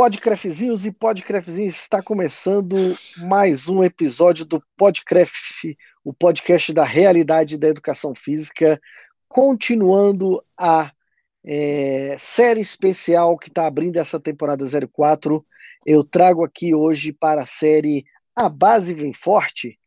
Podcraftzinhos 0.00 0.86
e 0.86 0.90
Podcraftzinhos 0.90 1.76
está 1.76 2.02
começando 2.02 2.74
mais 3.18 3.68
um 3.68 3.84
episódio 3.84 4.46
do 4.46 4.64
Podcraft, 4.74 5.74
o 6.02 6.10
podcast 6.10 6.72
da 6.72 6.84
realidade 6.84 7.58
da 7.58 7.68
educação 7.68 8.14
física, 8.14 8.80
continuando 9.28 10.42
a 10.58 10.90
é, 11.44 12.16
série 12.18 12.62
especial 12.62 13.36
que 13.36 13.50
está 13.50 13.66
abrindo 13.66 13.98
essa 13.98 14.18
temporada 14.18 14.64
04. 14.90 15.44
Eu 15.84 16.02
trago 16.02 16.46
aqui 16.46 16.74
hoje 16.74 17.12
para 17.12 17.42
a 17.42 17.46
série 17.46 18.06
A 18.34 18.48
Base 18.48 18.94
Vem 18.94 19.12
Forte. 19.12 19.78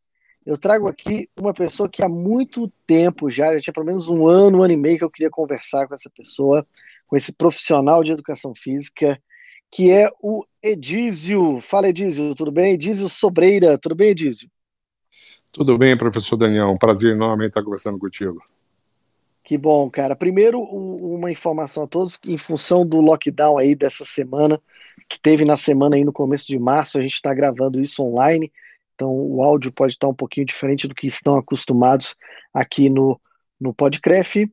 Eu 0.45 0.59
trago 0.59 0.87
aqui 0.87 1.27
uma 1.35 1.55
pessoa 1.55 1.89
que 1.89 2.03
há 2.03 2.07
muito 2.07 2.71
tempo 2.85 3.31
já, 3.31 3.51
já 3.55 3.61
tinha 3.61 3.73
pelo 3.73 3.87
menos 3.87 4.09
um 4.09 4.27
ano, 4.27 4.59
um 4.59 4.63
ano 4.63 4.73
e 4.73 4.77
meio 4.77 4.99
que 4.99 5.03
eu 5.03 5.09
queria 5.09 5.31
conversar 5.31 5.87
com 5.87 5.95
essa 5.95 6.11
pessoa, 6.15 6.67
com 7.07 7.15
esse 7.17 7.33
profissional 7.33 8.03
de 8.03 8.11
educação 8.11 8.53
física 8.55 9.19
que 9.73 9.91
é 9.91 10.07
o 10.21 10.45
Edísio. 10.61 11.59
Fala, 11.59 11.89
Edísio, 11.89 12.35
tudo 12.35 12.51
bem? 12.51 12.73
Edísio 12.73 13.09
Sobreira, 13.09 13.75
tudo 13.75 13.95
bem, 13.95 14.11
Edísio? 14.11 14.47
Tudo 15.51 15.77
bem, 15.79 15.97
professor 15.97 16.37
Daniel. 16.37 16.67
Um 16.67 16.77
prazer 16.77 17.13
enorme 17.13 17.47
estar 17.47 17.63
conversando 17.63 17.97
contigo. 17.97 18.37
Que 19.43 19.57
bom, 19.57 19.89
cara. 19.89 20.15
Primeiro, 20.15 20.61
uma 20.61 21.31
informação 21.31 21.83
a 21.83 21.87
todos, 21.87 22.19
em 22.23 22.37
função 22.37 22.85
do 22.85 23.01
lockdown 23.01 23.57
aí 23.57 23.75
dessa 23.75 24.05
semana, 24.05 24.61
que 25.09 25.19
teve 25.19 25.43
na 25.43 25.57
semana 25.57 25.95
aí 25.95 26.05
no 26.05 26.13
começo 26.13 26.47
de 26.47 26.59
março, 26.59 26.97
a 26.97 27.01
gente 27.01 27.15
está 27.15 27.33
gravando 27.33 27.81
isso 27.81 28.03
online, 28.03 28.51
então 28.93 29.09
o 29.09 29.43
áudio 29.43 29.71
pode 29.71 29.93
estar 29.93 30.07
um 30.07 30.13
pouquinho 30.13 30.45
diferente 30.45 30.87
do 30.87 30.95
que 30.95 31.07
estão 31.07 31.35
acostumados 31.35 32.15
aqui 32.53 32.89
no, 32.89 33.19
no 33.59 33.73
Podcraft. 33.73 34.45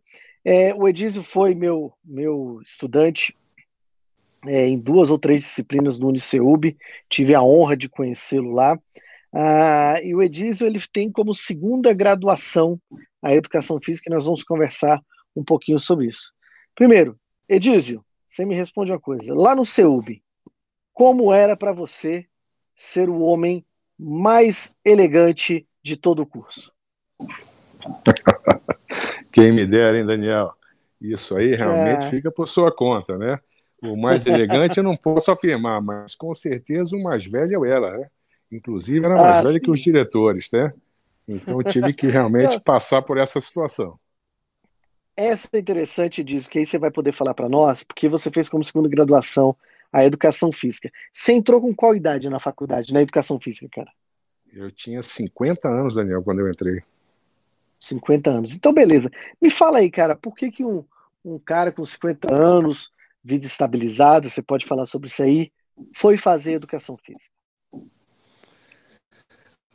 É, 0.45 0.75
o 0.75 0.89
Edísio 0.89 1.23
foi 1.23 1.55
meu, 1.55 1.93
meu 2.05 2.61
estudante 2.65 3.37
é, 4.47 4.67
em 4.67 4.79
duas 4.79 5.11
ou 5.11 5.19
três 5.19 5.43
disciplinas 5.43 5.99
no 5.99 6.09
Uniceub, 6.09 6.77
tive 7.09 7.35
a 7.35 7.43
honra 7.43 7.77
de 7.77 7.89
conhecê-lo 7.89 8.53
lá. 8.53 8.79
Ah, 9.33 10.01
e 10.03 10.15
o 10.15 10.23
Edísio 10.23 10.67
ele 10.67 10.81
tem 10.93 11.11
como 11.11 11.35
segunda 11.35 11.93
graduação 11.93 12.81
a 13.23 13.35
educação 13.35 13.79
física 13.83 14.11
e 14.11 14.15
nós 14.15 14.25
vamos 14.25 14.43
conversar 14.43 15.01
um 15.37 15.45
pouquinho 15.45 15.79
sobre 15.79 16.07
isso. 16.07 16.33
Primeiro, 16.75 17.19
Edísio, 17.49 18.05
você 18.27 18.45
me 18.45 18.55
responde 18.55 18.93
uma 18.93 19.01
coisa. 19.01 19.35
Lá 19.35 19.55
no 19.55 19.65
CEUB, 19.65 20.23
como 20.93 21.33
era 21.33 21.57
para 21.57 21.73
você 21.73 22.27
ser 22.75 23.09
o 23.09 23.21
homem 23.21 23.65
mais 23.99 24.75
elegante 24.85 25.67
de 25.83 25.97
todo 25.97 26.23
o 26.23 26.27
curso? 26.27 26.73
Quem 29.31 29.53
me 29.53 29.67
dera, 29.67 29.99
hein, 29.99 30.07
Daniel? 30.07 30.55
Isso 31.01 31.37
aí 31.37 31.55
realmente 31.55 32.07
é... 32.07 32.11
fica 32.11 32.31
por 32.31 32.47
sua 32.47 32.75
conta, 32.75 33.17
né? 33.17 33.39
O 33.83 33.97
mais 33.97 34.27
elegante 34.27 34.79
eu 34.79 34.85
não 34.85 34.97
posso 34.97 35.31
afirmar, 35.31 35.81
mas 35.81 36.15
com 36.15 36.35
certeza 36.35 36.95
o 36.95 37.03
mais 37.03 37.25
velho 37.25 37.55
eu 37.55 37.65
era, 37.65 37.99
né? 37.99 38.11
Inclusive 38.53 39.05
era 39.05 39.15
mais 39.15 39.37
ah, 39.37 39.43
velho 39.43 39.55
sim. 39.55 39.61
que 39.61 39.71
os 39.71 39.81
diretores, 39.81 40.51
né? 40.53 40.73
Então 41.27 41.61
eu 41.61 41.65
tive 41.65 41.93
que 41.93 42.07
realmente 42.09 42.61
passar 42.61 43.03
por 43.03 43.17
essa 43.17 43.41
situação. 43.41 43.99
Essa 45.17 45.49
é 45.53 45.59
interessante 45.59 46.23
disso, 46.25 46.49
que 46.49 46.59
aí 46.59 46.67
você 46.67 46.79
vai 46.79 46.91
poder 46.91 47.13
falar 47.13 47.35
para 47.35 47.49
nós, 47.49 47.83
porque 47.83 48.09
você 48.09 48.31
fez 48.31 48.49
como 48.49 48.65
segunda 48.65 48.89
graduação 48.89 49.57
a 49.93 50.05
educação 50.05 50.53
física. 50.53 50.91
Você 51.13 51.33
entrou 51.33 51.61
com 51.61 51.75
qual 51.75 51.95
idade 51.95 52.29
na 52.29 52.39
faculdade, 52.39 52.93
na 52.93 53.03
educação 53.03 53.39
física, 53.41 53.69
cara? 53.71 53.91
Eu 54.53 54.71
tinha 54.71 55.03
50 55.03 55.69
anos, 55.69 55.95
Daniel, 55.95 56.23
quando 56.23 56.41
eu 56.41 56.51
entrei. 56.51 56.83
50 57.81 58.31
anos. 58.31 58.55
Então, 58.55 58.73
beleza. 58.73 59.11
Me 59.41 59.51
fala 59.51 59.79
aí, 59.79 59.91
cara, 59.91 60.15
por 60.15 60.35
que, 60.35 60.51
que 60.51 60.65
um, 60.65 60.85
um 61.25 61.39
cara 61.39 61.73
com 61.73 61.85
50 61.85 62.33
anos 62.33 62.93
vida 63.23 63.47
estabilizada, 63.47 64.29
você 64.29 64.43
pode 64.43 64.67
falar 64.67 64.87
sobre 64.87 65.09
isso 65.09 65.23
aí, 65.23 65.53
foi 65.95 66.17
fazer 66.17 66.53
educação 66.53 66.97
física? 66.97 67.31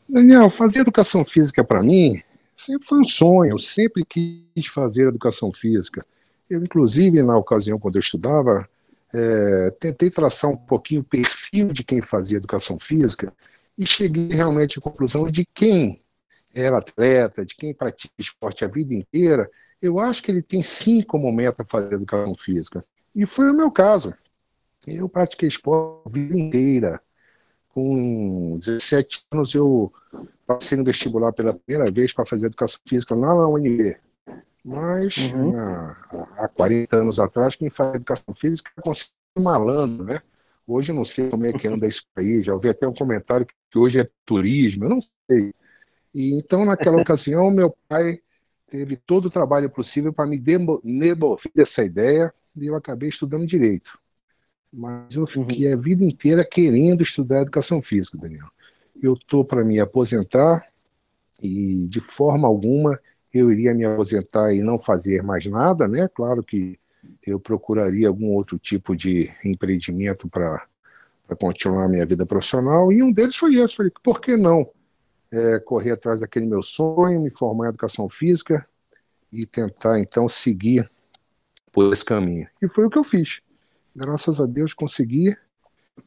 Daniel, 0.07 0.49
fazer 0.49 0.81
educação 0.81 1.25
física 1.25 1.63
para 1.63 1.81
mim 1.81 2.21
sempre 2.55 2.87
foi 2.87 2.99
um 2.99 3.03
sonho, 3.03 3.51
eu 3.51 3.59
sempre 3.59 4.05
quis 4.05 4.67
fazer 4.67 5.07
educação 5.07 5.51
física. 5.51 6.05
Eu, 6.49 6.63
inclusive, 6.63 7.21
na 7.21 7.37
ocasião, 7.37 7.79
quando 7.79 7.95
eu 7.95 7.99
estudava, 7.99 8.67
é, 9.13 9.71
tentei 9.71 10.09
traçar 10.09 10.51
um 10.51 10.57
pouquinho 10.57 11.01
o 11.01 11.03
perfil 11.03 11.69
de 11.69 11.83
quem 11.83 12.01
fazia 12.01 12.37
educação 12.37 12.79
física 12.79 13.33
e 13.77 13.85
cheguei 13.85 14.29
realmente 14.29 14.79
à 14.79 14.81
conclusão 14.81 15.29
de 15.29 15.45
quem 15.53 16.01
era 16.53 16.77
atleta, 16.77 17.45
de 17.45 17.55
quem 17.55 17.73
pratica 17.73 18.13
esporte 18.17 18.63
a 18.63 18.67
vida 18.67 18.93
inteira, 18.93 19.49
eu 19.81 19.99
acho 19.99 20.23
que 20.23 20.31
ele 20.31 20.41
tem 20.41 20.63
sim 20.63 21.01
como 21.01 21.31
meta 21.31 21.65
fazer 21.65 21.95
educação 21.95 22.35
física. 22.35 22.83
E 23.15 23.25
foi 23.25 23.49
o 23.49 23.53
meu 23.53 23.71
caso. 23.71 24.13
Eu 24.85 25.07
pratiquei 25.07 25.47
esporte 25.47 26.03
a 26.05 26.09
vida 26.09 26.37
inteira. 26.37 27.01
Com 27.69 28.57
17 28.59 29.25
anos, 29.31 29.55
eu 29.55 29.91
passei 30.45 30.77
no 30.77 30.83
vestibular 30.83 31.31
pela 31.31 31.53
primeira 31.53 31.89
vez 31.89 32.13
para 32.13 32.25
fazer 32.25 32.47
educação 32.47 32.79
física 32.85 33.15
lá 33.15 33.33
na 33.33 33.47
UNB. 33.47 33.97
Mas, 34.63 35.31
uhum. 35.31 35.57
há 36.37 36.47
40 36.53 36.95
anos 36.97 37.19
atrás, 37.19 37.55
quem 37.55 37.69
faz 37.69 37.95
educação 37.95 38.33
física 38.35 38.71
é 38.77 38.81
considerado 38.81 39.13
malandro, 39.37 40.05
né? 40.05 40.21
Hoje 40.67 40.91
eu 40.91 40.95
não 40.95 41.05
sei 41.05 41.29
como 41.29 41.45
é 41.45 41.53
que 41.53 41.67
anda 41.67 41.87
isso 41.87 42.03
aí. 42.15 42.41
Já 42.41 42.53
ouvi 42.53 42.69
até 42.69 42.87
um 42.87 42.93
comentário 42.93 43.45
que 43.45 43.77
hoje 43.77 43.99
é 43.99 44.09
turismo, 44.25 44.85
eu 44.85 44.89
não 44.89 45.01
sei. 45.29 45.53
E 46.13 46.33
então, 46.33 46.65
naquela 46.65 46.97
ocasião, 47.01 47.51
meu 47.51 47.75
pai 47.87 48.19
teve 48.69 48.97
todo 48.97 49.25
o 49.25 49.31
trabalho 49.31 49.69
possível 49.69 50.11
para 50.11 50.25
me 50.25 50.37
devolver 50.37 51.51
essa 51.55 51.83
ideia 51.83 52.33
e 52.55 52.65
eu 52.65 52.75
acabei 52.75 53.09
estudando 53.09 53.45
direito. 53.45 53.89
Mas 54.71 55.15
eu 55.15 55.25
fiquei 55.27 55.67
uhum. 55.67 55.79
a 55.79 55.81
vida 55.81 56.03
inteira 56.03 56.45
querendo 56.45 57.03
estudar 57.03 57.41
educação 57.41 57.81
física, 57.81 58.17
Daniel. 58.17 58.47
Eu 59.01 59.13
estou 59.13 59.43
para 59.45 59.63
me 59.63 59.79
aposentar 59.79 60.65
e 61.41 61.87
de 61.87 62.01
forma 62.15 62.47
alguma 62.47 62.99
eu 63.33 63.51
iria 63.51 63.73
me 63.73 63.85
aposentar 63.85 64.53
e 64.53 64.61
não 64.61 64.79
fazer 64.79 65.21
mais 65.21 65.45
nada, 65.45 65.87
né? 65.87 66.09
Claro 66.13 66.43
que 66.43 66.79
eu 67.25 67.39
procuraria 67.39 68.07
algum 68.07 68.33
outro 68.33 68.57
tipo 68.57 68.95
de 68.95 69.31
empreendimento 69.43 70.27
para 70.29 70.65
continuar 71.39 71.85
a 71.85 71.89
minha 71.89 72.05
vida 72.05 72.25
profissional 72.25 72.91
e 72.91 73.03
um 73.03 73.11
deles 73.11 73.35
foi 73.35 73.55
esse. 73.55 73.75
Falei, 73.75 73.91
por 74.03 74.21
que 74.21 74.35
não 74.37 74.69
é, 75.31 75.59
correr 75.59 75.91
atrás 75.91 76.21
daquele 76.21 76.45
meu 76.45 76.61
sonho, 76.61 77.21
me 77.21 77.29
formar 77.29 77.65
em 77.65 77.69
educação 77.69 78.07
física 78.07 78.65
e 79.31 79.45
tentar 79.45 79.99
então 79.99 80.29
seguir 80.29 80.89
por 81.75 81.91
esse 81.91 82.05
caminho. 82.05 82.47
E 82.61 82.69
foi 82.69 82.85
o 82.85 82.89
que 82.89 82.97
eu 82.97 83.03
fiz. 83.03 83.41
Graças 83.93 84.39
a 84.39 84.45
Deus 84.45 84.73
consegui, 84.73 85.35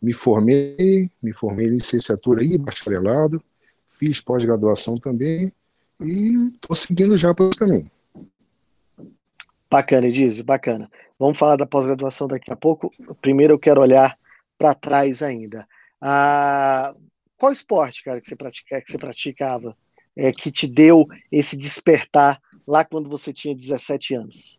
me 0.00 0.14
formei, 0.14 1.10
me 1.22 1.30
formei 1.34 1.66
em 1.66 1.76
licenciatura 1.76 2.42
e 2.42 2.56
bacharelado, 2.56 3.42
fiz 3.90 4.18
pós-graduação 4.18 4.96
também 4.96 5.52
e 6.00 6.50
estou 6.54 6.74
seguindo 6.74 7.18
já 7.18 7.34
por 7.34 7.50
esse 7.50 7.58
caminho. 7.58 7.90
Bacana, 9.70 10.06
Edizio, 10.06 10.42
bacana. 10.42 10.90
Vamos 11.18 11.36
falar 11.36 11.56
da 11.56 11.66
pós-graduação 11.66 12.26
daqui 12.26 12.50
a 12.50 12.56
pouco. 12.56 12.90
Primeiro 13.20 13.52
eu 13.52 13.58
quero 13.58 13.82
olhar 13.82 14.18
para 14.56 14.72
trás 14.72 15.22
ainda. 15.22 15.68
Ah, 16.00 16.94
qual 17.36 17.52
esporte, 17.52 18.02
cara, 18.02 18.22
que 18.22 18.28
você, 18.28 18.36
pratica, 18.36 18.80
que 18.80 18.90
você 18.90 18.96
praticava, 18.96 19.76
é, 20.16 20.32
que 20.32 20.50
te 20.50 20.66
deu 20.66 21.06
esse 21.30 21.58
despertar 21.58 22.40
lá 22.66 22.86
quando 22.86 23.10
você 23.10 23.34
tinha 23.34 23.54
17 23.54 24.14
anos? 24.14 24.57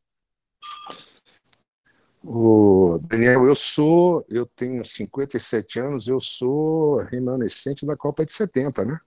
O 2.24 3.00
Daniel, 3.04 3.46
eu 3.46 3.56
sou, 3.56 4.26
eu 4.30 4.46
tenho 4.46 4.84
57 4.84 5.80
anos, 5.80 6.08
eu 6.08 6.20
sou 6.20 6.98
remanescente 7.04 7.86
da 7.86 7.96
Copa 7.96 8.26
de 8.26 8.34
70, 8.34 8.84
né? 8.84 9.00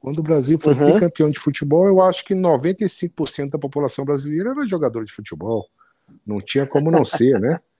Quando 0.00 0.18
o 0.18 0.22
Brasil 0.22 0.58
foi 0.58 0.74
uhum. 0.74 0.98
campeão 0.98 1.30
de 1.30 1.38
futebol, 1.38 1.86
eu 1.86 2.00
acho 2.00 2.24
que 2.24 2.34
95% 2.34 3.50
da 3.50 3.58
população 3.58 4.04
brasileira 4.04 4.50
era 4.50 4.66
jogador 4.66 5.04
de 5.04 5.12
futebol. 5.12 5.66
Não 6.26 6.40
tinha 6.40 6.66
como 6.66 6.90
não 6.90 7.04
ser, 7.04 7.38
né? 7.38 7.60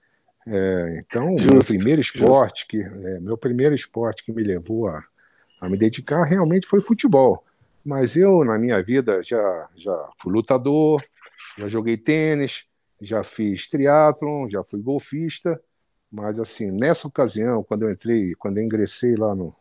É, 0.47 1.03
então, 1.05 1.37
justo, 1.37 1.53
meu 1.53 1.63
primeiro 1.63 2.01
esporte, 2.01 2.61
justo. 2.61 2.67
que, 2.67 2.81
é, 2.81 3.19
meu 3.19 3.37
primeiro 3.37 3.75
esporte 3.75 4.25
que 4.25 4.31
me 4.31 4.41
levou 4.41 4.87
a, 4.87 5.03
a 5.61 5.69
me 5.69 5.77
dedicar 5.77 6.23
realmente 6.23 6.65
foi 6.65 6.81
futebol. 6.81 7.45
Mas 7.85 8.15
eu, 8.15 8.43
na 8.43 8.57
minha 8.57 8.81
vida, 8.81 9.21
já, 9.21 9.69
já 9.75 10.09
fui 10.19 10.33
lutador, 10.33 10.99
já 11.59 11.67
joguei 11.67 11.95
tênis, 11.95 12.65
já 13.01 13.23
fiz 13.23 13.67
triatlon, 13.67 14.47
já 14.47 14.63
fui 14.63 14.79
golfista, 14.79 15.59
mas 16.11 16.39
assim, 16.39 16.71
nessa 16.71 17.07
ocasião, 17.07 17.63
quando 17.63 17.83
eu 17.83 17.91
entrei, 17.91 18.35
quando 18.35 18.59
eu 18.59 18.63
ingressei 18.63 19.15
lá 19.15 19.33
no 19.33 19.55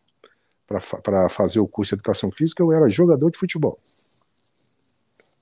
para 0.67 1.29
fazer 1.29 1.59
o 1.59 1.67
curso 1.67 1.91
de 1.91 1.95
educação 1.97 2.31
física, 2.31 2.63
eu 2.63 2.73
era 2.73 2.89
jogador 2.89 3.29
de 3.29 3.37
futebol. 3.37 3.77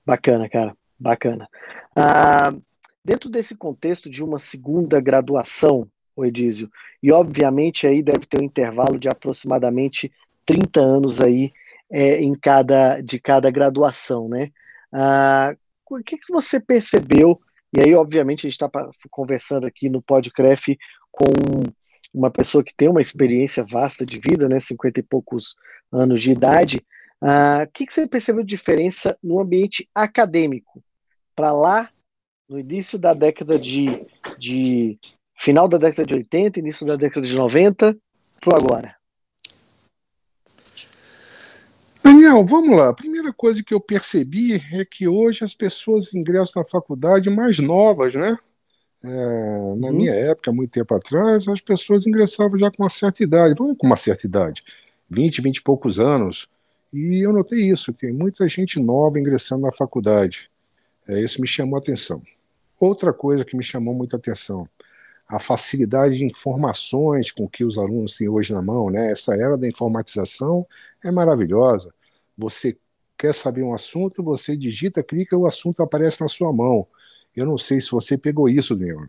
Bacana, 0.03 0.49
cara, 0.49 0.75
bacana. 0.99 1.47
Ah, 1.95 2.51
dentro 3.05 3.29
desse 3.29 3.55
contexto 3.55 4.09
de 4.09 4.23
uma 4.23 4.39
segunda 4.39 4.99
graduação, 4.99 5.87
o 6.15 6.25
Edísio, 6.25 6.67
e 7.01 7.11
obviamente 7.11 7.85
aí 7.85 8.01
deve 8.01 8.25
ter 8.25 8.41
um 8.41 8.45
intervalo 8.45 8.97
de 8.97 9.07
aproximadamente 9.07 10.11
30 10.47 10.79
anos 10.79 11.21
aí 11.21 11.53
é, 11.91 12.19
em 12.21 12.33
cada 12.33 12.99
de 12.99 13.19
cada 13.19 13.51
graduação, 13.51 14.27
né? 14.27 14.51
Ah, 14.91 15.55
o 15.87 16.03
que, 16.03 16.17
que 16.17 16.33
você 16.33 16.59
percebeu 16.59 17.39
e 17.75 17.81
aí, 17.81 17.93
obviamente, 17.93 18.47
a 18.47 18.49
gente 18.49 18.61
está 18.61 18.69
conversando 19.11 19.65
aqui 19.65 19.89
no 19.89 20.01
Podcraft 20.01 20.75
com 21.11 21.31
uma 22.13 22.31
pessoa 22.31 22.63
que 22.63 22.75
tem 22.75 22.89
uma 22.89 23.01
experiência 23.01 23.63
vasta 23.63 24.05
de 24.05 24.19
vida, 24.19 24.49
né, 24.49 24.59
50 24.59 24.99
e 24.99 25.03
poucos 25.03 25.55
anos 25.91 26.21
de 26.21 26.31
idade, 26.31 26.85
ah, 27.21 27.65
o 27.67 27.71
que, 27.71 27.85
que 27.85 27.93
você 27.93 28.07
percebeu 28.07 28.43
de 28.43 28.49
diferença 28.49 29.17
no 29.21 29.39
ambiente 29.39 29.87
acadêmico 29.93 30.81
para 31.35 31.51
lá, 31.51 31.89
no 32.47 32.59
início 32.59 32.97
da 32.97 33.13
década 33.13 33.59
de, 33.59 33.85
de 34.39 34.97
final 35.37 35.67
da 35.67 35.77
década 35.77 36.05
de 36.05 36.15
80, 36.15 36.59
início 36.59 36.85
da 36.85 36.95
década 36.95 37.25
de 37.25 37.35
90, 37.35 37.97
para 38.41 38.57
agora? 38.57 38.98
Daniel, 42.09 42.43
vamos 42.43 42.75
lá. 42.75 42.89
A 42.89 42.93
primeira 42.93 43.31
coisa 43.31 43.63
que 43.63 43.71
eu 43.71 43.79
percebi 43.79 44.55
é 44.73 44.83
que 44.83 45.07
hoje 45.07 45.43
as 45.43 45.53
pessoas 45.53 46.11
ingressam 46.11 46.63
na 46.63 46.67
faculdade 46.67 47.29
mais 47.29 47.59
novas, 47.59 48.15
né? 48.15 48.35
É, 49.03 49.07
na 49.77 49.87
uhum. 49.87 49.93
minha 49.93 50.11
época, 50.11 50.51
muito 50.51 50.71
tempo 50.71 50.95
atrás, 50.95 51.47
as 51.47 51.61
pessoas 51.61 52.07
ingressavam 52.07 52.57
já 52.57 52.71
com 52.71 52.81
uma 52.81 52.89
certa 52.89 53.23
idade. 53.23 53.53
Vamos 53.55 53.77
com 53.77 53.85
uma 53.85 53.95
certa 53.95 54.25
idade, 54.25 54.63
20, 55.07 55.39
20 55.39 55.57
e 55.57 55.61
poucos 55.61 55.99
anos. 55.99 56.47
E 56.91 57.23
eu 57.23 57.31
notei 57.31 57.69
isso, 57.69 57.93
tem 57.93 58.11
muita 58.11 58.49
gente 58.49 58.79
nova 58.79 59.19
ingressando 59.19 59.61
na 59.61 59.71
faculdade. 59.71 60.49
É, 61.07 61.21
isso 61.21 61.39
me 61.39 61.47
chamou 61.47 61.75
a 61.75 61.79
atenção. 61.79 62.23
Outra 62.79 63.13
coisa 63.13 63.45
que 63.45 63.55
me 63.55 63.63
chamou 63.63 63.93
muita 63.93 64.17
atenção, 64.17 64.67
a 65.27 65.37
facilidade 65.37 66.17
de 66.17 66.25
informações 66.25 67.31
com 67.31 67.47
que 67.47 67.63
os 67.63 67.77
alunos 67.77 68.15
têm 68.15 68.27
hoje 68.27 68.51
na 68.51 68.63
mão, 68.63 68.89
né? 68.89 69.11
Essa 69.11 69.35
era 69.35 69.55
da 69.55 69.67
informatização 69.67 70.65
é 71.03 71.11
maravilhosa. 71.11 71.93
Você 72.39 72.77
quer 73.17 73.35
saber 73.35 73.63
um 73.63 73.73
assunto, 73.73 74.23
você 74.23 74.55
digita, 74.55 75.03
clica, 75.03 75.37
o 75.37 75.45
assunto 75.45 75.83
aparece 75.83 76.21
na 76.21 76.29
sua 76.29 76.53
mão. 76.53 76.87
Eu 77.35 77.45
não 77.45 77.57
sei 77.57 77.81
se 77.81 77.91
você 77.91 78.17
pegou 78.17 78.47
isso, 78.47 78.73
Leon. 78.73 79.07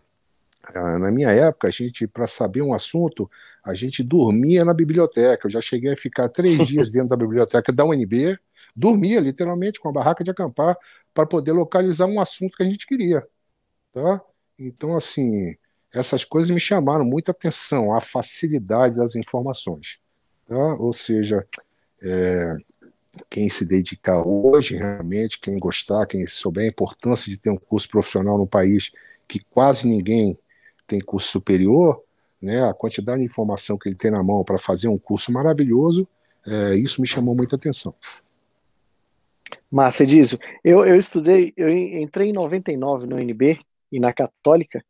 Ah, 0.64 0.98
na 0.98 1.12
minha 1.12 1.30
época, 1.30 1.68
a 1.68 1.70
gente, 1.70 2.08
para 2.08 2.26
saber 2.26 2.60
um 2.60 2.74
assunto, 2.74 3.30
a 3.64 3.72
gente 3.72 4.02
dormia 4.02 4.64
na 4.64 4.74
biblioteca. 4.74 5.46
Eu 5.46 5.50
já 5.50 5.60
cheguei 5.60 5.92
a 5.92 5.96
ficar 5.96 6.28
três 6.28 6.58
dias 6.66 6.90
dentro 6.90 7.08
da 7.08 7.16
biblioteca 7.16 7.72
da 7.72 7.84
UNB, 7.84 8.36
dormia 8.74 9.20
literalmente 9.20 9.78
com 9.78 9.88
a 9.88 9.92
barraca 9.92 10.24
de 10.24 10.30
acampar 10.32 10.76
para 11.14 11.24
poder 11.24 11.52
localizar 11.52 12.06
um 12.06 12.20
assunto 12.20 12.56
que 12.56 12.64
a 12.64 12.66
gente 12.66 12.84
queria. 12.84 13.24
Tá? 13.92 14.20
Então, 14.58 14.96
assim, 14.96 15.56
essas 15.94 16.24
coisas 16.24 16.50
me 16.50 16.60
chamaram 16.60 17.04
muita 17.04 17.30
atenção, 17.30 17.94
a 17.94 18.00
facilidade 18.00 18.96
das 18.96 19.14
informações. 19.14 20.00
Tá? 20.48 20.74
Ou 20.80 20.92
seja, 20.92 21.46
é, 22.02 22.56
quem 23.28 23.48
se 23.48 23.64
dedicar 23.64 24.22
hoje, 24.26 24.76
realmente, 24.76 25.40
quem 25.40 25.58
gostar, 25.58 26.06
quem 26.06 26.26
souber 26.26 26.64
a 26.64 26.68
importância 26.68 27.30
de 27.30 27.36
ter 27.36 27.50
um 27.50 27.56
curso 27.56 27.88
profissional 27.88 28.38
no 28.38 28.46
país 28.46 28.92
que 29.26 29.40
quase 29.50 29.88
ninguém 29.88 30.38
tem 30.86 31.00
curso 31.00 31.28
superior, 31.28 32.02
né, 32.42 32.64
a 32.64 32.74
quantidade 32.74 33.20
de 33.20 33.24
informação 33.24 33.78
que 33.78 33.88
ele 33.88 33.96
tem 33.96 34.10
na 34.10 34.22
mão 34.22 34.42
para 34.42 34.58
fazer 34.58 34.88
um 34.88 34.98
curso 34.98 35.30
maravilhoso, 35.32 36.06
é, 36.46 36.74
isso 36.74 37.00
me 37.00 37.06
chamou 37.06 37.34
muita 37.34 37.56
atenção. 37.56 37.94
Massa, 39.70 40.02
Edísio. 40.02 40.38
Eu, 40.64 40.84
eu 40.84 40.96
estudei, 40.96 41.52
eu 41.56 41.68
entrei 41.68 42.30
em 42.30 42.32
99 42.32 43.06
no 43.06 43.16
UNB 43.16 43.60
e 43.92 44.00
na 44.00 44.12
Católica, 44.12 44.84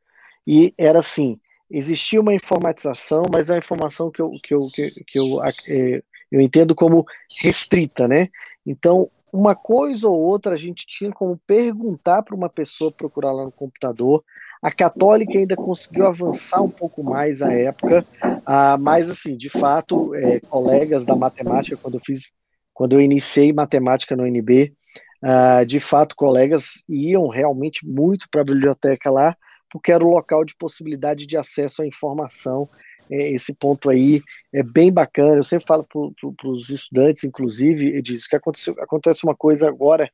e 0.47 0.73
era 0.79 1.01
assim, 1.01 1.39
existia 1.71 2.21
uma 2.21 2.35
informatização, 2.35 3.25
mas 3.31 3.51
a 3.51 3.59
informação 3.59 4.11
que 4.11 4.23
eu, 4.23 4.31
que 4.43 4.55
eu, 4.55 4.59
que, 4.75 5.05
que 5.07 5.19
eu 5.19 5.43
é, 5.45 6.03
eu 6.31 6.41
entendo 6.41 6.75
como 6.75 7.05
restrita, 7.43 8.07
né? 8.07 8.29
Então, 8.65 9.11
uma 9.33 9.55
coisa 9.55 10.09
ou 10.09 10.21
outra 10.21 10.55
a 10.55 10.57
gente 10.57 10.87
tinha 10.87 11.11
como 11.11 11.41
perguntar 11.47 12.23
para 12.23 12.35
uma 12.35 12.49
pessoa 12.49 12.93
procurar 12.93 13.33
lá 13.33 13.45
no 13.45 13.53
computador. 13.53 14.25
A 14.63 14.71
católica 14.71 15.39
ainda 15.39 15.57
conseguiu 15.57 16.07
avançar 16.07 16.63
um 16.63 16.71
pouco 16.71 17.03
mais 17.03 17.41
à 17.41 17.53
época, 17.53 18.05
ah, 18.45 18.77
mas 18.79 19.09
assim, 19.09 19.37
de 19.37 19.49
fato, 19.49 20.15
é, 20.15 20.41
colegas 20.41 21.07
da 21.07 21.17
matemática, 21.17 21.77
quando 21.77 21.95
eu 21.95 22.01
fiz, 22.05 22.33
quando 22.75 22.93
eu 22.93 23.01
iniciei 23.01 23.53
matemática 23.53 24.15
no 24.15 24.25
UNB, 24.25 24.75
ah, 25.23 25.65
de 25.65 25.81
fato, 25.81 26.15
colegas 26.15 26.83
iam 26.89 27.29
realmente 27.29 27.87
muito 27.87 28.29
para 28.31 28.43
a 28.43 28.45
biblioteca 28.45 29.11
lá, 29.11 29.35
porque 29.71 29.93
era 29.93 30.05
o 30.05 30.11
local 30.11 30.45
de 30.45 30.57
possibilidade 30.57 31.27
de 31.27 31.37
acesso 31.37 31.83
à 31.83 31.87
informação 31.87 32.69
esse 33.11 33.53
ponto 33.55 33.91
aí 33.91 34.23
é 34.53 34.63
bem 34.63 34.93
bacana. 34.93 35.37
Eu 35.37 35.43
sempre 35.45 35.67
falo 35.67 35.85
para 35.85 36.49
os 36.49 36.69
estudantes, 36.71 37.25
inclusive, 37.25 38.01
diz 38.03 38.27
que 38.27 38.37
aconteceu, 38.37 38.75
acontece 38.79 39.25
uma 39.25 39.35
coisa 39.35 39.69
agora 39.69 40.11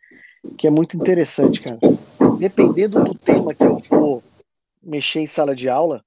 que 0.56 0.66
é 0.66 0.70
muito 0.70 0.96
interessante, 0.96 1.60
cara. 1.60 1.78
Dependendo 2.38 3.02
do 3.04 3.14
tema 3.14 3.54
que 3.54 3.64
eu 3.64 3.78
for 3.80 4.22
mexer 4.82 5.20
em 5.20 5.26
sala 5.26 5.54
de 5.54 5.68
aula, 5.68 6.04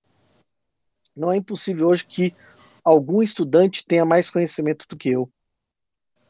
não 1.15 1.31
é 1.31 1.35
impossível 1.37 1.87
hoje 1.87 2.05
que 2.05 2.33
algum 2.83 3.21
estudante 3.21 3.85
tenha 3.85 4.05
mais 4.05 4.29
conhecimento 4.29 4.85
do 4.89 4.95
que 4.95 5.09
eu. 5.09 5.29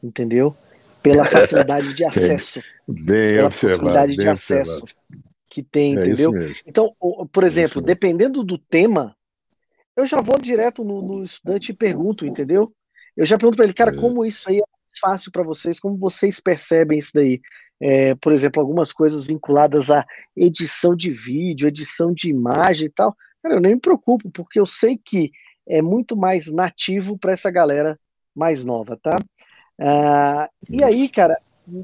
Entendeu? 0.02 0.54
Pela 1.02 1.24
facilidade 1.28 1.94
de 1.94 2.04
acesso. 2.04 2.60
Bem 2.86 3.34
pela 3.36 3.46
observado. 3.46 3.80
Facilidade 3.80 4.16
bem 4.16 4.24
de 4.24 4.28
acesso 4.28 4.82
observado. 4.82 5.00
que 5.48 5.62
tem, 5.62 5.96
É 5.96 6.00
entendeu? 6.00 6.32
Então, 6.66 6.94
por 7.30 7.44
É 7.44 7.46
exemplo, 7.46 7.80
dependendo 7.80 8.42
do 8.42 8.58
tema, 8.58 9.16
eu 9.96 10.06
já 10.06 10.20
vou 10.20 10.38
direto 10.38 10.84
no, 10.84 11.02
no 11.02 11.22
estudante 11.22 11.70
e 11.70 11.74
pergunto, 11.74 12.26
entendeu? 12.26 12.72
Eu 13.16 13.26
já 13.26 13.36
pergunto 13.36 13.56
para 13.56 13.64
ele, 13.64 13.74
cara, 13.74 13.90
É. 13.92 13.96
como 13.96 14.24
isso 14.24 14.48
aí 14.48 14.56
é 14.56 14.60
mais 14.60 14.98
fácil 15.00 15.30
para 15.32 15.42
vocês? 15.42 15.78
Como 15.78 15.98
vocês 15.98 16.40
percebem 16.40 16.98
isso 16.98 17.10
daí? 17.14 17.40
É, 17.82 18.14
por 18.16 18.32
exemplo, 18.32 18.60
algumas 18.60 18.92
coisas 18.92 19.24
vinculadas 19.24 19.90
à 19.90 20.04
edição 20.36 20.94
de 20.94 21.10
vídeo, 21.10 21.66
edição 21.68 22.12
de 22.12 22.28
imagem 22.28 22.86
e 22.86 22.90
tal. 22.90 23.16
Cara, 23.42 23.54
eu 23.54 23.60
nem 23.60 23.74
me 23.74 23.80
preocupo, 23.80 24.30
porque 24.30 24.60
eu 24.60 24.66
sei 24.66 24.98
que 25.02 25.30
é 25.66 25.80
muito 25.80 26.16
mais 26.16 26.50
nativo 26.52 27.18
para 27.18 27.32
essa 27.32 27.50
galera 27.50 27.98
mais 28.34 28.64
nova, 28.64 28.98
tá? 29.02 29.16
Ah, 29.80 30.48
e 30.68 30.84
aí, 30.84 31.08
cara, 31.08 31.40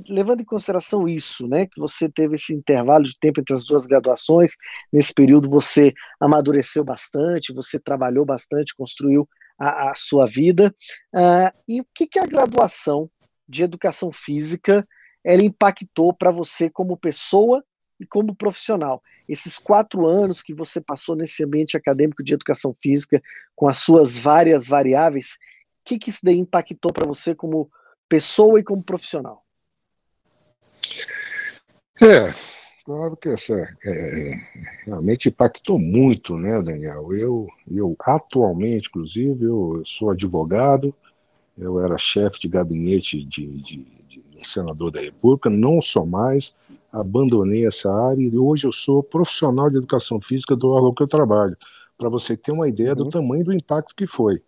levando 0.09 0.41
em 0.41 0.45
consideração 0.45 1.09
isso, 1.09 1.47
né, 1.47 1.67
que 1.67 1.81
você 1.81 2.09
teve 2.09 2.37
esse 2.37 2.55
intervalo 2.55 3.05
de 3.05 3.19
tempo 3.19 3.41
entre 3.41 3.55
as 3.55 3.65
duas 3.67 3.87
graduações, 3.87 4.53
nesse 4.93 5.13
período 5.13 5.49
você 5.49 5.93
amadureceu 6.21 6.85
bastante, 6.85 7.53
você 7.53 7.79
trabalhou 7.79 8.25
bastante, 8.25 8.75
construiu 8.77 9.29
a, 9.59 9.91
a 9.91 9.95
sua 9.95 10.27
vida, 10.27 10.75
ah, 11.15 11.53
e 11.69 11.81
o 11.81 11.87
que, 11.95 12.07
que 12.07 12.19
a 12.19 12.27
graduação 12.27 13.11
de 13.49 13.63
educação 13.63 14.11
física 14.13 14.87
ela 15.25 15.43
impactou 15.43 16.13
para 16.13 16.31
você 16.31 16.69
como 16.71 16.97
pessoa 16.97 17.65
e 17.99 18.07
como 18.07 18.35
profissional? 18.35 19.03
Esses 19.29 19.59
quatro 19.59 20.07
anos 20.07 20.43
que 20.43 20.55
você 20.55 20.81
passou 20.81 21.17
nesse 21.17 21.45
ambiente 21.45 21.77
acadêmico 21.77 22.23
de 22.23 22.35
educação 22.35 22.77
física, 22.81 23.21
com 23.55 23.69
as 23.69 23.79
suas 23.79 24.17
várias 24.17 24.69
variáveis, 24.69 25.33
o 25.81 25.89
que, 25.89 25.99
que 25.99 26.11
isso 26.11 26.21
daí 26.23 26.39
impactou 26.39 26.93
para 26.93 27.07
você 27.07 27.35
como 27.35 27.71
pessoa 28.09 28.61
e 28.61 28.65
como 28.65 28.83
profissional? 28.83 29.46
É, 32.03 32.35
claro 32.85 33.17
que 33.17 33.29
essa 33.29 33.55
é, 33.85 34.41
realmente 34.85 35.29
impactou 35.29 35.79
muito, 35.79 36.37
né, 36.37 36.61
Daniel? 36.61 37.13
Eu, 37.13 37.47
eu 37.71 37.97
atualmente, 38.01 38.89
inclusive, 38.89 39.45
eu 39.45 39.83
sou 39.99 40.11
advogado, 40.11 40.95
eu 41.57 41.81
era 41.81 41.97
chefe 41.97 42.39
de 42.41 42.49
gabinete 42.49 43.25
de, 43.25 43.47
de, 43.63 43.77
de 44.09 44.23
um 44.39 44.45
senador 44.45 44.91
da 44.91 45.01
República, 45.01 45.49
não 45.49 45.81
sou 45.81 46.05
mais, 46.05 46.55
abandonei 46.93 47.67
essa 47.67 47.91
área 47.91 48.21
e 48.21 48.37
hoje 48.37 48.67
eu 48.67 48.73
sou 48.73 49.03
profissional 49.03 49.71
de 49.71 49.79
educação 49.79 50.21
física 50.21 50.55
do 50.55 50.69
órgão 50.69 50.95
que 50.95 51.03
eu 51.03 51.09
trabalho, 51.09 51.57
para 51.97 52.11
você 52.11 52.37
ter 52.37 52.53
uma 52.53 52.69
ideia 52.69 52.95
do 52.95 53.05
Uhum. 53.05 53.11
tamanho 53.11 53.45
do 53.45 53.55
impacto 53.55 53.95
que 53.95 54.07
foi, 54.07 54.43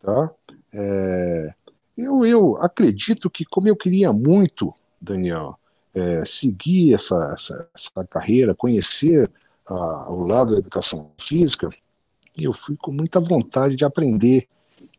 tá? 0.00 0.32
É, 0.74 1.54
eu, 1.96 2.24
eu 2.24 2.56
acredito 2.56 3.30
que 3.30 3.44
como 3.44 3.68
eu 3.68 3.76
queria 3.76 4.12
muito, 4.12 4.74
Daniel, 5.00 5.58
é, 5.94 6.24
seguir 6.24 6.94
essa, 6.94 7.34
essa, 7.34 7.68
essa 7.74 8.06
carreira, 8.06 8.54
conhecer 8.54 9.30
ah, 9.66 10.10
o 10.10 10.26
lado 10.26 10.52
da 10.52 10.58
educação 10.58 11.12
física, 11.18 11.68
eu 12.36 12.52
fui 12.52 12.76
com 12.76 12.92
muita 12.92 13.20
vontade 13.20 13.76
de 13.76 13.84
aprender. 13.84 14.48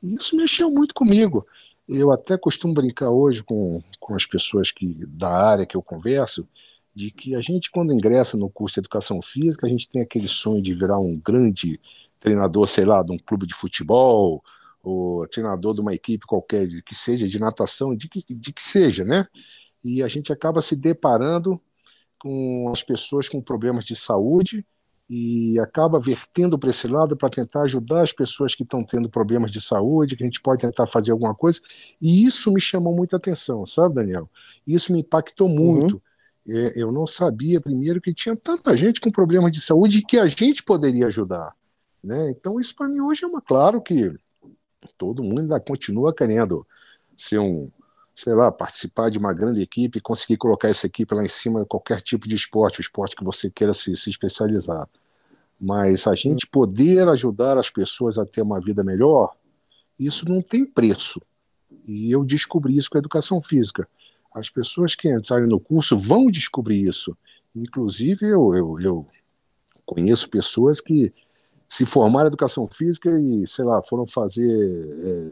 E 0.02 0.16
isso 0.16 0.36
mexeu 0.36 0.70
muito 0.70 0.94
comigo. 0.94 1.46
Eu 1.88 2.12
até 2.12 2.38
costumo 2.38 2.74
brincar 2.74 3.10
hoje 3.10 3.44
com, 3.44 3.82
com 4.00 4.16
as 4.16 4.26
pessoas 4.26 4.72
que, 4.72 4.92
da 5.08 5.30
área 5.30 5.66
que 5.66 5.76
eu 5.76 5.82
converso, 5.82 6.48
de 6.96 7.12
que 7.12 7.36
a 7.36 7.42
gente, 7.42 7.72
quando 7.72 7.94
ingressa 7.94 8.38
no 8.38 8.50
curso 8.50 8.76
de 8.76 8.82
educação 8.82 9.22
física, 9.22 9.66
a 9.66 9.70
gente 9.70 9.90
tem 9.90 10.02
aquele 10.02 10.28
sonho 10.28 10.62
de 10.62 10.74
virar 10.74 11.00
um 11.00 11.18
grande 11.18 11.80
treinador, 12.20 12.68
sei 12.68 12.86
lá, 12.86 13.02
de 13.04 13.12
um 13.12 13.18
clube 13.18 13.48
de 13.48 13.54
futebol, 13.54 14.44
ou 14.82 15.28
treinador 15.28 15.74
de 15.74 15.82
uma 15.82 15.94
equipe 15.94 16.26
qualquer, 16.26 16.68
de 16.68 16.82
que 16.84 16.94
seja 16.94 17.28
de 17.28 17.40
natação, 17.40 17.96
de 17.96 18.08
que, 18.08 18.24
de 18.30 18.54
que 18.54 18.62
seja, 18.62 19.04
né? 19.04 19.28
E 19.84 20.02
a 20.02 20.08
gente 20.08 20.32
acaba 20.32 20.62
se 20.62 20.76
deparando 20.76 21.60
com 22.20 22.70
as 22.72 22.82
pessoas 22.82 23.28
com 23.28 23.42
problemas 23.42 23.86
de 23.86 23.96
saúde 23.96 24.66
e 25.10 25.60
acaba 25.60 26.00
vertendo 26.00 26.58
para 26.58 26.70
esse 26.70 26.88
lado 26.88 27.18
para 27.18 27.30
tentar 27.30 27.64
ajudar 27.64 28.02
as 28.02 28.14
pessoas 28.14 28.56
que 28.56 28.64
estão 28.64 28.84
tendo 28.84 29.10
problemas 29.10 29.52
de 29.52 29.60
saúde, 29.60 30.16
que 30.16 30.24
a 30.24 30.26
gente 30.26 30.42
pode 30.42 30.62
tentar 30.62 30.88
fazer 30.88 31.12
alguma 31.12 31.36
coisa. 31.36 31.60
E 32.02 32.26
isso 32.26 32.52
me 32.52 32.62
chamou 32.62 32.96
muita 32.96 33.18
atenção, 33.18 33.66
sabe, 33.66 33.96
Daniel? 33.96 34.30
Isso 34.66 34.94
me 34.94 35.02
impactou 35.02 35.50
muito. 35.50 36.02
É, 36.48 36.82
eu 36.82 36.92
não 36.92 37.06
sabia, 37.06 37.60
primeiro, 37.60 38.02
que 38.02 38.14
tinha 38.14 38.36
tanta 38.36 38.76
gente 38.76 39.02
com 39.02 39.12
problemas 39.12 39.52
de 39.52 39.62
saúde 39.62 40.00
e 40.00 40.04
que 40.04 40.18
a 40.18 40.28
gente 40.28 40.64
poderia 40.64 41.08
ajudar. 41.08 41.54
Né? 42.02 42.32
Então, 42.32 42.60
isso 42.60 42.76
para 42.76 42.88
mim 42.88 43.00
hoje 43.02 43.24
é 43.24 43.28
uma. 43.28 43.42
Claro 43.42 43.82
que 43.82 44.14
todo 44.98 45.24
mundo 45.24 45.42
ainda 45.42 45.60
continua 45.60 46.14
querendo 46.14 46.66
ser 47.16 47.40
um, 47.40 47.70
sei 48.16 48.34
lá, 48.34 48.52
participar 48.52 49.10
de 49.10 49.18
uma 49.18 49.34
grande 49.34 49.62
equipe 49.62 49.98
e 49.98 50.02
conseguir 50.02 50.38
colocar 50.38 50.70
essa 50.70 50.86
equipe 50.86 51.14
lá 51.16 51.24
em 51.24 51.28
cima 51.30 51.62
de 51.62 51.66
qualquer 51.68 52.02
tipo 52.02 52.28
de 52.28 52.36
esporte, 52.36 52.80
o 52.80 52.82
esporte 52.82 53.16
que 53.16 53.24
você 53.24 53.50
queira 53.50 53.74
se, 53.74 53.96
se 53.96 54.10
especializar. 54.10 54.88
Mas 55.60 56.06
a 56.08 56.14
gente 56.14 56.46
poder 56.46 57.08
ajudar 57.10 57.58
as 57.58 57.70
pessoas 57.70 58.18
a 58.18 58.26
ter 58.26 58.42
uma 58.42 58.60
vida 58.60 58.84
melhor, 58.84 59.34
isso 60.00 60.28
não 60.28 60.42
tem 60.42 60.66
preço. 60.66 61.22
E 61.88 62.12
eu 62.12 62.24
descobri 62.24 62.78
isso 62.78 62.90
com 62.90 62.98
a 62.98 63.00
educação 63.00 63.42
física. 63.42 63.88
As 64.34 64.50
pessoas 64.50 64.96
que 64.96 65.10
entrarem 65.10 65.48
no 65.48 65.60
curso 65.60 65.98
vão 65.98 66.28
descobrir 66.28 66.88
isso. 66.88 67.16
Inclusive, 67.56 68.26
eu, 68.26 68.56
eu, 68.56 68.80
eu 68.80 69.08
conheço 69.86 70.30
pessoas 70.30 70.80
que 70.82 71.14
se 71.68 71.86
formaram 71.86 72.28
em 72.28 72.30
educação 72.30 72.68
física 72.68 73.10
e, 73.20 73.48
sei 73.48 73.66
lá, 73.66 73.82
foram 73.82 74.06
fazer 74.06 74.50
é, 74.50 75.28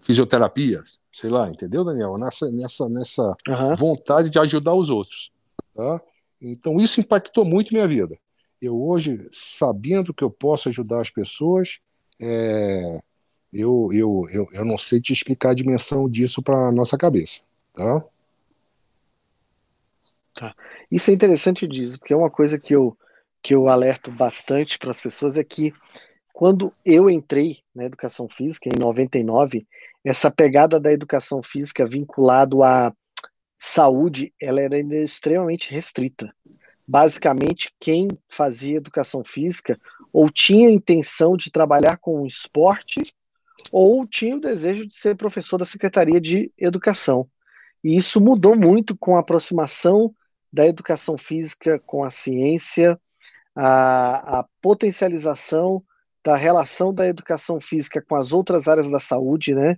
fisioterapia, 0.00 0.82
sei 1.12 1.30
lá, 1.30 1.48
entendeu, 1.48 1.84
Daniel? 1.84 2.16
Nessa, 2.16 2.50
nessa, 2.50 2.88
nessa 2.88 3.22
uhum. 3.48 3.74
vontade 3.74 4.30
de 4.30 4.38
ajudar 4.38 4.74
os 4.74 4.90
outros. 4.90 5.32
Tá? 5.74 6.00
Então, 6.40 6.76
isso 6.78 7.00
impactou 7.00 7.44
muito 7.44 7.74
minha 7.74 7.86
vida. 7.86 8.18
Eu 8.60 8.80
hoje, 8.80 9.26
sabendo 9.32 10.14
que 10.14 10.22
eu 10.22 10.30
posso 10.30 10.68
ajudar 10.68 11.00
as 11.00 11.10
pessoas, 11.10 11.80
é, 12.20 13.00
eu, 13.52 13.90
eu, 13.92 14.26
eu, 14.30 14.48
eu 14.52 14.64
não 14.64 14.78
sei 14.78 15.00
te 15.00 15.12
explicar 15.12 15.50
a 15.50 15.54
dimensão 15.54 16.08
disso 16.08 16.42
para 16.42 16.68
a 16.68 16.72
nossa 16.72 16.96
cabeça. 16.96 17.40
Tá? 17.74 18.04
Tá. 20.34 20.54
Isso 20.90 21.10
é 21.10 21.14
interessante 21.14 21.66
disso, 21.66 21.98
porque 21.98 22.12
é 22.12 22.16
uma 22.16 22.30
coisa 22.30 22.58
que 22.58 22.74
eu, 22.74 22.96
que 23.42 23.54
eu 23.54 23.68
alerto 23.68 24.10
bastante 24.10 24.78
para 24.78 24.90
as 24.90 25.00
pessoas 25.00 25.36
é 25.36 25.44
que 25.44 25.72
quando 26.40 26.70
eu 26.86 27.10
entrei 27.10 27.58
na 27.74 27.84
educação 27.84 28.26
física, 28.26 28.70
em 28.74 28.78
99, 28.78 29.66
essa 30.02 30.30
pegada 30.30 30.80
da 30.80 30.90
educação 30.90 31.42
física 31.42 31.86
vinculado 31.86 32.62
à 32.62 32.94
saúde, 33.58 34.32
ela 34.40 34.58
era 34.62 34.78
extremamente 34.78 35.70
restrita. 35.70 36.34
Basicamente, 36.88 37.70
quem 37.78 38.08
fazia 38.26 38.78
educação 38.78 39.22
física 39.22 39.78
ou 40.10 40.30
tinha 40.30 40.70
intenção 40.70 41.36
de 41.36 41.50
trabalhar 41.50 41.98
com 41.98 42.22
o 42.22 42.26
esporte 42.26 43.02
ou 43.70 44.06
tinha 44.06 44.34
o 44.34 44.40
desejo 44.40 44.86
de 44.86 44.96
ser 44.96 45.18
professor 45.18 45.58
da 45.58 45.66
Secretaria 45.66 46.18
de 46.18 46.50
Educação. 46.56 47.28
E 47.84 47.94
isso 47.94 48.18
mudou 48.18 48.56
muito 48.56 48.96
com 48.96 49.14
a 49.14 49.20
aproximação 49.20 50.10
da 50.50 50.66
educação 50.66 51.18
física 51.18 51.78
com 51.84 52.02
a 52.02 52.10
ciência, 52.10 52.98
a, 53.54 54.38
a 54.38 54.46
potencialização 54.62 55.84
da 56.24 56.36
relação 56.36 56.92
da 56.92 57.06
educação 57.06 57.60
física 57.60 58.02
com 58.06 58.14
as 58.14 58.32
outras 58.32 58.68
áreas 58.68 58.90
da 58.90 59.00
saúde, 59.00 59.54
né? 59.54 59.76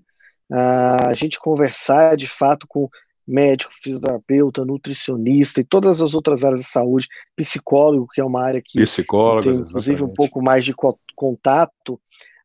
A 0.51 1.13
gente 1.15 1.39
conversar 1.39 2.17
de 2.17 2.27
fato 2.27 2.67
com 2.69 2.89
médico, 3.27 3.73
fisioterapeuta, 3.73 4.65
nutricionista 4.65 5.61
e 5.61 5.65
todas 5.65 6.01
as 6.03 6.15
outras 6.15 6.45
áreas 6.45 6.61
da 6.61 6.67
saúde, 6.67 7.09
psicólogo, 7.37 8.09
que 8.13 8.21
é 8.21 8.25
uma 8.25 8.45
área 8.45 8.61
que 8.63 8.83
Psicólogo, 8.83 9.43
tem 9.43 9.61
inclusive 9.61 9.95
exatamente. 9.95 10.03
um 10.03 10.15
pouco 10.15 10.43
mais 10.43 10.65
de 10.65 10.75
contato, 11.15 11.95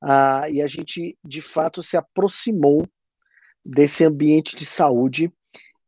uh, 0.03 0.47
e 0.51 0.61
a 0.61 0.67
gente 0.67 1.17
de 1.25 1.41
fato 1.41 1.81
se 1.81 1.97
aproximou 1.97 2.87
desse 3.65 4.05
ambiente 4.05 4.55
de 4.55 4.65
saúde 4.65 5.31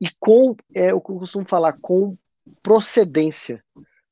e 0.01 0.10
com, 0.20 0.56
é 0.74 0.94
o 0.94 1.00
que 1.00 1.12
eu 1.12 1.20
costumo 1.20 1.46
falar, 1.48 1.75
com 1.82 2.18
procedência, 2.63 3.63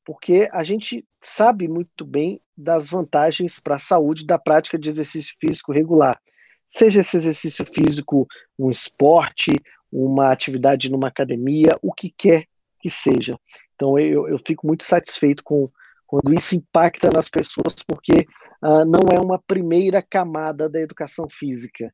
porque 0.04 0.48
a 0.52 0.62
gente 0.62 1.04
sabe 1.20 1.68
muito 1.68 2.04
bem 2.04 2.40
das 2.56 2.90
vantagens 2.90 3.60
para 3.60 3.76
a 3.76 3.80
saúde 3.80 4.26
da 4.26 4.38
prática 4.38 4.78
de 4.78 4.88
exercício 4.88 5.34
físico 5.40 5.72
regular. 5.72 6.20
Seja 6.68 7.00
esse 7.00 7.16
exercício 7.16 7.64
físico 7.64 8.26
um 8.58 8.70
esporte, 8.70 9.52
uma 9.90 10.30
atividade 10.32 10.90
numa 10.90 11.08
academia, 11.08 11.76
o 11.82 11.92
que 11.92 12.12
quer 12.16 12.44
que 12.80 12.90
seja. 12.90 13.38
Então 13.74 13.98
eu, 13.98 14.28
eu 14.28 14.38
fico 14.38 14.66
muito 14.66 14.84
satisfeito 14.84 15.42
com 15.42 15.70
quando 16.06 16.32
isso 16.32 16.56
impacta 16.56 17.10
nas 17.10 17.28
pessoas, 17.28 17.74
porque 17.86 18.26
uh, 18.62 18.84
não 18.86 19.08
é 19.12 19.20
uma 19.20 19.38
primeira 19.38 20.02
camada 20.02 20.68
da 20.68 20.80
educação 20.80 21.28
física. 21.30 21.92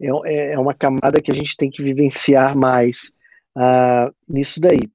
É, 0.00 0.08
é, 0.24 0.52
é 0.54 0.58
uma 0.58 0.72
camada 0.72 1.20
que 1.20 1.32
a 1.32 1.34
gente 1.34 1.56
tem 1.56 1.68
que 1.68 1.82
vivenciar 1.82 2.56
mais 2.56 3.10
uh, 3.56 4.14
nisso 4.28 4.60
daí. 4.60 4.88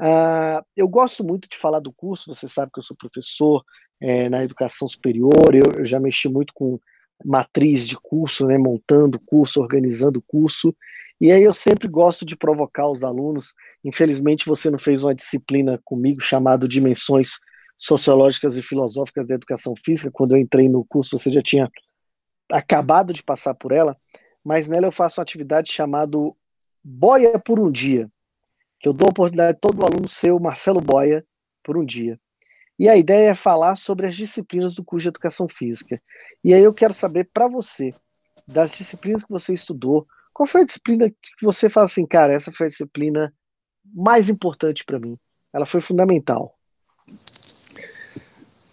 Uh, 0.00 0.64
eu 0.76 0.86
gosto 0.86 1.24
muito 1.24 1.48
de 1.48 1.56
falar 1.56 1.80
do 1.80 1.92
curso, 1.92 2.32
você 2.32 2.48
sabe 2.48 2.70
que 2.72 2.78
eu 2.78 2.84
sou 2.84 2.96
professor 2.96 3.64
é, 4.00 4.28
na 4.28 4.44
educação 4.44 4.86
superior, 4.86 5.52
eu, 5.52 5.80
eu, 5.80 5.84
já 5.84 5.98
mexi 5.98 6.28
muito 6.28 6.52
com 6.54 6.78
matriz 7.24 7.86
de 7.86 7.96
curso, 7.96 8.46
né, 8.46 8.56
montando 8.56 9.18
curso, 9.18 9.60
organizando 9.60 10.22
curso, 10.22 10.74
e 11.20 11.32
aí 11.32 11.42
eu 11.42 11.52
sempre 11.52 11.88
gosto 11.88 12.24
de 12.24 12.36
provocar 12.36 12.88
os 12.88 13.02
alunos. 13.02 13.52
Infelizmente 13.84 14.46
você 14.46 14.70
não 14.70 14.78
fez 14.78 15.02
uma 15.02 15.12
disciplina 15.14 15.80
comigo 15.84 16.20
chamada 16.20 16.68
Dimensões 16.68 17.30
Sociológicas 17.76 18.56
e 18.56 18.62
Filosóficas 18.62 19.26
da 19.26 19.34
Educação 19.34 19.74
Física, 19.84 20.12
quando 20.12 20.36
eu 20.36 20.38
entrei 20.38 20.68
no 20.68 20.84
curso 20.84 21.18
você 21.18 21.32
já 21.32 21.42
tinha 21.42 21.68
acabado 22.50 23.12
de 23.12 23.22
passar 23.22 23.54
por 23.54 23.72
ela, 23.72 23.96
mas 24.44 24.68
nela 24.68 24.86
eu 24.86 24.92
faço 24.92 25.20
uma 25.20 25.22
atividade 25.22 25.72
chamada 25.72 26.16
Boia 26.84 27.38
por 27.38 27.58
um 27.58 27.70
Dia, 27.70 28.08
que 28.80 28.88
eu 28.88 28.92
dou 28.92 29.06
a 29.06 29.10
oportunidade 29.10 29.56
a 29.56 29.60
todo 29.60 29.84
aluno 29.84 30.08
ser 30.08 30.32
o 30.32 30.40
Marcelo 30.40 30.80
Boia 30.80 31.24
por 31.62 31.76
um 31.76 31.84
dia. 31.84 32.18
E 32.78 32.88
a 32.88 32.96
ideia 32.96 33.30
é 33.30 33.34
falar 33.34 33.76
sobre 33.76 34.06
as 34.06 34.14
disciplinas 34.14 34.74
do 34.74 34.84
curso 34.84 35.04
de 35.04 35.08
Educação 35.08 35.48
Física. 35.48 36.00
E 36.44 36.54
aí 36.54 36.62
eu 36.62 36.72
quero 36.72 36.94
saber 36.94 37.28
para 37.32 37.48
você, 37.48 37.92
das 38.46 38.72
disciplinas 38.72 39.24
que 39.24 39.30
você 39.30 39.52
estudou, 39.52 40.06
qual 40.32 40.46
foi 40.46 40.60
a 40.60 40.64
disciplina 40.64 41.10
que 41.10 41.44
você 41.44 41.68
fala 41.68 41.86
assim, 41.86 42.06
cara, 42.06 42.32
essa 42.32 42.52
foi 42.52 42.66
a 42.66 42.70
disciplina 42.70 43.34
mais 43.92 44.28
importante 44.28 44.84
para 44.84 45.00
mim? 45.00 45.18
Ela 45.52 45.66
foi 45.66 45.80
fundamental. 45.80 46.56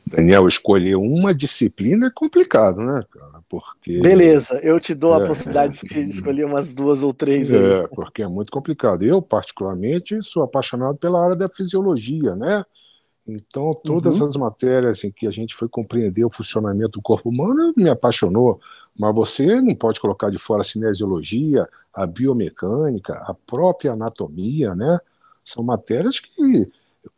Daniel, 0.08 0.48
escolher 0.48 0.96
uma 0.96 1.34
disciplina 1.34 2.08
é 2.08 2.12
complicado, 2.12 2.82
né, 2.82 3.04
cara? 3.10 3.42
Porque. 3.50 4.00
Beleza, 4.02 4.60
eu 4.60 4.80
te 4.80 4.94
dou 4.94 5.14
a 5.14 5.24
é, 5.24 5.28
possibilidade 5.28 5.80
é, 5.84 5.88
de 5.88 6.10
escolher 6.10 6.46
umas 6.46 6.74
duas 6.74 7.02
ou 7.02 7.14
três. 7.14 7.52
É, 7.52 7.82
aí. 7.82 7.88
porque 7.88 8.22
é 8.22 8.28
muito 8.28 8.52
complicado. 8.52 9.04
Eu, 9.04 9.22
particularmente, 9.22 10.22
sou 10.22 10.44
apaixonado 10.44 10.98
pela 10.98 11.24
área 11.24 11.36
da 11.36 11.50
fisiologia, 11.50 12.36
né? 12.36 12.64
Então, 13.28 13.74
todas 13.84 14.20
uhum. 14.20 14.28
as 14.28 14.36
matérias 14.36 15.04
em 15.04 15.12
que 15.12 15.26
a 15.26 15.32
gente 15.32 15.56
foi 15.56 15.68
compreender 15.68 16.24
o 16.24 16.30
funcionamento 16.30 17.00
do 17.00 17.02
corpo 17.02 17.30
humano 17.30 17.74
me 17.76 17.90
apaixonou. 17.90 18.60
Mas 18.98 19.16
você 19.16 19.60
não 19.60 19.74
pode 19.74 20.00
colocar 20.00 20.30
de 20.30 20.38
fora 20.38 20.62
a 20.62 20.64
cinesiologia, 20.64 21.68
a 21.92 22.06
biomecânica, 22.06 23.14
a 23.26 23.34
própria 23.34 23.94
anatomia, 23.94 24.76
né? 24.76 25.00
São 25.44 25.64
matérias 25.64 26.20
que 26.20 26.70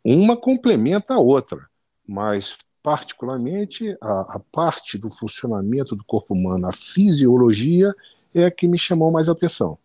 uma 0.02 0.36
complementa 0.36 1.14
a 1.14 1.18
outra. 1.18 1.68
Mas, 2.06 2.56
particularmente, 2.88 3.94
a, 4.00 4.20
a 4.20 4.40
parte 4.50 4.96
do 4.96 5.10
funcionamento 5.10 5.94
do 5.94 6.02
corpo 6.02 6.32
humano, 6.32 6.66
a 6.66 6.72
fisiologia, 6.72 7.94
é 8.34 8.46
a 8.46 8.50
que 8.50 8.66
me 8.66 8.78
chamou 8.78 9.10
mais 9.10 9.28
atenção. 9.28 9.76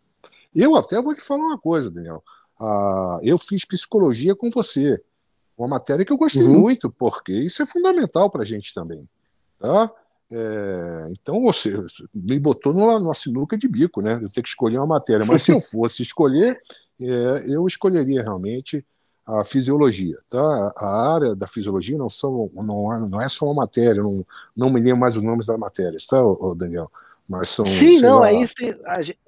Eu 0.55 0.73
até 0.77 1.01
vou 1.01 1.13
te 1.13 1.21
falar 1.21 1.43
uma 1.43 1.57
coisa, 1.57 1.91
Daniel. 1.91 2.23
Ah, 2.57 3.19
eu 3.21 3.37
fiz 3.37 3.65
psicologia 3.65 4.33
com 4.33 4.49
você. 4.49 5.01
Uma 5.57 5.67
matéria 5.67 6.05
que 6.05 6.13
eu 6.13 6.17
gostei 6.17 6.43
uhum. 6.43 6.61
muito, 6.61 6.89
porque 6.89 7.33
isso 7.33 7.61
é 7.61 7.65
fundamental 7.65 8.29
para 8.29 8.43
a 8.43 8.45
gente 8.45 8.73
também. 8.73 9.05
Tá? 9.59 9.91
É, 10.31 11.07
então, 11.11 11.41
você 11.41 11.73
me 12.13 12.39
botou 12.39 12.73
numa, 12.73 12.97
numa, 13.01 13.13
sinuca 13.13 13.57
de 13.57 13.67
bico, 13.67 14.01
né? 14.01 14.13
Eu 14.13 14.31
tenho 14.31 14.43
que 14.43 14.47
escolher 14.47 14.77
uma 14.77 14.87
matéria. 14.87 15.25
Mas 15.25 15.43
se 15.43 15.51
eu 15.51 15.59
fosse 15.59 16.03
escolher, 16.03 16.57
é, 17.01 17.43
eu 17.49 17.67
escolheria 17.67 18.23
realmente 18.23 18.85
a 19.25 19.43
fisiologia. 19.43 20.17
Tá? 20.29 20.73
A 20.75 21.13
área 21.13 21.35
da 21.35 21.47
fisiologia 21.47 21.97
não, 21.97 22.09
são, 22.09 22.49
não, 22.53 23.07
não 23.07 23.21
é 23.21 23.29
só 23.29 23.45
uma 23.45 23.63
matéria, 23.63 24.01
não, 24.01 24.25
não 24.55 24.69
me 24.69 24.81
lembro 24.81 24.99
mais 24.99 25.15
os 25.15 25.23
nomes 25.23 25.45
das 25.45 25.57
matérias, 25.57 26.05
tá, 26.05 26.17
Daniel? 26.57 26.91
Mas 27.27 27.49
são, 27.49 27.65
Sim, 27.65 28.01
não, 28.01 28.19
lá, 28.19 28.31
é 28.31 28.41
isso. 28.41 28.53
Gente, 29.01 29.19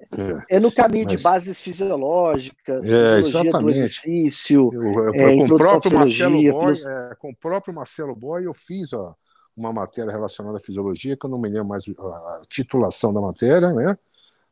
é, 0.50 0.56
é, 0.56 0.60
no 0.60 0.70
caminho 0.70 1.06
mas, 1.06 1.16
de 1.16 1.22
bases 1.22 1.60
fisiológicas, 1.60 2.86
é, 2.86 3.18
exatamente. 3.18 3.62
do 3.62 3.70
exercício, 3.70 4.70
eu, 4.72 4.82
eu, 4.82 5.14
é, 5.14 5.36
com, 5.36 5.54
o 5.54 5.56
próprio 5.56 5.94
Marcelo 5.94 6.52
Boy, 6.52 6.74
é, 6.74 7.14
com 7.14 7.30
o 7.30 7.36
próprio 7.36 7.74
Marcelo 7.74 8.14
Boy, 8.14 8.44
eu 8.44 8.52
fiz 8.52 8.92
ó, 8.92 9.14
uma 9.56 9.72
matéria 9.72 10.12
relacionada 10.12 10.58
à 10.58 10.60
fisiologia, 10.60 11.16
que 11.16 11.24
eu 11.24 11.30
não 11.30 11.38
me 11.38 11.48
lembro 11.48 11.68
mais 11.68 11.88
a 11.88 12.42
titulação 12.46 13.14
da 13.14 13.20
matéria, 13.20 13.72
né? 13.72 13.96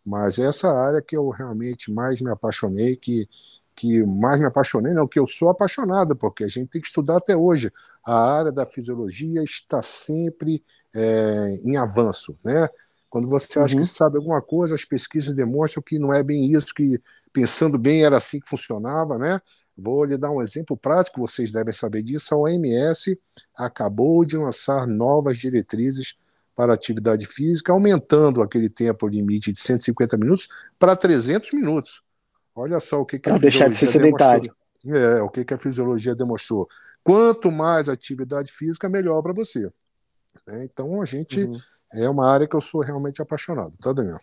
Mas 0.04 0.38
essa 0.38 0.70
área 0.70 1.00
que 1.00 1.16
eu 1.16 1.28
realmente 1.28 1.92
mais 1.92 2.20
me 2.20 2.30
apaixonei, 2.30 2.96
que, 2.96 3.28
que 3.74 4.04
mais 4.04 4.38
me 4.38 4.46
apaixonei, 4.46 4.92
não, 4.92 5.08
que 5.08 5.18
eu 5.18 5.26
sou 5.26 5.48
apaixonado, 5.48 6.14
porque 6.14 6.44
a 6.44 6.48
gente 6.48 6.68
tem 6.68 6.80
que 6.80 6.86
estudar 6.86 7.16
até 7.16 7.36
hoje. 7.36 7.72
A 8.04 8.14
área 8.14 8.52
da 8.52 8.66
fisiologia 8.66 9.42
está 9.42 9.82
sempre 9.82 10.62
é, 10.94 11.60
em 11.64 11.76
avanço, 11.76 12.36
né? 12.44 12.68
Quando 13.08 13.28
você 13.28 13.58
acha 13.58 13.74
uhum. 13.74 13.80
que 13.80 13.86
sabe 13.86 14.16
alguma 14.16 14.42
coisa, 14.42 14.74
as 14.74 14.84
pesquisas 14.84 15.34
demonstram 15.34 15.82
que 15.82 15.98
não 15.98 16.12
é 16.12 16.22
bem 16.22 16.52
isso, 16.52 16.74
que 16.74 17.00
pensando 17.32 17.78
bem 17.78 18.04
era 18.04 18.16
assim 18.16 18.40
que 18.40 18.48
funcionava, 18.48 19.18
né? 19.18 19.40
Vou 19.76 20.04
lhe 20.04 20.16
dar 20.16 20.30
um 20.30 20.42
exemplo 20.42 20.76
prático, 20.76 21.20
vocês 21.20 21.50
devem 21.50 21.72
saber 21.72 22.02
disso. 22.02 22.34
A 22.34 22.38
OMS 22.38 23.18
acabou 23.56 24.24
de 24.24 24.36
lançar 24.36 24.86
novas 24.86 25.38
diretrizes 25.38 26.14
para 26.54 26.72
atividade 26.72 27.26
física, 27.26 27.72
aumentando 27.72 28.40
aquele 28.40 28.68
tempo 28.68 29.08
limite 29.08 29.50
de 29.50 29.58
150 29.58 30.16
minutos 30.16 30.48
para 30.78 30.94
300 30.94 31.52
minutos. 31.52 32.02
Olha 32.54 32.78
só 32.78 33.00
o 33.00 33.06
que, 33.06 33.18
que 33.18 33.28
a 33.28 33.38
deixar 33.38 33.68
de 33.68 33.76
ser 33.76 33.88
sedentário. 33.88 34.54
É, 34.86 35.22
o 35.22 35.28
que, 35.28 35.44
que 35.44 35.54
a 35.54 35.58
fisiologia 35.58 36.14
demonstrou. 36.14 36.66
Quanto 37.02 37.50
mais 37.50 37.88
atividade 37.88 38.52
física, 38.52 38.88
melhor 38.88 39.22
para 39.22 39.32
você. 39.32 39.70
É, 40.46 40.64
então, 40.64 41.00
a 41.00 41.04
gente 41.04 41.42
uhum. 41.42 41.58
é 41.92 42.08
uma 42.08 42.30
área 42.30 42.46
que 42.46 42.54
eu 42.54 42.60
sou 42.60 42.82
realmente 42.82 43.20
apaixonado, 43.20 43.72
tá, 43.80 43.92
Daniel? 43.92 44.16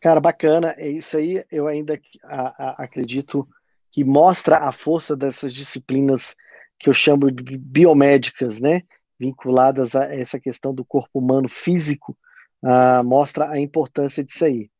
Cara, 0.00 0.20
bacana. 0.20 0.74
É 0.76 0.88
isso 0.88 1.16
aí. 1.16 1.44
Eu 1.50 1.66
ainda 1.66 1.98
a, 2.24 2.68
a, 2.68 2.84
acredito 2.84 3.48
que 3.90 4.04
mostra 4.04 4.58
a 4.58 4.70
força 4.70 5.16
dessas 5.16 5.52
disciplinas 5.52 6.36
que 6.78 6.90
eu 6.90 6.94
chamo 6.94 7.30
de 7.30 7.56
biomédicas, 7.56 8.60
né? 8.60 8.82
Vinculadas 9.18 9.94
a 9.94 10.04
essa 10.04 10.38
questão 10.38 10.74
do 10.74 10.84
corpo 10.84 11.18
humano 11.18 11.48
físico, 11.48 12.16
uh, 12.62 13.02
mostra 13.02 13.48
a 13.48 13.58
importância 13.58 14.22
disso 14.22 14.44
aí. 14.44 14.70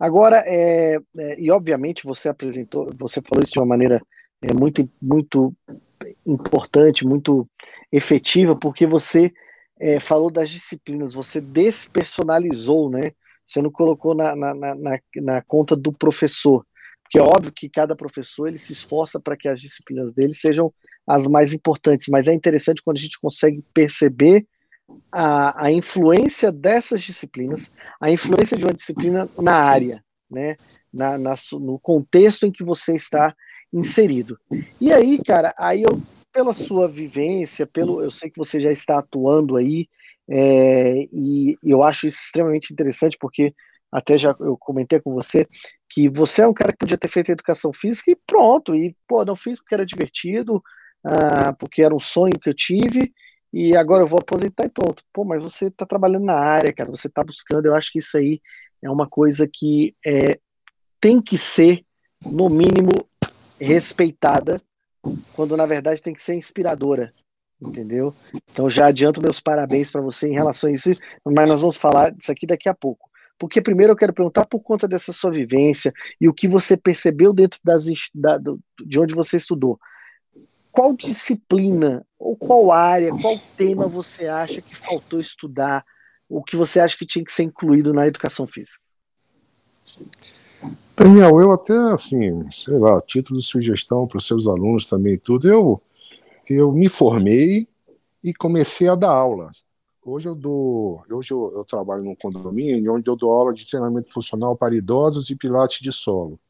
Agora, 0.00 0.42
é, 0.46 0.96
é, 1.18 1.38
e 1.38 1.50
obviamente 1.50 2.04
você 2.04 2.30
apresentou, 2.30 2.90
você 2.96 3.20
falou 3.20 3.44
isso 3.44 3.52
de 3.52 3.58
uma 3.58 3.66
maneira 3.66 4.00
é, 4.40 4.50
muito, 4.54 4.88
muito 5.00 5.54
importante, 6.26 7.06
muito 7.06 7.46
efetiva, 7.92 8.56
porque 8.56 8.86
você 8.86 9.30
é, 9.78 10.00
falou 10.00 10.30
das 10.30 10.48
disciplinas, 10.48 11.12
você 11.12 11.38
despersonalizou, 11.38 12.88
né? 12.88 13.12
Você 13.46 13.60
não 13.60 13.70
colocou 13.70 14.14
na, 14.14 14.34
na, 14.34 14.54
na, 14.54 14.98
na 15.16 15.42
conta 15.42 15.76
do 15.76 15.92
professor. 15.92 16.64
Porque 17.02 17.18
é 17.18 17.22
óbvio 17.22 17.52
que 17.52 17.68
cada 17.68 17.94
professor 17.94 18.46
ele 18.46 18.56
se 18.56 18.72
esforça 18.72 19.20
para 19.20 19.36
que 19.36 19.48
as 19.48 19.60
disciplinas 19.60 20.14
dele 20.14 20.32
sejam 20.32 20.72
as 21.06 21.26
mais 21.26 21.52
importantes, 21.52 22.06
mas 22.08 22.26
é 22.26 22.32
interessante 22.32 22.82
quando 22.82 22.96
a 22.96 23.00
gente 23.00 23.20
consegue 23.20 23.62
perceber 23.74 24.46
a, 25.12 25.66
a 25.66 25.72
influência 25.72 26.52
dessas 26.52 27.02
disciplinas, 27.02 27.70
a 28.00 28.10
influência 28.10 28.56
de 28.56 28.64
uma 28.64 28.74
disciplina 28.74 29.28
na 29.38 29.54
área, 29.54 30.04
né? 30.30 30.56
Na, 30.92 31.18
na, 31.18 31.34
no 31.52 31.78
contexto 31.78 32.46
em 32.46 32.52
que 32.52 32.64
você 32.64 32.94
está 32.94 33.34
inserido. 33.72 34.38
E 34.80 34.92
aí, 34.92 35.22
cara, 35.24 35.54
aí 35.56 35.82
eu, 35.82 36.00
pela 36.32 36.52
sua 36.52 36.88
vivência, 36.88 37.66
pelo, 37.66 38.02
eu 38.02 38.10
sei 38.10 38.30
que 38.30 38.38
você 38.38 38.60
já 38.60 38.72
está 38.72 38.98
atuando 38.98 39.56
aí 39.56 39.88
é, 40.28 41.08
e 41.12 41.56
eu 41.62 41.82
acho 41.82 42.06
isso 42.06 42.20
extremamente 42.22 42.72
interessante, 42.72 43.16
porque 43.18 43.52
até 43.90 44.16
já 44.16 44.34
eu 44.38 44.56
comentei 44.56 45.00
com 45.00 45.12
você 45.12 45.46
que 45.88 46.08
você 46.08 46.42
é 46.42 46.46
um 46.46 46.54
cara 46.54 46.70
que 46.70 46.78
podia 46.78 46.96
ter 46.96 47.08
feito 47.08 47.32
educação 47.32 47.72
física 47.72 48.12
e 48.12 48.18
pronto, 48.26 48.74
e 48.74 48.94
pô, 49.08 49.24
não 49.24 49.34
fiz 49.34 49.58
porque 49.58 49.74
era 49.74 49.84
divertido, 49.84 50.62
ah, 51.04 51.52
porque 51.58 51.82
era 51.82 51.94
um 51.94 51.98
sonho 51.98 52.38
que 52.38 52.48
eu 52.48 52.54
tive, 52.54 53.12
e 53.52 53.76
agora 53.76 54.02
eu 54.02 54.08
vou 54.08 54.20
aposentar 54.20 54.64
e 54.64 54.70
pronto. 54.70 55.02
Pô, 55.12 55.24
mas 55.24 55.42
você 55.42 55.66
está 55.66 55.84
trabalhando 55.84 56.24
na 56.24 56.38
área, 56.38 56.72
cara, 56.72 56.90
você 56.90 57.08
está 57.08 57.24
buscando, 57.24 57.66
eu 57.66 57.74
acho 57.74 57.92
que 57.92 57.98
isso 57.98 58.16
aí 58.16 58.40
é 58.82 58.90
uma 58.90 59.08
coisa 59.08 59.48
que 59.52 59.94
é, 60.06 60.38
tem 61.00 61.20
que 61.20 61.36
ser, 61.36 61.80
no 62.24 62.48
mínimo, 62.48 62.92
respeitada, 63.60 64.60
quando 65.34 65.56
na 65.56 65.66
verdade 65.66 66.02
tem 66.02 66.14
que 66.14 66.22
ser 66.22 66.34
inspiradora 66.34 67.12
entendeu? 67.60 68.14
Então 68.50 68.70
já 68.70 68.86
adianto 68.86 69.20
meus 69.20 69.40
parabéns 69.40 69.90
para 69.90 70.00
você 70.00 70.28
em 70.28 70.32
relação 70.32 70.70
a 70.70 70.72
isso, 70.72 70.90
mas 71.24 71.48
nós 71.48 71.60
vamos 71.60 71.76
falar 71.76 72.10
disso 72.10 72.32
aqui 72.32 72.46
daqui 72.46 72.68
a 72.68 72.74
pouco. 72.74 73.10
Porque 73.38 73.60
primeiro 73.60 73.92
eu 73.92 73.96
quero 73.96 74.12
perguntar 74.12 74.46
por 74.46 74.60
conta 74.60 74.86
dessa 74.86 75.12
sua 75.12 75.30
vivência 75.30 75.92
e 76.20 76.28
o 76.28 76.34
que 76.34 76.48
você 76.48 76.76
percebeu 76.76 77.32
dentro 77.32 77.58
das, 77.64 77.84
da, 78.14 78.38
de 78.38 78.98
onde 78.98 79.14
você 79.14 79.36
estudou. 79.36 79.78
Qual 80.72 80.94
disciplina, 80.94 82.06
ou 82.18 82.36
qual 82.36 82.70
área, 82.70 83.10
qual 83.10 83.38
tema 83.56 83.88
você 83.88 84.26
acha 84.26 84.62
que 84.62 84.76
faltou 84.76 85.20
estudar, 85.20 85.84
o 86.28 86.42
que 86.42 86.56
você 86.56 86.78
acha 86.78 86.96
que 86.96 87.06
tinha 87.06 87.24
que 87.24 87.32
ser 87.32 87.42
incluído 87.42 87.92
na 87.92 88.06
educação 88.06 88.46
física? 88.46 88.80
Daniel, 90.96 91.40
eu 91.40 91.50
até, 91.50 91.76
assim, 91.92 92.50
sei 92.52 92.78
lá, 92.78 93.00
título 93.00 93.40
de 93.40 93.46
sugestão 93.46 94.06
para 94.06 94.18
os 94.18 94.26
seus 94.26 94.46
alunos 94.46 94.86
também 94.86 95.18
tudo, 95.18 95.48
eu 95.48 95.82
eu 96.48 96.72
me 96.72 96.88
formei 96.88 97.68
e 98.22 98.34
comecei 98.34 98.88
a 98.88 98.94
dar 98.94 99.12
aula. 99.12 99.50
Hoje 100.04 100.28
eu 100.28 100.34
dou, 100.34 101.02
hoje 101.10 101.32
eu, 101.32 101.52
eu, 101.54 101.64
trabalho 101.64 102.02
num 102.02 102.16
condomínio 102.16 102.94
onde 102.94 103.08
eu 103.08 103.14
dou 103.14 103.30
aula 103.30 103.52
de 103.52 103.68
treinamento 103.68 104.12
funcional 104.12 104.56
para 104.56 104.74
idosos 104.74 105.30
e 105.30 105.36
pilates 105.36 105.80
de 105.80 105.92
solo. 105.92 106.40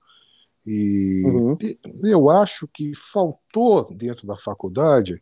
E 0.73 1.23
uhum. 1.25 1.59
eu 2.05 2.31
acho 2.31 2.69
que 2.73 2.93
faltou 2.95 3.93
dentro 3.93 4.25
da 4.25 4.37
faculdade, 4.37 5.21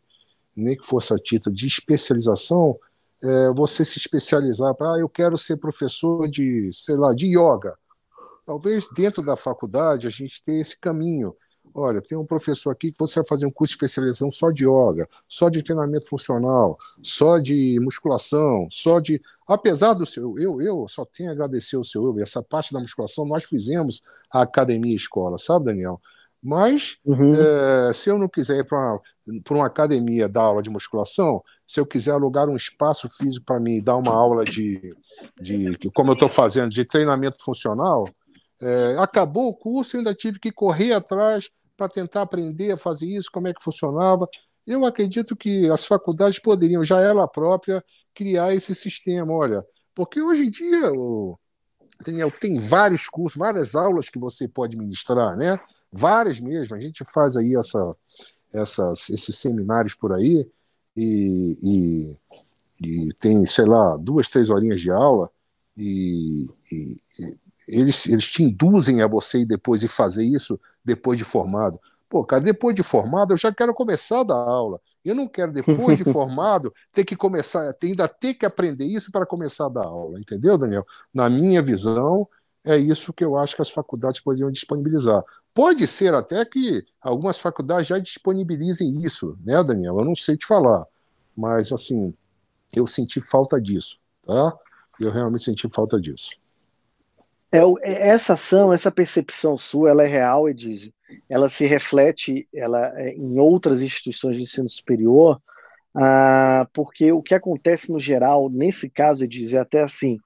nem 0.55 0.77
que 0.77 0.85
fosse 0.85 1.11
a 1.11 1.17
título 1.17 1.55
de 1.55 1.65
especialização, 1.65 2.77
é, 3.23 3.49
você 3.53 3.83
se 3.83 3.97
especializar 3.97 4.75
para, 4.75 4.93
ah, 4.93 4.99
eu 4.99 5.09
quero 5.09 5.37
ser 5.39 5.57
professor 5.57 6.29
de, 6.29 6.69
sei 6.71 6.95
lá, 6.95 7.15
de 7.15 7.27
yoga. 7.27 7.75
Talvez 8.45 8.87
dentro 8.95 9.23
da 9.23 9.35
faculdade 9.35 10.05
a 10.05 10.09
gente 10.11 10.43
tenha 10.43 10.61
esse 10.61 10.77
caminho 10.79 11.35
Olha, 11.73 12.01
tem 12.01 12.17
um 12.17 12.25
professor 12.25 12.71
aqui 12.71 12.91
que 12.91 12.97
você 12.97 13.19
vai 13.19 13.27
fazer 13.27 13.45
um 13.45 13.51
curso 13.51 13.71
de 13.71 13.75
especialização 13.75 14.31
só 14.31 14.49
de 14.49 14.65
yoga, 14.65 15.07
só 15.27 15.49
de 15.49 15.61
treinamento 15.61 16.07
funcional, 16.07 16.77
só 17.03 17.37
de 17.39 17.79
musculação, 17.81 18.67
só 18.71 18.99
de. 18.99 19.21
Apesar 19.49 19.95
do 19.95 20.05
seu. 20.05 20.37
Eu, 20.37 20.61
eu 20.61 20.85
só 20.87 21.03
tenho 21.03 21.31
a 21.31 21.33
agradecer 21.33 21.75
ao 21.75 21.83
seu 21.83 22.19
essa 22.19 22.43
parte 22.43 22.71
da 22.71 22.79
musculação 22.79 23.25
nós 23.25 23.43
fizemos 23.43 24.03
a 24.31 24.43
academia 24.43 24.95
escola, 24.95 25.39
sabe, 25.39 25.65
Daniel? 25.65 25.99
Mas 26.41 26.97
uhum. 27.03 27.33
é, 27.33 27.91
se 27.91 28.11
eu 28.11 28.17
não 28.19 28.29
quiser 28.29 28.59
ir 28.59 28.63
para 28.65 28.77
uma, 28.77 29.01
uma 29.49 29.65
academia 29.65 30.29
dar 30.29 30.43
aula 30.43 30.61
de 30.61 30.69
musculação, 30.69 31.43
se 31.67 31.79
eu 31.79 31.85
quiser 31.85 32.11
alugar 32.11 32.47
um 32.47 32.55
espaço 32.55 33.09
físico 33.17 33.43
para 33.43 33.59
mim 33.59 33.81
dar 33.81 33.97
uma 33.97 34.13
aula 34.13 34.43
de, 34.43 34.79
de 35.41 35.89
como 35.95 36.11
eu 36.11 36.13
estou 36.13 36.29
fazendo, 36.29 36.69
de 36.69 36.85
treinamento 36.85 37.43
funcional, 37.43 38.07
é, 38.61 38.95
acabou 38.99 39.49
o 39.49 39.55
curso, 39.55 39.97
ainda 39.97 40.13
tive 40.13 40.39
que 40.39 40.51
correr 40.51 40.93
atrás 40.93 41.49
para 41.75 41.89
tentar 41.89 42.21
aprender 42.21 42.71
a 42.71 42.77
fazer 42.77 43.07
isso, 43.07 43.31
como 43.33 43.47
é 43.47 43.53
que 43.53 43.63
funcionava. 43.63 44.29
Eu 44.65 44.85
acredito 44.85 45.35
que 45.35 45.67
as 45.69 45.85
faculdades 45.85 46.39
poderiam, 46.39 46.83
já 46.83 47.01
ela 47.01 47.27
própria, 47.27 47.83
criar 48.19 48.53
esse 48.53 48.75
sistema. 48.75 49.31
Olha, 49.31 49.65
porque 49.95 50.21
hoje 50.21 50.43
em 50.43 50.49
dia, 50.49 50.91
o, 50.91 51.39
Daniel, 52.05 52.29
tem 52.29 52.57
vários 52.57 53.07
cursos, 53.07 53.39
várias 53.39 53.75
aulas 53.75 54.09
que 54.09 54.19
você 54.19 54.45
pode 54.45 54.75
ministrar, 54.75 55.37
né? 55.37 55.57
Várias 55.89 56.37
mesmo. 56.41 56.75
A 56.75 56.81
gente 56.81 57.05
faz 57.05 57.37
aí 57.37 57.55
essa, 57.55 57.95
essas, 58.51 59.09
esses 59.09 59.37
seminários 59.37 59.95
por 59.95 60.11
aí 60.11 60.51
e, 60.97 61.57
e, 61.63 62.17
e, 62.81 63.13
tem, 63.13 63.45
sei 63.45 63.65
lá, 63.65 63.95
duas, 63.95 64.27
três 64.27 64.49
horinhas 64.49 64.81
de 64.81 64.91
aula 64.91 65.31
e, 65.77 66.49
e 66.69 67.01
eles, 67.65 68.05
eles 68.05 68.29
te 68.29 68.43
induzem 68.43 69.01
a 69.01 69.07
você 69.07 69.39
ir 69.39 69.45
depois 69.45 69.81
e 69.81 69.87
fazer 69.87 70.25
isso 70.25 70.59
depois 70.83 71.17
de 71.17 71.23
formado. 71.23 71.79
Pô, 72.09 72.25
cara, 72.25 72.41
depois 72.41 72.75
de 72.75 72.81
formado 72.81 73.33
eu 73.33 73.37
já 73.37 73.53
quero 73.53 73.73
começar 73.73 74.21
a 74.21 74.23
dar 74.23 74.35
aula. 74.35 74.81
Eu 75.05 75.13
não 75.13 75.27
quero, 75.27 75.53
depois 75.53 75.97
de 75.97 76.03
formado, 76.11 76.73
ter 76.91 77.05
que 77.05 77.15
começar, 77.15 77.75
ainda 77.83 78.07
ter 78.07 78.33
que 78.33 78.45
aprender 78.45 78.85
isso 78.85 79.11
para 79.11 79.25
começar 79.25 79.67
a 79.67 79.69
dar 79.69 79.85
aula, 79.85 80.19
entendeu, 80.19 80.57
Daniel? 80.57 80.85
Na 81.13 81.29
minha 81.29 81.61
visão, 81.61 82.27
é 82.63 82.77
isso 82.77 83.13
que 83.13 83.23
eu 83.23 83.37
acho 83.37 83.55
que 83.55 83.61
as 83.61 83.69
faculdades 83.69 84.19
poderiam 84.19 84.51
disponibilizar. 84.51 85.23
Pode 85.53 85.85
ser 85.87 86.13
até 86.13 86.43
que 86.45 86.83
algumas 87.01 87.37
faculdades 87.37 87.87
já 87.87 87.99
disponibilizem 87.99 89.03
isso, 89.03 89.37
né, 89.45 89.63
Daniel? 89.63 89.99
Eu 89.99 90.05
não 90.05 90.15
sei 90.15 90.35
te 90.35 90.45
falar, 90.45 90.85
mas 91.35 91.71
assim, 91.71 92.13
eu 92.73 92.87
senti 92.87 93.21
falta 93.21 93.61
disso, 93.61 93.97
tá? 94.25 94.57
Eu 94.99 95.11
realmente 95.11 95.45
senti 95.45 95.69
falta 95.69 95.99
disso. 95.99 96.31
É, 97.51 97.59
é, 97.59 98.09
essa 98.09 98.33
ação, 98.33 98.71
essa 98.71 98.91
percepção 98.91 99.57
sua, 99.57 99.89
ela 99.89 100.03
é 100.03 100.07
real, 100.07 100.47
Edísio. 100.47 100.93
Ela 101.27 101.49
se 101.49 101.65
reflete 101.65 102.47
ela, 102.53 102.91
é, 102.99 103.13
em 103.13 103.39
outras 103.39 103.81
instituições 103.81 104.35
de 104.35 104.43
ensino 104.43 104.69
superior, 104.69 105.41
ah, 105.95 106.67
porque 106.73 107.11
o 107.11 107.21
que 107.21 107.33
acontece 107.33 107.91
no 107.91 107.99
geral, 107.99 108.49
nesse 108.49 108.89
caso, 108.89 109.23
Edísio, 109.23 109.57
é 109.57 109.61
até 109.61 109.81
assim, 109.81 110.19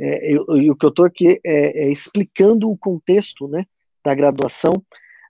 é, 0.00 0.32
eu, 0.32 0.44
eu, 0.48 0.72
o 0.72 0.76
que 0.76 0.86
eu 0.86 0.90
estou 0.90 1.04
aqui 1.04 1.40
é, 1.44 1.86
é, 1.86 1.92
explicando 1.92 2.70
o 2.70 2.76
contexto 2.78 3.48
né, 3.48 3.64
da 4.04 4.14
graduação. 4.14 4.72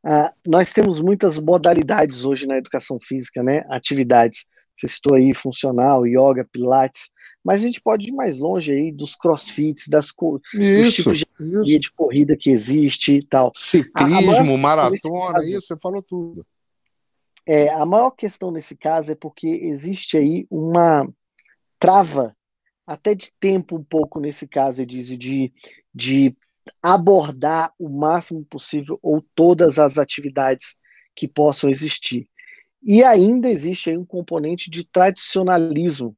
Ah, 0.04 0.32
nós 0.46 0.72
temos 0.72 1.00
muitas 1.00 1.38
modalidades 1.38 2.24
hoje 2.24 2.46
na 2.46 2.58
educação 2.58 2.98
física, 3.00 3.42
né, 3.42 3.64
atividades. 3.70 4.44
Você 4.76 4.88
citou 4.88 5.16
aí 5.16 5.34
funcional, 5.34 6.06
yoga, 6.06 6.46
pilates, 6.52 7.10
mas 7.48 7.62
a 7.62 7.66
gente 7.66 7.80
pode 7.80 8.10
ir 8.10 8.12
mais 8.12 8.38
longe 8.38 8.74
aí 8.74 8.92
dos 8.92 9.16
crossfits, 9.16 9.88
das 9.88 10.12
dos 10.52 10.94
tipos 10.94 11.18
de, 11.20 11.26
isso. 11.40 11.80
de 11.80 11.92
corrida 11.92 12.36
que 12.36 12.50
existe 12.50 13.14
e 13.14 13.22
tal. 13.22 13.50
Ciclismo, 13.54 14.32
a, 14.32 14.54
a 14.54 14.58
maratona, 14.58 15.32
caso, 15.32 15.56
isso, 15.56 15.62
você 15.62 15.78
falou 15.78 16.02
tudo. 16.02 16.42
É, 17.46 17.70
a 17.70 17.86
maior 17.86 18.10
questão 18.10 18.50
nesse 18.50 18.76
caso 18.76 19.12
é 19.12 19.14
porque 19.14 19.48
existe 19.48 20.18
aí 20.18 20.46
uma 20.50 21.08
trava, 21.78 22.36
até 22.86 23.14
de 23.14 23.32
tempo 23.40 23.76
um 23.76 23.82
pouco 23.82 24.20
nesse 24.20 24.46
caso, 24.46 24.82
eu 24.82 24.86
disse, 24.86 25.16
de, 25.16 25.50
de 25.94 26.36
abordar 26.82 27.72
o 27.78 27.88
máximo 27.88 28.44
possível 28.44 28.98
ou 29.02 29.24
todas 29.34 29.78
as 29.78 29.96
atividades 29.96 30.76
que 31.16 31.26
possam 31.26 31.70
existir. 31.70 32.28
E 32.82 33.02
ainda 33.02 33.48
existe 33.48 33.88
aí 33.88 33.96
um 33.96 34.04
componente 34.04 34.70
de 34.70 34.84
tradicionalismo 34.84 36.14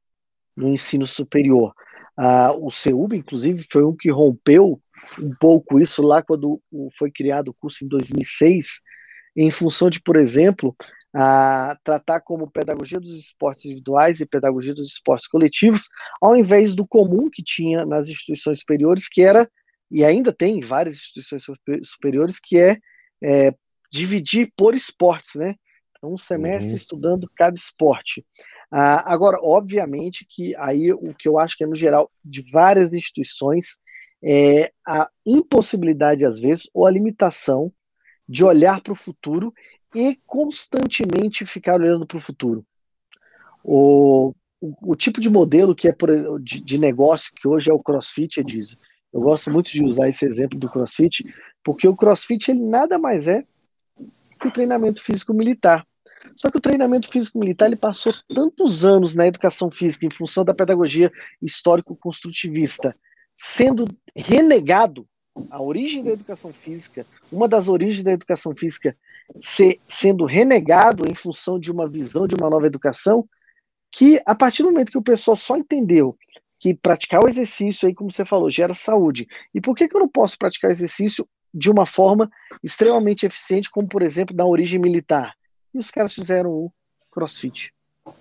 no 0.55 0.69
ensino 0.69 1.05
superior. 1.05 1.73
Ah, 2.17 2.53
o 2.53 2.69
CEUB, 2.69 3.15
inclusive, 3.15 3.65
foi 3.69 3.83
um 3.83 3.95
que 3.95 4.11
rompeu 4.11 4.81
um 5.19 5.33
pouco 5.39 5.79
isso 5.79 6.01
lá 6.01 6.21
quando 6.21 6.61
foi 6.97 7.11
criado 7.11 7.49
o 7.49 7.53
curso 7.53 7.83
em 7.83 7.87
2006, 7.87 8.81
em 9.35 9.49
função 9.49 9.89
de, 9.89 10.01
por 10.01 10.15
exemplo, 10.15 10.75
a 11.13 11.77
tratar 11.83 12.21
como 12.21 12.49
pedagogia 12.49 12.99
dos 12.99 13.13
esportes 13.13 13.65
individuais 13.65 14.19
e 14.19 14.25
pedagogia 14.25 14.73
dos 14.73 14.87
esportes 14.87 15.27
coletivos, 15.27 15.89
ao 16.21 16.35
invés 16.35 16.75
do 16.75 16.87
comum 16.87 17.29
que 17.29 17.43
tinha 17.43 17.85
nas 17.85 18.07
instituições 18.07 18.59
superiores, 18.59 19.09
que 19.09 19.21
era, 19.21 19.49
e 19.89 20.05
ainda 20.05 20.31
tem 20.31 20.59
em 20.59 20.61
várias 20.61 20.95
instituições 20.95 21.43
superiores, 21.83 22.39
que 22.41 22.57
é, 22.57 22.77
é 23.21 23.53
dividir 23.91 24.51
por 24.55 24.73
esportes, 24.73 25.35
né? 25.35 25.55
Então, 25.97 26.13
um 26.13 26.17
semestre 26.17 26.69
uhum. 26.69 26.75
estudando 26.75 27.29
cada 27.35 27.55
esporte. 27.55 28.25
Ah, 28.71 29.11
agora, 29.13 29.37
obviamente 29.41 30.25
que 30.27 30.55
aí 30.55 30.93
o 30.93 31.13
que 31.13 31.27
eu 31.27 31.37
acho 31.37 31.57
que 31.57 31.63
é 31.65 31.67
no 31.67 31.75
geral 31.75 32.09
de 32.23 32.41
várias 32.49 32.93
instituições 32.93 33.77
é 34.23 34.71
a 34.87 35.09
impossibilidade, 35.25 36.25
às 36.25 36.39
vezes, 36.39 36.69
ou 36.73 36.85
a 36.85 36.91
limitação 36.91 37.71
de 38.29 38.45
olhar 38.45 38.79
para 38.79 38.93
o 38.93 38.95
futuro 38.95 39.53
e 39.93 40.17
constantemente 40.25 41.45
ficar 41.45 41.81
olhando 41.81 42.07
para 42.07 42.17
o 42.17 42.21
futuro. 42.21 42.65
O, 43.63 44.33
o, 44.61 44.95
tipo 44.95 45.19
de 45.19 45.29
modelo 45.29 45.75
que 45.75 45.87
é 45.87 45.91
por, 45.91 46.09
de, 46.39 46.61
de, 46.61 46.77
negócio 46.77 47.33
que 47.35 47.47
hoje 47.47 47.69
é 47.69 47.73
o 47.73 47.79
CrossFit, 47.79 48.39
é 48.39 48.43
diz. 48.43 48.77
Eu 49.11 49.19
gosto 49.19 49.51
muito 49.51 49.69
de 49.69 49.83
usar 49.83 50.07
esse 50.07 50.25
exemplo 50.25 50.57
do 50.57 50.69
CrossFit, 50.69 51.25
porque 51.63 51.87
o 51.87 51.95
CrossFit 51.95 52.51
ele 52.51 52.65
nada 52.65 52.97
mais 52.97 53.27
é 53.27 53.43
que 54.39 54.47
o 54.47 54.51
treinamento 54.51 55.03
físico 55.03 55.33
militar. 55.33 55.85
Só 56.35 56.49
que 56.49 56.57
o 56.57 56.61
treinamento 56.61 57.09
físico 57.09 57.39
militar 57.39 57.67
ele 57.67 57.77
passou 57.77 58.13
tantos 58.27 58.85
anos 58.85 59.15
na 59.15 59.27
educação 59.27 59.69
física 59.69 60.05
em 60.05 60.11
função 60.11 60.43
da 60.43 60.53
pedagogia 60.53 61.11
histórico-construtivista, 61.41 62.95
sendo 63.35 63.85
renegado 64.15 65.07
a 65.49 65.61
origem 65.61 66.03
da 66.03 66.11
educação 66.11 66.51
física, 66.51 67.05
uma 67.31 67.47
das 67.47 67.67
origens 67.67 68.03
da 68.03 68.11
educação 68.11 68.53
física 68.55 68.95
ser, 69.39 69.79
sendo 69.87 70.25
renegado 70.25 71.09
em 71.09 71.15
função 71.15 71.59
de 71.59 71.71
uma 71.71 71.87
visão 71.87 72.27
de 72.27 72.35
uma 72.35 72.49
nova 72.49 72.67
educação, 72.67 73.27
que 73.91 74.21
a 74.25 74.35
partir 74.35 74.63
do 74.63 74.71
momento 74.71 74.91
que 74.91 74.97
o 74.97 75.03
pessoal 75.03 75.35
só 75.35 75.57
entendeu 75.57 76.17
que 76.59 76.73
praticar 76.73 77.23
o 77.23 77.27
exercício 77.27 77.87
aí, 77.87 77.93
como 77.93 78.11
você 78.11 78.23
falou, 78.23 78.49
gera 78.49 78.73
saúde. 78.73 79.27
E 79.53 79.59
por 79.59 79.75
que, 79.75 79.87
que 79.87 79.95
eu 79.95 79.99
não 79.99 80.07
posso 80.07 80.37
praticar 80.37 80.69
exercício 80.69 81.27
de 81.53 81.71
uma 81.71 81.85
forma 81.85 82.29
extremamente 82.63 83.25
eficiente, 83.25 83.69
como 83.69 83.87
por 83.87 84.01
exemplo 84.01 84.35
na 84.35 84.45
origem 84.45 84.79
militar? 84.79 85.33
E 85.73 85.79
os 85.79 85.89
caras 85.89 86.13
fizeram 86.13 86.51
o 86.51 86.73
CrossFit, 87.11 87.73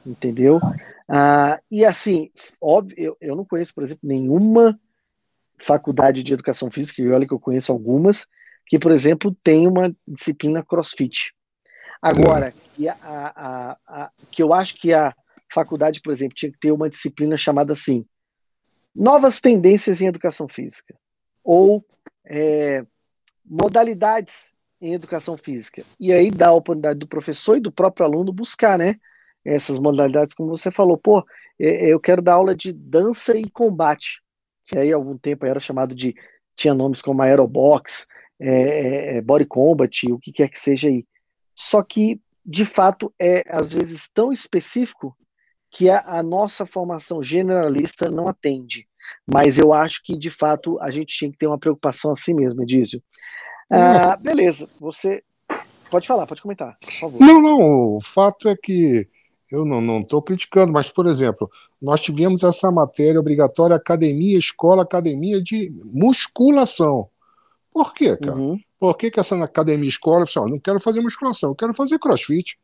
entendeu? 0.06 0.60
Ah, 1.08 1.60
e 1.70 1.84
assim, 1.84 2.30
óbvio, 2.60 2.94
eu, 2.98 3.16
eu 3.20 3.36
não 3.36 3.44
conheço, 3.44 3.74
por 3.74 3.82
exemplo, 3.82 4.08
nenhuma 4.08 4.78
faculdade 5.58 6.22
de 6.22 6.32
educação 6.32 6.70
física, 6.70 7.02
e 7.02 7.10
olha 7.10 7.26
que 7.26 7.34
eu 7.34 7.40
conheço 7.40 7.72
algumas, 7.72 8.26
que, 8.66 8.78
por 8.78 8.92
exemplo, 8.92 9.36
tem 9.42 9.66
uma 9.66 9.94
disciplina 10.06 10.64
crossfit. 10.64 11.34
Agora, 12.00 12.54
que, 12.74 12.88
a, 12.88 12.96
a, 13.02 13.78
a, 13.86 14.10
que 14.30 14.42
eu 14.42 14.54
acho 14.54 14.76
que 14.76 14.94
a 14.94 15.14
faculdade, 15.52 16.00
por 16.00 16.12
exemplo, 16.12 16.34
tinha 16.34 16.50
que 16.50 16.58
ter 16.58 16.72
uma 16.72 16.88
disciplina 16.88 17.36
chamada 17.36 17.72
assim: 17.72 18.06
Novas 18.94 19.40
Tendências 19.40 20.00
em 20.00 20.06
Educação 20.06 20.48
Física, 20.48 20.94
ou 21.44 21.84
é, 22.24 22.86
Modalidades 23.44 24.54
em 24.80 24.94
Educação 24.94 25.36
Física. 25.36 25.82
E 25.98 26.12
aí 26.12 26.30
dá 26.30 26.48
a 26.48 26.54
oportunidade 26.54 26.98
do 26.98 27.06
professor 27.06 27.56
e 27.56 27.60
do 27.60 27.72
próprio 27.72 28.06
aluno 28.06 28.32
buscar, 28.32 28.78
né? 28.78 28.96
Essas 29.44 29.78
modalidades, 29.78 30.34
como 30.34 30.48
você 30.48 30.70
falou, 30.70 30.96
pô, 30.96 31.24
é, 31.58 31.86
eu 31.86 32.00
quero 32.00 32.22
dar 32.22 32.34
aula 32.34 32.54
de 32.54 32.72
dança 32.72 33.36
e 33.36 33.48
combate 33.50 34.22
que 34.70 34.78
aí 34.78 34.92
algum 34.92 35.18
tempo 35.18 35.44
era 35.44 35.58
chamado 35.58 35.96
de, 35.96 36.14
tinha 36.54 36.72
nomes 36.72 37.02
como 37.02 37.22
Aerobox, 37.22 38.06
é, 38.38 38.48
é, 38.48 39.16
é, 39.16 39.20
Body 39.20 39.44
Combat, 39.44 40.12
o 40.12 40.18
que 40.18 40.32
quer 40.32 40.48
que 40.48 40.58
seja 40.58 40.88
aí. 40.88 41.04
Só 41.56 41.82
que, 41.82 42.20
de 42.46 42.64
fato, 42.64 43.12
é 43.20 43.42
às 43.48 43.72
vezes 43.72 44.08
tão 44.14 44.30
específico 44.30 45.16
que 45.72 45.90
a, 45.90 46.04
a 46.06 46.22
nossa 46.22 46.64
formação 46.64 47.20
generalista 47.20 48.08
não 48.10 48.28
atende. 48.28 48.86
Mas 49.26 49.58
eu 49.58 49.72
acho 49.72 50.02
que, 50.04 50.16
de 50.16 50.30
fato, 50.30 50.78
a 50.80 50.90
gente 50.92 51.16
tinha 51.16 51.32
que 51.32 51.38
ter 51.38 51.48
uma 51.48 51.58
preocupação 51.58 52.12
assim 52.12 52.32
mesmo, 52.32 52.62
Edísio. 52.62 53.02
Ah, 53.70 54.16
beleza, 54.22 54.68
você 54.80 55.22
pode 55.90 56.06
falar, 56.06 56.26
pode 56.26 56.42
comentar, 56.42 56.76
por 56.80 56.92
favor. 56.92 57.20
Não, 57.20 57.40
não, 57.40 57.96
o 57.96 58.00
fato 58.02 58.48
é 58.48 58.56
que 58.56 59.08
eu 59.50 59.64
não 59.64 60.00
estou 60.00 60.22
criticando, 60.22 60.72
mas, 60.72 60.90
por 60.90 61.06
exemplo, 61.06 61.50
nós 61.80 62.00
tivemos 62.00 62.42
essa 62.44 62.70
matéria 62.70 63.18
obrigatória 63.20 63.74
academia, 63.74 64.38
escola, 64.38 64.82
academia 64.82 65.42
de 65.42 65.70
musculação. 65.92 67.08
Por 67.72 67.94
quê, 67.94 68.16
cara? 68.16 68.36
Uhum. 68.36 68.60
Por 68.78 68.96
que, 68.96 69.10
que 69.10 69.20
essa 69.20 69.36
academia 69.42 69.88
escola, 69.88 70.24
pessoal, 70.24 70.48
não 70.48 70.58
quero 70.58 70.80
fazer 70.80 71.00
musculação, 71.00 71.50
eu 71.50 71.54
quero 71.54 71.74
fazer 71.74 71.98
crossfit, 71.98 72.58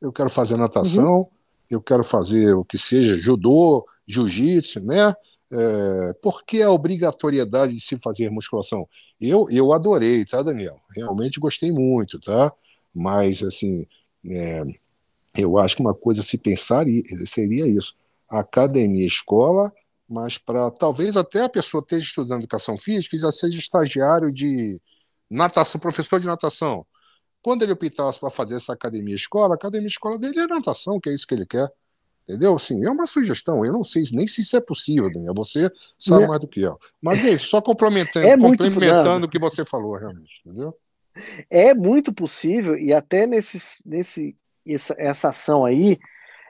eu 0.00 0.12
quero 0.12 0.30
fazer 0.30 0.56
natação, 0.56 1.18
uhum. 1.18 1.26
eu 1.68 1.80
quero 1.80 2.02
fazer 2.02 2.54
o 2.54 2.64
que 2.64 2.78
seja, 2.78 3.16
judô, 3.16 3.86
jiu-jitsu, 4.06 4.80
né? 4.80 5.14
É, 5.52 6.12
por 6.22 6.44
que 6.44 6.62
a 6.62 6.70
obrigatoriedade 6.70 7.74
de 7.74 7.80
se 7.80 7.98
fazer 7.98 8.30
musculação? 8.30 8.88
Eu, 9.20 9.46
eu 9.50 9.72
adorei, 9.72 10.24
tá, 10.24 10.42
Daniel? 10.42 10.80
Realmente 10.94 11.40
gostei 11.40 11.72
muito, 11.72 12.20
tá? 12.20 12.52
Mas, 12.94 13.42
assim, 13.42 13.86
é, 14.24 14.62
eu 15.36 15.58
acho 15.58 15.76
que 15.76 15.82
uma 15.82 15.94
coisa 15.94 16.22
se 16.22 16.38
pensar 16.38 16.84
seria 17.26 17.66
isso: 17.66 17.94
academia, 18.28 19.06
escola, 19.06 19.72
mas 20.08 20.38
para 20.38 20.70
talvez 20.70 21.16
até 21.16 21.44
a 21.44 21.48
pessoa 21.48 21.80
esteja 21.80 22.04
estudando 22.06 22.40
educação 22.40 22.76
física 22.78 23.16
e 23.16 23.20
já 23.20 23.30
seja 23.30 23.58
estagiário 23.58 24.32
de 24.32 24.80
natação, 25.28 25.80
professor 25.80 26.20
de 26.20 26.26
natação. 26.26 26.86
Quando 27.42 27.62
ele 27.62 27.72
optasse 27.72 28.20
para 28.20 28.30
fazer 28.30 28.56
essa 28.56 28.72
academia 28.72 29.14
escola, 29.14 29.54
a 29.54 29.56
academia 29.56 29.86
escola 29.88 30.18
dele 30.18 30.40
é 30.40 30.46
natação, 30.46 31.00
que 31.00 31.08
é 31.08 31.14
isso 31.14 31.26
que 31.26 31.34
ele 31.34 31.46
quer. 31.46 31.70
Entendeu? 32.30 32.56
Sim, 32.60 32.84
é 32.86 32.90
uma 32.90 33.06
sugestão. 33.06 33.64
Eu 33.64 33.72
não 33.72 33.82
sei 33.82 34.04
nem 34.12 34.24
se 34.24 34.42
isso 34.42 34.56
é 34.56 34.60
possível, 34.60 35.10
Daniel. 35.10 35.34
Você 35.34 35.68
sabe 35.98 36.24
é. 36.24 36.28
mais 36.28 36.40
do 36.40 36.46
que 36.46 36.60
eu. 36.60 36.78
Mas 37.02 37.24
é 37.24 37.30
isso, 37.30 37.48
só 37.48 37.60
complementando, 37.60 38.24
é 38.24 38.38
complementando 38.38 39.26
o 39.26 39.28
que 39.28 39.38
você 39.38 39.64
falou, 39.64 39.96
realmente. 39.96 40.40
Entendeu? 40.46 40.72
É 41.50 41.74
muito 41.74 42.12
possível, 42.12 42.78
e 42.78 42.92
até 42.92 43.26
nesse, 43.26 43.58
nesse 43.84 44.36
essa, 44.64 44.94
essa 44.96 45.28
ação 45.30 45.64
aí 45.64 45.98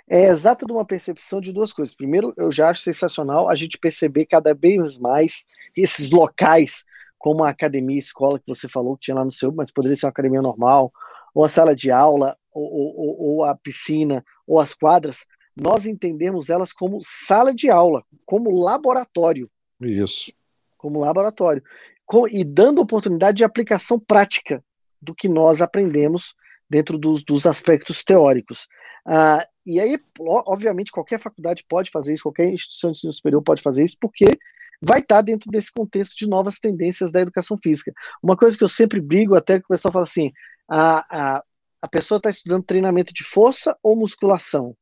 é 0.07 0.27
exata 0.27 0.67
de 0.67 0.73
uma 0.73 0.85
percepção 0.85 1.41
de 1.41 1.51
duas 1.51 1.73
coisas. 1.73 1.95
Primeiro, 1.95 2.35
eu 2.37 2.53
já 2.53 2.69
acho 2.69 2.83
sensacional 2.83 3.49
a 3.49 3.55
gente 3.55 3.79
perceber 3.79 4.27
cada 4.27 4.53
vez 4.53 4.99
mais 4.99 5.47
esses 5.75 6.11
locais, 6.11 6.85
como 7.19 7.43
a 7.43 7.49
academia, 7.49 7.99
escola 7.99 8.39
que 8.39 8.47
você 8.47 8.69
falou 8.69 8.97
que 8.97 9.05
tinha 9.05 9.15
lá 9.15 9.25
no 9.25 9.33
seu, 9.33 9.51
mas 9.51 9.71
poderia 9.71 9.97
ser 9.97 10.05
uma 10.05 10.11
academia 10.11 10.43
normal, 10.43 10.93
ou 11.35 11.43
a 11.43 11.49
sala 11.49 11.75
de 11.75 11.91
aula, 11.91 12.37
ou, 12.53 12.71
ou, 12.71 13.21
ou 13.21 13.45
a 13.45 13.57
piscina, 13.57 14.23
ou 14.47 14.59
as 14.59 14.75
quadras, 14.75 15.25
nós 15.57 15.87
entendemos 15.87 16.49
elas 16.49 16.73
como 16.73 17.01
sala 17.03 17.55
de 17.55 17.71
aula, 17.71 18.03
como 18.27 18.51
laboratório. 18.51 19.51
Isso. 19.81 20.33
Como 20.77 21.01
laboratório. 21.01 21.63
Com, 22.07 22.27
e 22.29 22.45
dando 22.45 22.81
oportunidade 22.81 23.39
de 23.39 23.45
aplicação 23.45 23.99
prática 23.99 24.65
do 25.01 25.15
que 25.15 25.29
nós 25.29 25.63
aprendemos 25.63 26.35
dentro 26.69 26.99
dos, 26.99 27.25
dos 27.25 27.47
aspectos 27.47 28.05
teóricos. 28.05 28.69
Ah, 29.07 29.47
e 29.65 29.81
aí, 29.81 29.99
obviamente, 30.19 30.93
qualquer 30.93 31.21
faculdade 31.21 31.65
pode 31.69 31.91
fazer 31.91 32.15
isso, 32.15 32.23
qualquer 32.23 32.53
instituição 32.53 32.93
de 32.93 32.99
ensino 32.99 33.13
superior 33.13 33.43
pode 33.43 33.63
fazer 33.63 33.85
isso, 33.85 33.97
porque 34.01 34.39
vai 34.81 35.01
estar 35.01 35.21
dentro 35.23 35.51
desse 35.51 35.71
contexto 35.71 36.17
de 36.17 36.29
novas 36.29 36.59
tendências 36.59 37.13
da 37.13 37.21
educação 37.21 37.59
física. 37.63 37.93
Uma 38.23 38.37
coisa 38.37 38.57
que 38.57 38.65
eu 38.65 38.69
sempre 38.69 39.01
brigo, 39.01 39.35
até 39.35 39.59
que 39.59 39.65
o 39.65 39.69
pessoal 39.69 39.93
fala 39.93 40.05
assim: 40.05 40.33
a, 40.69 41.35
a, 41.37 41.45
a 41.83 41.89
pessoa 41.89 42.17
está 42.17 42.31
estudando 42.31 42.65
treinamento 42.65 43.13
de 43.13 43.25
força 43.25 43.77
ou 43.83 43.97
musculação? 43.97 44.75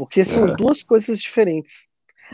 Porque 0.00 0.24
são 0.24 0.48
é. 0.48 0.52
duas 0.56 0.82
coisas 0.82 1.20
diferentes. 1.20 1.86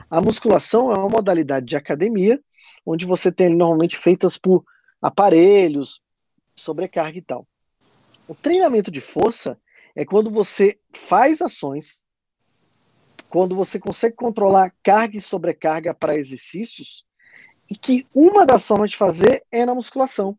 A 0.08 0.20
musculação 0.20 0.92
é 0.92 0.96
uma 0.96 1.08
modalidade 1.08 1.66
de 1.66 1.74
academia, 1.74 2.40
onde 2.86 3.04
você 3.04 3.32
tem 3.32 3.48
normalmente 3.48 3.98
feitas 3.98 4.38
por 4.38 4.64
aparelhos, 5.02 6.00
sobrecarga 6.54 7.18
e 7.18 7.22
tal. 7.22 7.44
O 8.28 8.36
treinamento 8.36 8.88
de 8.88 9.00
força 9.00 9.58
é 9.96 10.04
quando 10.04 10.30
você 10.30 10.78
faz 10.94 11.42
ações, 11.42 12.04
quando 13.28 13.56
você 13.56 13.80
consegue 13.80 14.14
controlar 14.14 14.72
carga 14.80 15.16
e 15.16 15.20
sobrecarga 15.20 15.92
para 15.92 16.16
exercícios, 16.16 17.04
e 17.68 17.74
que 17.74 18.06
uma 18.14 18.46
das 18.46 18.64
formas 18.64 18.90
de 18.90 18.96
fazer 18.96 19.44
é 19.50 19.66
na 19.66 19.74
musculação. 19.74 20.38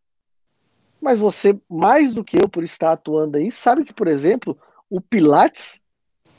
Mas 1.02 1.20
você, 1.20 1.60
mais 1.70 2.14
do 2.14 2.24
que 2.24 2.38
eu, 2.38 2.48
por 2.48 2.64
estar 2.64 2.94
atuando 2.94 3.36
aí, 3.36 3.52
sabe 3.52 3.84
que, 3.84 3.94
por 3.94 4.08
exemplo, 4.08 4.58
o 4.90 5.02
Pilates 5.02 5.82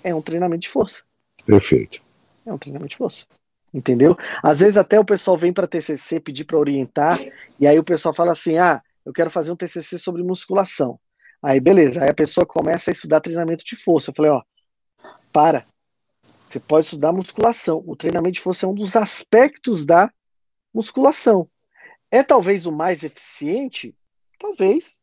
é 0.08 0.14
um 0.14 0.22
treinamento 0.22 0.62
de 0.62 0.68
força. 0.68 1.02
Perfeito. 1.44 2.00
É 2.44 2.52
um 2.52 2.58
treinamento 2.58 2.90
de 2.90 2.96
força. 2.96 3.26
Entendeu? 3.72 4.16
Às 4.42 4.60
vezes 4.60 4.76
até 4.76 4.98
o 4.98 5.04
pessoal 5.04 5.36
vem 5.36 5.52
para 5.52 5.66
TCC 5.66 6.20
pedir 6.20 6.44
para 6.44 6.58
orientar, 6.58 7.20
e 7.60 7.66
aí 7.66 7.78
o 7.78 7.84
pessoal 7.84 8.14
fala 8.14 8.32
assim: 8.32 8.56
ah, 8.56 8.82
eu 9.04 9.12
quero 9.12 9.30
fazer 9.30 9.52
um 9.52 9.56
TCC 9.56 9.98
sobre 9.98 10.22
musculação. 10.22 10.98
Aí 11.42 11.60
beleza, 11.60 12.02
aí 12.02 12.10
a 12.10 12.14
pessoa 12.14 12.46
começa 12.46 12.90
a 12.90 12.92
estudar 12.92 13.20
treinamento 13.20 13.64
de 13.64 13.76
força. 13.76 14.10
Eu 14.10 14.14
falei: 14.14 14.30
ó, 14.32 14.42
para. 15.32 15.66
Você 16.44 16.58
pode 16.58 16.86
estudar 16.86 17.12
musculação. 17.12 17.82
O 17.86 17.94
treinamento 17.94 18.34
de 18.34 18.40
força 18.40 18.64
é 18.64 18.68
um 18.68 18.74
dos 18.74 18.96
aspectos 18.96 19.84
da 19.84 20.10
musculação. 20.72 21.48
É 22.10 22.22
talvez 22.22 22.64
o 22.64 22.72
mais 22.72 23.02
eficiente? 23.02 23.94
Talvez. 24.38 24.98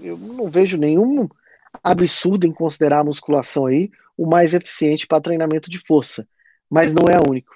Eu 0.00 0.16
não 0.16 0.48
vejo 0.48 0.78
nenhum 0.78 1.28
absurdo 1.82 2.46
em 2.46 2.52
considerar 2.52 3.00
a 3.00 3.04
musculação 3.04 3.66
aí 3.66 3.90
o 4.16 4.26
mais 4.26 4.54
eficiente 4.54 5.06
para 5.06 5.20
treinamento 5.20 5.70
de 5.70 5.78
força, 5.78 6.26
mas 6.68 6.92
não 6.92 7.04
é 7.08 7.18
o 7.18 7.30
único. 7.30 7.54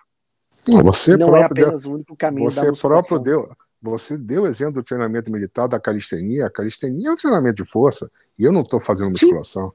Você 0.82 1.16
não 1.16 1.36
é 1.36 1.44
apenas 1.44 1.82
deu, 1.82 1.90
o 1.90 1.94
único 1.94 2.16
caminho 2.16 2.50
você 2.50 2.72
próprio 2.72 3.18
deu, 3.18 3.50
você 3.82 4.16
deu 4.16 4.46
exemplo 4.46 4.80
do 4.80 4.82
treinamento 4.82 5.30
militar 5.30 5.68
da 5.68 5.78
calistenia. 5.78 6.46
A 6.46 6.50
calistenia 6.50 7.10
é 7.10 7.12
um 7.12 7.16
treinamento 7.16 7.62
de 7.62 7.68
força 7.68 8.10
e 8.38 8.44
eu 8.44 8.52
não 8.52 8.62
estou 8.62 8.80
fazendo 8.80 9.10
musculação, 9.10 9.74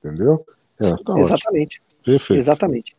Sim. 0.00 0.08
entendeu? 0.08 0.46
É, 0.80 0.96
tá 1.04 1.18
Exatamente. 1.18 1.82
Ótimo. 1.82 2.02
Perfeito. 2.02 2.40
Exatamente. 2.40 2.94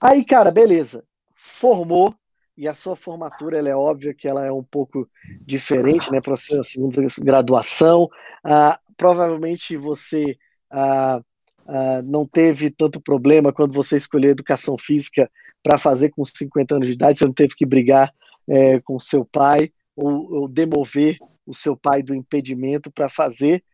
Aí, 0.00 0.24
cara, 0.24 0.50
beleza. 0.50 1.04
Formou 1.34 2.12
e 2.56 2.66
a 2.66 2.74
sua 2.74 2.96
formatura, 2.96 3.58
ela 3.58 3.68
é 3.68 3.76
óbvia 3.76 4.14
que 4.14 4.26
ela 4.26 4.44
é 4.44 4.50
um 4.50 4.62
pouco 4.62 5.08
diferente, 5.46 6.10
né, 6.10 6.20
para 6.20 6.34
a 6.34 6.36
segunda 6.36 7.06
graduação. 7.20 8.08
Ah, 8.42 8.80
provavelmente 8.96 9.76
você 9.76 10.36
ah, 10.70 11.20
ah, 11.66 12.02
não 12.04 12.26
teve 12.26 12.70
tanto 12.70 13.00
problema 13.00 13.52
quando 13.52 13.74
você 13.74 13.96
escolheu 13.96 14.30
educação 14.30 14.78
física 14.78 15.30
para 15.62 15.78
fazer 15.78 16.10
com 16.10 16.24
50 16.24 16.76
anos 16.76 16.86
de 16.86 16.94
idade, 16.94 17.18
você 17.18 17.24
não 17.24 17.32
teve 17.32 17.54
que 17.56 17.66
brigar 17.66 18.12
é, 18.48 18.80
com 18.80 19.00
seu 19.00 19.24
pai 19.24 19.72
ou, 19.96 20.32
ou, 20.32 20.48
demover 20.48 21.18
o 21.44 21.52
seu 21.52 21.76
pai 21.76 22.02
do 22.02 22.14
impedimento 22.14 22.90
para 22.92 23.08
fazer. 23.08 23.64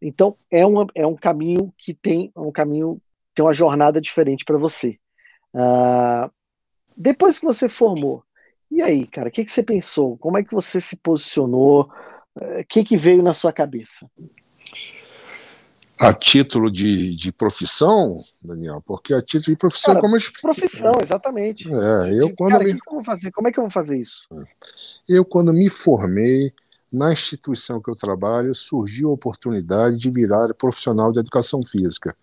Então 0.00 0.36
é, 0.50 0.64
uma, 0.64 0.86
é 0.94 1.04
um 1.06 1.16
caminho 1.16 1.72
que 1.76 1.92
tem 1.92 2.30
um 2.36 2.52
caminho 2.52 3.00
tem 3.34 3.44
uma 3.44 3.52
jornada 3.52 4.00
diferente 4.00 4.44
para 4.44 4.58
você. 4.58 4.98
Uh, 5.54 6.30
depois 6.96 7.38
que 7.38 7.44
você 7.44 7.68
formou, 7.68 8.22
e 8.70 8.82
aí, 8.82 9.06
cara, 9.06 9.28
o 9.28 9.32
que, 9.32 9.44
que 9.44 9.50
você 9.50 9.62
pensou? 9.62 10.16
Como 10.18 10.38
é 10.38 10.44
que 10.44 10.54
você 10.54 10.80
se 10.80 10.96
posicionou? 10.96 11.90
O 12.34 12.64
que, 12.68 12.84
que 12.84 12.96
veio 12.96 13.22
na 13.22 13.34
sua 13.34 13.52
cabeça? 13.52 14.08
A 16.00 16.14
título 16.14 16.70
de, 16.70 17.14
de 17.14 17.30
profissão, 17.30 18.24
Daniel, 18.40 18.82
porque 18.86 19.12
a 19.12 19.20
título 19.20 19.54
de 19.54 19.58
profissão 19.58 19.92
Cara, 19.94 20.00
como 20.00 20.16
eu... 20.16 20.20
profissão, 20.40 20.94
exatamente. 21.02 21.68
É, 21.70 22.14
eu 22.14 22.34
quando 22.34 22.52
Cara, 22.52 22.64
me... 22.64 22.72
que 22.72 22.88
eu 22.88 22.94
vou 22.94 23.04
fazer? 23.04 23.30
Como 23.30 23.48
é 23.48 23.52
que 23.52 23.58
eu 23.58 23.64
vou 23.64 23.70
fazer 23.70 23.98
isso? 23.98 24.26
Eu 25.06 25.26
quando 25.26 25.52
me 25.52 25.68
formei 25.68 26.54
na 26.90 27.12
instituição 27.12 27.82
que 27.82 27.90
eu 27.90 27.94
trabalho, 27.94 28.54
surgiu 28.54 29.10
a 29.10 29.12
oportunidade 29.12 29.98
de 29.98 30.10
virar 30.10 30.52
profissional 30.54 31.12
de 31.12 31.20
educação 31.20 31.62
física. 31.64 32.16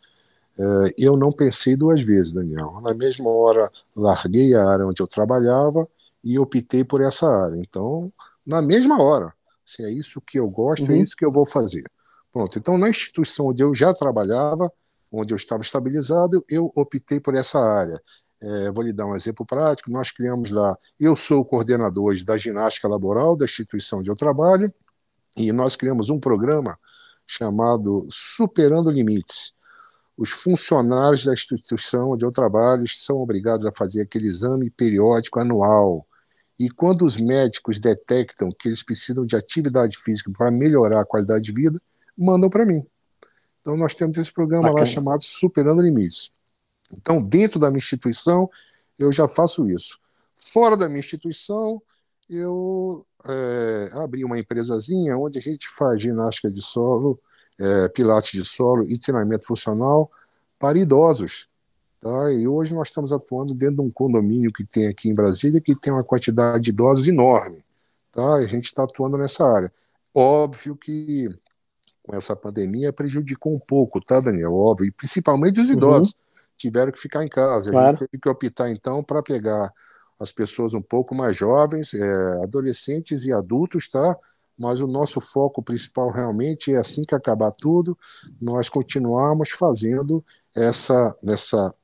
É, 0.57 0.93
eu 0.97 1.15
não 1.15 1.31
pensei 1.31 1.75
duas 1.75 2.01
vezes, 2.01 2.31
Daniel. 2.31 2.81
Na 2.81 2.95
mesma 2.95 3.29
hora, 3.29 3.71
larguei 3.95 4.55
a 4.55 4.67
área 4.67 4.87
onde 4.87 5.03
eu 5.03 5.07
trabalhava 5.07 5.87
e 6.23 6.39
optei 6.39 6.83
por 6.83 7.01
essa 7.01 7.27
área. 7.27 7.57
Então, 7.57 8.11
na 8.45 8.59
mesma 8.59 9.01
hora, 9.01 9.31
se 9.63 9.83
é 9.83 9.91
isso 9.91 10.19
que 10.19 10.39
eu 10.39 10.49
gosto, 10.49 10.87
é 10.87 10.93
uhum. 10.93 10.99
é 10.99 11.03
isso 11.03 11.15
que 11.15 11.23
eu 11.23 11.31
vou 11.31 11.45
fazer. 11.45 11.83
Pronto. 12.37 12.59
Então, 12.59 12.77
na 12.77 12.87
instituição 12.87 13.47
onde 13.47 13.63
eu 13.63 13.73
já 13.73 13.91
trabalhava, 13.91 14.71
onde 15.11 15.33
eu 15.33 15.35
estava 15.35 15.63
estabilizado, 15.63 16.45
eu 16.47 16.71
optei 16.75 17.19
por 17.19 17.33
essa 17.33 17.57
área. 17.57 17.99
É, 18.39 18.69
vou 18.69 18.83
lhe 18.83 18.93
dar 18.93 19.07
um 19.07 19.15
exemplo 19.15 19.43
prático. 19.43 19.89
Nós 19.89 20.11
criamos 20.11 20.51
lá, 20.51 20.77
eu 20.99 21.15
sou 21.15 21.39
o 21.39 21.45
coordenador 21.45 22.13
da 22.23 22.37
ginástica 22.37 22.87
laboral 22.87 23.35
da 23.35 23.45
instituição 23.45 23.99
onde 23.99 24.11
eu 24.11 24.15
trabalho, 24.15 24.71
e 25.35 25.51
nós 25.51 25.75
criamos 25.75 26.11
um 26.11 26.19
programa 26.19 26.77
chamado 27.25 28.07
Superando 28.07 28.91
Limites. 28.91 29.51
Os 30.15 30.29
funcionários 30.29 31.25
da 31.25 31.33
instituição 31.33 32.11
onde 32.11 32.23
eu 32.23 32.29
trabalho 32.29 32.87
são 32.87 33.17
obrigados 33.17 33.65
a 33.65 33.71
fazer 33.71 34.03
aquele 34.03 34.27
exame 34.27 34.69
periódico 34.69 35.39
anual. 35.39 36.05
E 36.59 36.69
quando 36.69 37.03
os 37.03 37.17
médicos 37.17 37.79
detectam 37.79 38.51
que 38.51 38.69
eles 38.69 38.83
precisam 38.83 39.25
de 39.25 39.35
atividade 39.35 39.97
física 39.97 40.31
para 40.37 40.51
melhorar 40.51 41.01
a 41.01 41.05
qualidade 41.05 41.43
de 41.43 41.51
vida, 41.51 41.81
mandam 42.17 42.49
para 42.49 42.65
mim. 42.65 42.85
Então 43.61 43.77
nós 43.77 43.93
temos 43.93 44.17
esse 44.17 44.31
programa 44.31 44.63
Bacana. 44.63 44.79
lá 44.81 44.85
chamado 44.85 45.23
Superando 45.23 45.81
Limites. 45.81 46.31
Então, 46.91 47.21
dentro 47.21 47.59
da 47.59 47.67
minha 47.69 47.79
instituição, 47.79 48.49
eu 48.97 49.11
já 49.11 49.27
faço 49.27 49.69
isso. 49.69 49.99
Fora 50.35 50.77
da 50.77 50.87
minha 50.87 50.99
instituição, 50.99 51.81
eu 52.29 53.05
é, 53.25 53.89
abri 53.93 54.23
uma 54.23 54.39
empresazinha 54.39 55.17
onde 55.17 55.37
a 55.37 55.41
gente 55.41 55.67
faz 55.69 56.01
ginástica 56.01 56.49
de 56.49 56.61
solo, 56.61 57.19
é, 57.59 57.89
pilates 57.89 58.31
de 58.31 58.45
solo 58.45 58.83
e 58.83 58.99
treinamento 58.99 59.45
funcional 59.45 60.09
para 60.59 60.77
idosos. 60.77 61.47
Tá? 61.99 62.31
E 62.31 62.47
hoje 62.47 62.73
nós 62.73 62.89
estamos 62.89 63.11
atuando 63.11 63.53
dentro 63.53 63.77
de 63.77 63.81
um 63.81 63.89
condomínio 63.89 64.53
que 64.53 64.63
tem 64.63 64.87
aqui 64.87 65.09
em 65.09 65.15
Brasília, 65.15 65.59
que 65.59 65.75
tem 65.75 65.91
uma 65.91 66.03
quantidade 66.03 66.63
de 66.63 66.69
idosos 66.69 67.07
enorme. 67.07 67.59
Tá? 68.11 68.35
A 68.35 68.45
gente 68.45 68.65
está 68.65 68.83
atuando 68.83 69.17
nessa 69.17 69.45
área. 69.45 69.71
Óbvio 70.13 70.75
que 70.75 71.29
com 72.07 72.15
essa 72.15 72.35
pandemia 72.35 72.93
prejudicou 72.93 73.53
um 73.53 73.59
pouco, 73.59 73.99
tá, 73.99 74.21
Daniel? 74.21 74.55
Óbvio, 74.55 74.87
e 74.87 74.91
principalmente 74.91 75.59
os 75.59 75.67
uhum. 75.67 75.75
idosos 75.75 76.11
uhum. 76.11 76.45
tiveram 76.55 76.91
que 76.91 76.97
ficar 76.97 77.23
em 77.25 77.27
casa. 77.27 77.69
Claro. 77.69 77.85
A 77.85 77.89
gente 77.91 78.09
teve 78.09 78.21
que 78.21 78.29
optar, 78.29 78.71
então, 78.71 79.03
para 79.03 79.21
pegar 79.21 79.71
as 80.17 80.31
pessoas 80.31 80.73
um 80.73 80.81
pouco 80.81 81.13
mais 81.13 81.35
jovens, 81.35 81.93
é, 81.93 82.43
adolescentes 82.43 83.25
e 83.25 83.33
adultos, 83.33 83.89
tá? 83.89 84.17
Mas 84.57 84.81
o 84.81 84.87
nosso 84.87 85.19
foco 85.19 85.61
principal 85.61 86.09
realmente 86.09 86.73
é 86.73 86.77
assim 86.77 87.03
que 87.03 87.13
acabar 87.13 87.51
tudo, 87.51 87.95
nós 88.41 88.69
continuamos 88.69 89.51
fazendo 89.51 90.23
essa, 90.55 91.15
essa 91.27 91.75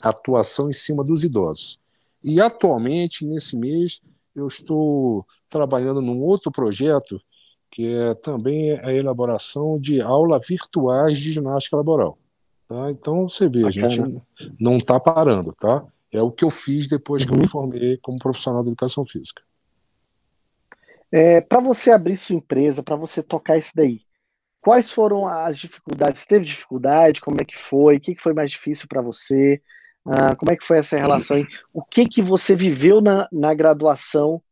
atuação 0.00 0.68
em 0.68 0.72
cima 0.72 1.02
dos 1.02 1.24
idosos. 1.24 1.80
E 2.22 2.40
atualmente, 2.40 3.24
nesse 3.24 3.56
mês, 3.56 4.00
eu 4.36 4.46
estou 4.46 5.26
trabalhando 5.48 6.00
num 6.00 6.20
outro 6.20 6.52
projeto 6.52 7.20
que 7.72 7.86
é 7.86 8.14
também 8.14 8.78
a 8.80 8.92
elaboração 8.92 9.80
de 9.80 10.00
aulas 10.02 10.46
virtuais 10.46 11.18
de 11.18 11.32
ginástica 11.32 11.78
laboral. 11.78 12.18
Tá? 12.68 12.90
Então, 12.90 13.26
você 13.26 13.48
vê, 13.48 13.62
Bacana. 13.62 13.86
a 13.86 13.88
gente 13.88 14.22
não 14.60 14.76
está 14.76 15.00
parando, 15.00 15.52
tá? 15.54 15.82
É 16.12 16.20
o 16.20 16.30
que 16.30 16.44
eu 16.44 16.50
fiz 16.50 16.86
depois 16.86 17.22
uhum. 17.22 17.28
que 17.28 17.34
eu 17.34 17.38
me 17.38 17.44
uhum. 17.44 17.48
formei 17.48 17.96
como 17.96 18.18
profissional 18.18 18.62
de 18.62 18.68
educação 18.68 19.06
física. 19.06 19.42
É, 21.10 21.40
para 21.40 21.60
você 21.60 21.90
abrir 21.90 22.16
sua 22.18 22.36
empresa, 22.36 22.82
para 22.82 22.94
você 22.94 23.22
tocar 23.22 23.56
isso 23.56 23.72
daí, 23.74 24.02
quais 24.60 24.90
foram 24.90 25.26
as 25.26 25.58
dificuldades? 25.58 26.20
Você 26.20 26.26
teve 26.26 26.44
dificuldade? 26.44 27.22
Como 27.22 27.38
é 27.40 27.44
que 27.44 27.56
foi? 27.56 27.96
O 27.96 28.00
que, 28.00 28.14
que 28.14 28.22
foi 28.22 28.34
mais 28.34 28.50
difícil 28.50 28.86
para 28.86 29.00
você? 29.00 29.62
Ah, 30.06 30.36
como 30.36 30.52
é 30.52 30.56
que 30.56 30.66
foi 30.66 30.76
essa 30.78 30.98
relação? 30.98 31.42
O 31.72 31.82
que, 31.82 32.06
que 32.06 32.22
você 32.22 32.54
viveu 32.54 33.00
na, 33.00 33.28
na 33.32 33.54
graduação 33.54 34.42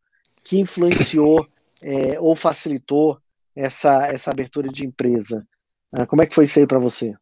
que 0.42 0.58
influenciou 0.58 1.46
é, 1.82 2.18
ou 2.20 2.34
facilitou 2.36 3.18
essa, 3.54 4.06
essa 4.06 4.30
abertura 4.30 4.68
de 4.68 4.86
empresa? 4.86 5.46
Ah, 5.92 6.06
como 6.06 6.22
é 6.22 6.26
que 6.26 6.34
foi 6.34 6.44
isso 6.44 6.58
aí 6.58 6.66
para 6.66 6.78
você? 6.78 7.14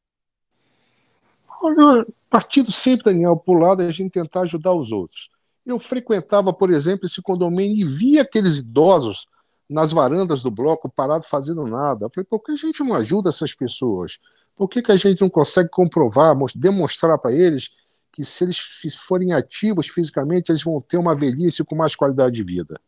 Olha, 1.61 2.07
partido 2.31 2.71
sempre, 2.71 3.13
Daniel, 3.13 3.37
por 3.37 3.59
lado 3.59 3.83
a 3.83 3.91
gente 3.91 4.13
tentar 4.13 4.43
ajudar 4.43 4.73
os 4.73 4.93
outros. 4.93 5.29
Eu 5.67 5.79
frequentava, 5.79 6.53
por 6.53 6.73
exemplo, 6.73 7.07
esse 7.07 7.21
condomínio 7.21 7.77
e 7.77 7.85
via 7.85 8.23
aqueles 8.23 8.59
idosos 8.59 9.27
nas 9.69 9.93
varandas 9.93 10.43
do 10.43 10.51
bloco 10.51 10.89
parados 10.89 11.27
fazendo 11.27 11.67
nada. 11.67 12.07
Eu 12.07 12.11
falei, 12.11 12.25
por 12.25 12.41
que 12.41 12.53
a 12.53 12.57
gente 12.57 12.83
não 12.83 12.95
ajuda 12.95 13.29
essas 13.29 13.55
pessoas? 13.55 14.19
Por 14.57 14.69
que, 14.69 14.81
que 14.81 14.93
a 14.93 14.97
gente 14.97 15.21
não 15.21 15.29
consegue 15.29 15.69
comprovar, 15.69 16.35
demonstrar 16.57 17.19
para 17.19 17.33
eles 17.33 17.71
que 18.13 18.25
se 18.25 18.45
eles 18.45 18.59
forem 19.07 19.33
ativos 19.33 19.89
fisicamente, 19.89 20.51
eles 20.51 20.63
vão 20.63 20.81
ter 20.81 20.97
uma 20.97 21.15
velhice 21.15 21.63
com 21.65 21.77
mais 21.77 21.95
qualidade 21.95 22.35
de 22.35 22.43
vida? 22.43 22.81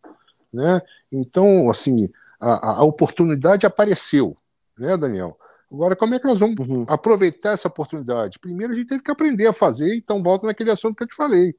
Né? 0.52 0.80
Então, 1.10 1.70
assim, 1.70 2.08
a, 2.40 2.78
a 2.78 2.84
oportunidade 2.84 3.66
apareceu, 3.66 4.36
né, 4.78 4.96
Daniel? 4.96 5.36
Agora, 5.72 5.94
como 5.94 6.14
é 6.14 6.18
que 6.18 6.26
nós 6.26 6.40
vamos 6.40 6.58
uhum. 6.58 6.84
aproveitar 6.88 7.52
essa 7.52 7.68
oportunidade? 7.68 8.38
Primeiro, 8.40 8.72
a 8.72 8.76
gente 8.76 8.88
teve 8.88 9.02
que 9.02 9.10
aprender 9.10 9.46
a 9.46 9.52
fazer, 9.52 9.94
então 9.94 10.22
volta 10.22 10.46
naquele 10.46 10.70
assunto 10.70 10.96
que 10.96 11.04
eu 11.04 11.08
te 11.08 11.14
falei. 11.14 11.54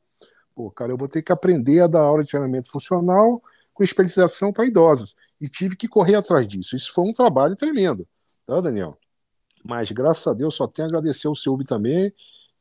Pô, 0.54 0.70
cara, 0.70 0.92
eu 0.92 0.98
vou 0.98 1.08
ter 1.08 1.22
que 1.22 1.32
aprender 1.32 1.80
a 1.80 1.88
dar 1.88 2.02
aula 2.02 2.24
de 2.24 2.30
treinamento 2.30 2.70
funcional 2.70 3.42
com 3.74 3.84
especialização 3.84 4.52
para 4.52 4.66
idosos. 4.66 5.16
E 5.40 5.48
tive 5.48 5.78
que 5.78 5.88
correr 5.88 6.16
atrás 6.16 6.46
disso. 6.46 6.76
Isso 6.76 6.94
foi 6.94 7.06
um 7.06 7.14
trabalho 7.14 7.56
tremendo, 7.56 8.06
tá, 8.46 8.60
Daniel? 8.60 8.98
Mas, 9.64 9.92
graças 9.92 10.28
a 10.28 10.34
Deus, 10.34 10.56
só 10.56 10.68
tenho 10.68 10.88
a 10.88 10.90
agradecer 10.90 11.28
ao 11.28 11.36
SEUB 11.36 11.64
também, 11.64 12.14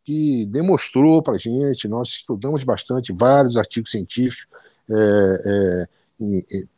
que 0.04 0.46
demonstrou 0.46 1.22
para 1.22 1.36
gente, 1.36 1.88
nós 1.88 2.08
estudamos 2.08 2.62
bastante 2.62 3.12
vários 3.12 3.56
artigos 3.56 3.90
científicos, 3.90 4.46
é, 4.88 4.94
é, 4.94 5.88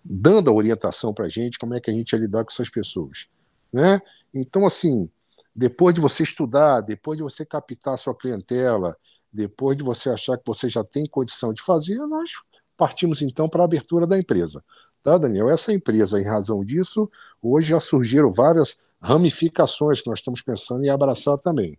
dando 0.05 0.51
a 0.51 0.53
orientação 0.53 1.13
para 1.13 1.27
a 1.27 1.29
gente 1.29 1.59
como 1.59 1.75
é 1.75 1.81
que 1.81 1.91
a 1.91 1.95
gente 1.95 2.13
ia 2.13 2.19
lidar 2.19 2.45
com 2.45 2.51
essas 2.51 2.71
pessoas. 2.71 3.27
Né? 3.73 4.01
Então, 4.33 4.65
assim, 4.65 5.09
depois 5.55 5.95
de 5.95 6.01
você 6.01 6.23
estudar, 6.23 6.81
depois 6.81 7.17
de 7.17 7.23
você 7.23 7.45
captar 7.45 7.95
a 7.95 7.97
sua 7.97 8.15
clientela, 8.15 8.97
Depois 9.33 9.77
de 9.79 9.83
você 9.83 10.11
achar 10.11 10.37
que 10.37 10.45
você 10.47 10.69
já 10.69 10.85
tem 10.85 11.07
condição 11.07 11.55
de 11.55 11.63
fazer, 11.63 11.97
nós 12.07 12.29
partimos 12.77 13.23
então 13.23 13.49
para 13.49 13.63
a 13.63 13.65
abertura 13.65 14.07
da 14.07 14.19
empresa. 14.19 14.63
Tá, 15.03 15.17
Daniel? 15.17 15.49
Essa 15.49 15.73
empresa, 15.73 16.21
em 16.21 16.25
razão 16.25 16.63
disso, 16.63 17.11
hoje 17.41 17.69
já 17.69 17.81
surgiram 17.81 18.31
várias 18.31 18.79
ramificações 19.01 20.03
que 20.03 20.09
nós 20.09 20.19
estamos 20.19 20.43
pensando 20.43 20.85
em 20.85 20.91
abraçar 20.91 21.39
também. 21.39 21.79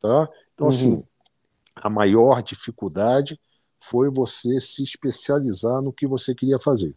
Tá? 0.00 0.28
Então, 0.54 0.68
assim, 0.68 0.92
uhum. 0.92 0.94
assim, 0.94 1.04
a 1.76 1.90
maior 1.90 2.42
dificuldade 2.42 3.38
foi 3.80 4.10
você 4.10 4.60
se 4.60 4.82
especializar 4.82 5.80
no 5.80 5.92
que 5.92 6.06
você 6.06 6.34
queria 6.34 6.58
fazer. 6.58 6.94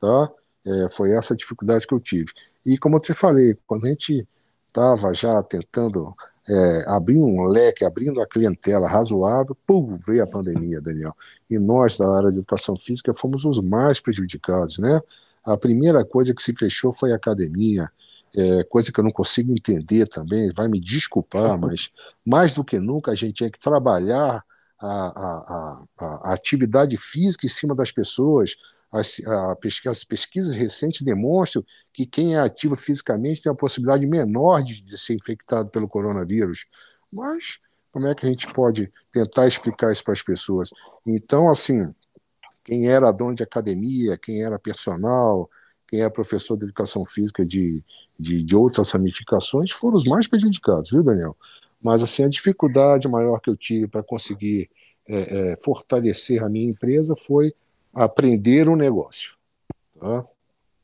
Tá? 0.00 0.30
É, 0.66 0.88
foi 0.88 1.12
essa 1.12 1.36
dificuldade 1.36 1.86
que 1.86 1.94
eu 1.94 2.00
tive. 2.00 2.32
E 2.64 2.78
como 2.78 2.96
eu 2.96 3.00
te 3.00 3.14
falei, 3.14 3.56
quando 3.66 3.86
a 3.86 3.88
gente 3.88 4.26
estava 4.66 5.14
já 5.14 5.40
tentando 5.42 6.10
é, 6.48 6.84
abrir 6.88 7.18
um 7.18 7.44
leque, 7.44 7.84
abrindo 7.84 8.20
a 8.20 8.26
clientela 8.26 8.88
razoável, 8.88 9.56
pum, 9.66 9.96
veio 10.04 10.22
a 10.22 10.26
pandemia, 10.26 10.80
Daniel. 10.80 11.14
E 11.48 11.58
nós, 11.58 11.96
da 11.96 12.10
área 12.10 12.32
de 12.32 12.38
educação 12.38 12.76
física, 12.76 13.14
fomos 13.14 13.44
os 13.44 13.60
mais 13.60 14.00
prejudicados, 14.00 14.78
né? 14.78 15.00
A 15.44 15.56
primeira 15.56 16.04
coisa 16.04 16.34
que 16.34 16.42
se 16.42 16.54
fechou 16.54 16.92
foi 16.92 17.12
a 17.12 17.16
academia, 17.16 17.90
é, 18.34 18.64
coisa 18.64 18.90
que 18.90 18.98
eu 18.98 19.04
não 19.04 19.12
consigo 19.12 19.52
entender 19.52 20.08
também, 20.08 20.52
vai 20.52 20.66
me 20.66 20.80
desculpar, 20.80 21.56
mas 21.56 21.92
mais 22.24 22.52
do 22.52 22.64
que 22.64 22.78
nunca 22.80 23.12
a 23.12 23.14
gente 23.14 23.34
tinha 23.34 23.50
que 23.50 23.60
trabalhar 23.60 24.44
a, 24.86 25.84
a, 25.98 26.06
a, 26.06 26.32
atividade 26.32 26.96
física 26.96 27.46
em 27.46 27.48
cima 27.48 27.74
das 27.74 27.90
pessoas, 27.90 28.56
as, 28.92 29.20
as, 29.86 30.04
pesquisas 30.04 30.54
recentes 30.54 31.02
demonstram 31.02 31.64
que 31.92 32.06
quem 32.06 32.36
é 32.36 32.40
ativo 32.40 32.76
fisicamente 32.76 33.42
tem 33.42 33.50
a 33.50 33.54
possibilidade 33.54 34.06
menor 34.06 34.62
de, 34.62 34.80
de, 34.80 34.98
ser 34.98 35.14
infectado 35.14 35.68
pelo 35.70 35.88
coronavírus. 35.88 36.66
Mas 37.12 37.58
como 37.90 38.06
é 38.06 38.14
que 38.14 38.26
a 38.26 38.28
gente 38.28 38.46
pode 38.52 38.92
tentar 39.12 39.46
explicar 39.46 39.90
isso 39.90 40.04
para 40.04 40.12
as 40.12 40.22
pessoas? 40.22 40.70
Então, 41.06 41.50
assim, 41.50 41.92
quem 42.64 42.88
era 42.88 43.12
dono 43.12 43.34
de 43.34 43.42
academia, 43.42 44.18
quem 44.18 44.42
era 44.42 44.58
personal, 44.58 45.48
quem 45.88 46.02
é 46.02 46.10
professor 46.10 46.56
de 46.56 46.64
educação 46.64 47.04
física 47.04 47.44
de, 47.44 47.84
de, 48.18 48.42
de 48.42 48.56
outras 48.56 48.90
ramificações 48.90 49.70
foram 49.70 49.96
os 49.96 50.04
mais 50.04 50.26
prejudicados, 50.26 50.90
viu, 50.90 51.02
Daniel? 51.02 51.36
Mas, 51.84 52.02
assim, 52.02 52.24
a 52.24 52.28
dificuldade 52.28 53.06
maior 53.06 53.38
que 53.40 53.50
eu 53.50 53.56
tive 53.56 53.86
para 53.86 54.02
conseguir 54.02 54.70
é, 55.06 55.52
é, 55.52 55.56
fortalecer 55.62 56.42
a 56.42 56.48
minha 56.48 56.70
empresa 56.70 57.14
foi 57.14 57.52
aprender 57.92 58.70
um 58.70 58.74
negócio. 58.74 59.34
Tá? 60.00 60.24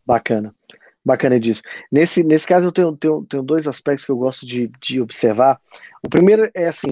Bacana. 0.04 0.54
Bacana 1.02 1.40
disso. 1.40 1.62
Nesse, 1.90 2.22
nesse 2.22 2.46
caso, 2.46 2.66
eu 2.66 2.72
tenho, 2.72 2.94
tenho, 2.94 3.24
tenho 3.24 3.42
dois 3.42 3.66
aspectos 3.66 4.04
que 4.04 4.12
eu 4.12 4.18
gosto 4.18 4.44
de, 4.44 4.70
de 4.78 5.00
observar. 5.00 5.58
O 6.04 6.10
primeiro 6.10 6.50
é 6.52 6.68
assim: 6.68 6.90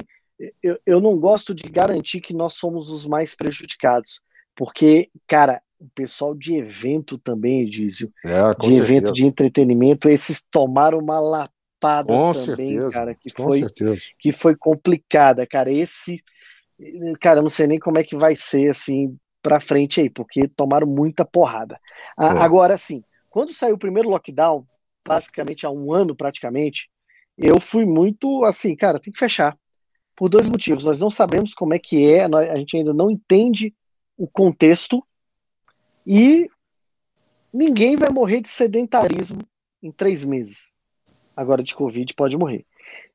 eu, 0.63 0.79
eu 0.87 1.03
não 1.03 1.19
gosto 1.19 1.55
de 1.55 1.69
garantir 1.69 2.23
que 2.23 2.33
nós 2.33 2.55
somos 2.55 2.91
os 2.91 3.07
mais 3.07 3.35
prejudicados, 3.35 4.23
porque, 4.57 5.11
cara, 5.27 5.61
o 5.79 5.87
pessoal 5.95 6.35
de 6.35 6.55
evento 6.55 7.19
também, 7.19 7.67
Dízio, 7.67 8.11
é, 8.25 8.29
de 8.31 8.67
certeza. 8.69 8.83
evento 8.83 9.13
de 9.13 9.27
entretenimento, 9.27 10.09
esses 10.09 10.43
tomaram 10.51 10.99
uma 10.99 11.21
lapada 11.21 11.53
com 11.81 12.33
também, 12.33 12.75
certeza. 12.75 12.91
cara, 12.91 13.15
que 13.15 13.31
foi, 13.31 13.67
que 14.19 14.33
foi 14.33 14.57
complicada, 14.57 15.47
cara. 15.47 15.71
Esse, 15.71 16.23
cara, 17.21 17.43
não 17.43 17.49
sei 17.49 17.67
nem 17.67 17.79
como 17.79 17.99
é 17.99 18.05
que 18.05 18.17
vai 18.17 18.35
ser, 18.35 18.71
assim, 18.71 19.17
para 19.43 19.61
frente 19.61 20.01
aí, 20.01 20.11
porque 20.11 20.49
tomaram 20.49 20.87
muita 20.87 21.25
porrada. 21.25 21.81
É. 22.21 22.25
Agora, 22.25 22.75
assim, 22.75 23.03
quando 23.31 23.53
saiu 23.53 23.77
o 23.77 23.79
primeiro 23.79 24.09
lockdown, 24.09 24.67
basicamente 25.07 25.65
há 25.65 25.71
um 25.71 25.93
ano 25.93 26.15
praticamente, 26.15 26.91
eu 27.37 27.61
fui 27.61 27.85
muito 27.85 28.45
assim, 28.45 28.75
cara, 28.75 28.99
tem 28.99 29.13
que 29.13 29.19
fechar. 29.19 29.57
Por 30.17 30.29
dois 30.29 30.49
motivos. 30.49 30.83
Nós 30.83 30.99
não 30.99 31.11
sabemos 31.11 31.55
como 31.55 31.73
é 31.73 31.79
que 31.79 32.13
é, 32.13 32.25
a 32.25 32.57
gente 32.57 32.77
ainda 32.77 32.93
não 32.93 33.09
entende 33.09 33.73
o 34.17 34.27
contexto 34.27 35.03
e 36.05 36.51
ninguém 37.53 37.97
vai 37.97 38.11
morrer 38.11 38.41
de 38.41 38.49
sedentarismo 38.49 39.39
em 39.81 39.93
três 39.93 40.25
meses. 40.25 40.75
Agora 41.39 41.63
de 41.63 41.73
Covid 41.73 42.13
pode 42.15 42.37
morrer. 42.37 42.67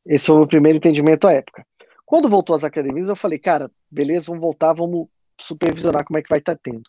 Esse 0.06 0.28
foi 0.28 0.36
o 0.36 0.38
meu 0.40 0.48
primeiro 0.48 0.78
entendimento 0.78 1.28
à 1.28 1.34
época. 1.34 1.68
Quando 2.06 2.30
voltou 2.30 2.56
às 2.56 2.64
academias, 2.64 3.10
eu 3.10 3.18
falei, 3.18 3.38
cara, 3.38 3.70
beleza, 3.92 4.28
vamos 4.28 4.42
voltar, 4.42 4.72
vamos 4.72 5.08
supervisionar 5.38 6.06
como 6.06 6.18
é 6.18 6.22
que 6.22 6.30
vai 6.30 6.40
estar 6.40 6.56
tá 6.56 6.62
tendo. 6.64 6.84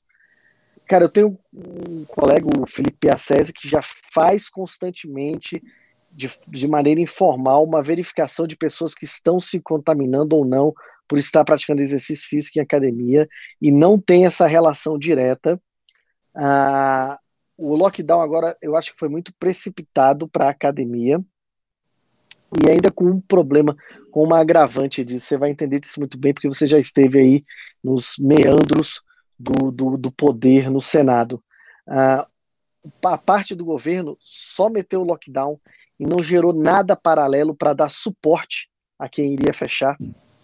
Cara, 0.86 1.04
eu 1.04 1.08
tenho 1.08 1.36
um 1.52 2.04
colega, 2.04 2.46
o 2.46 2.64
Felipe 2.68 2.98
Piacese, 3.00 3.52
que 3.52 3.68
já 3.68 3.80
faz 4.12 4.48
constantemente, 4.48 5.60
de, 6.12 6.30
de 6.46 6.68
maneira 6.68 7.00
informal, 7.00 7.64
uma 7.64 7.82
verificação 7.82 8.46
de 8.46 8.56
pessoas 8.56 8.94
que 8.94 9.04
estão 9.04 9.40
se 9.40 9.58
contaminando 9.58 10.36
ou 10.36 10.44
não 10.44 10.72
por 11.08 11.18
estar 11.18 11.44
praticando 11.44 11.82
exercício 11.82 12.28
físico 12.28 12.60
em 12.60 12.62
academia 12.62 13.28
e 13.60 13.72
não 13.72 13.98
tem 13.98 14.24
essa 14.24 14.46
relação 14.46 14.96
direta. 14.96 15.60
Ah, 16.32 17.18
o 17.56 17.76
lockdown 17.76 18.20
agora 18.20 18.56
eu 18.60 18.76
acho 18.76 18.92
que 18.92 18.98
foi 18.98 19.08
muito 19.08 19.32
precipitado 19.38 20.28
para 20.28 20.46
a 20.46 20.50
academia 20.50 21.22
e 22.62 22.70
ainda 22.70 22.90
com 22.90 23.04
um 23.06 23.20
problema, 23.20 23.76
com 24.12 24.22
uma 24.22 24.38
agravante 24.38 25.04
disso. 25.04 25.26
Você 25.26 25.36
vai 25.36 25.50
entender 25.50 25.80
isso 25.82 25.98
muito 25.98 26.16
bem, 26.16 26.32
porque 26.32 26.48
você 26.48 26.66
já 26.66 26.78
esteve 26.78 27.18
aí 27.18 27.44
nos 27.82 28.16
meandros 28.18 29.02
do, 29.38 29.72
do, 29.72 29.96
do 29.96 30.12
poder 30.12 30.70
no 30.70 30.80
Senado. 30.80 31.42
Ah, 31.88 32.26
a 33.04 33.18
parte 33.18 33.54
do 33.54 33.64
governo 33.64 34.16
só 34.20 34.70
meteu 34.70 35.00
o 35.00 35.04
lockdown 35.04 35.58
e 35.98 36.06
não 36.06 36.22
gerou 36.22 36.52
nada 36.52 36.94
paralelo 36.94 37.54
para 37.54 37.72
dar 37.72 37.90
suporte 37.90 38.68
a 38.98 39.08
quem 39.08 39.32
iria 39.32 39.52
fechar, 39.52 39.96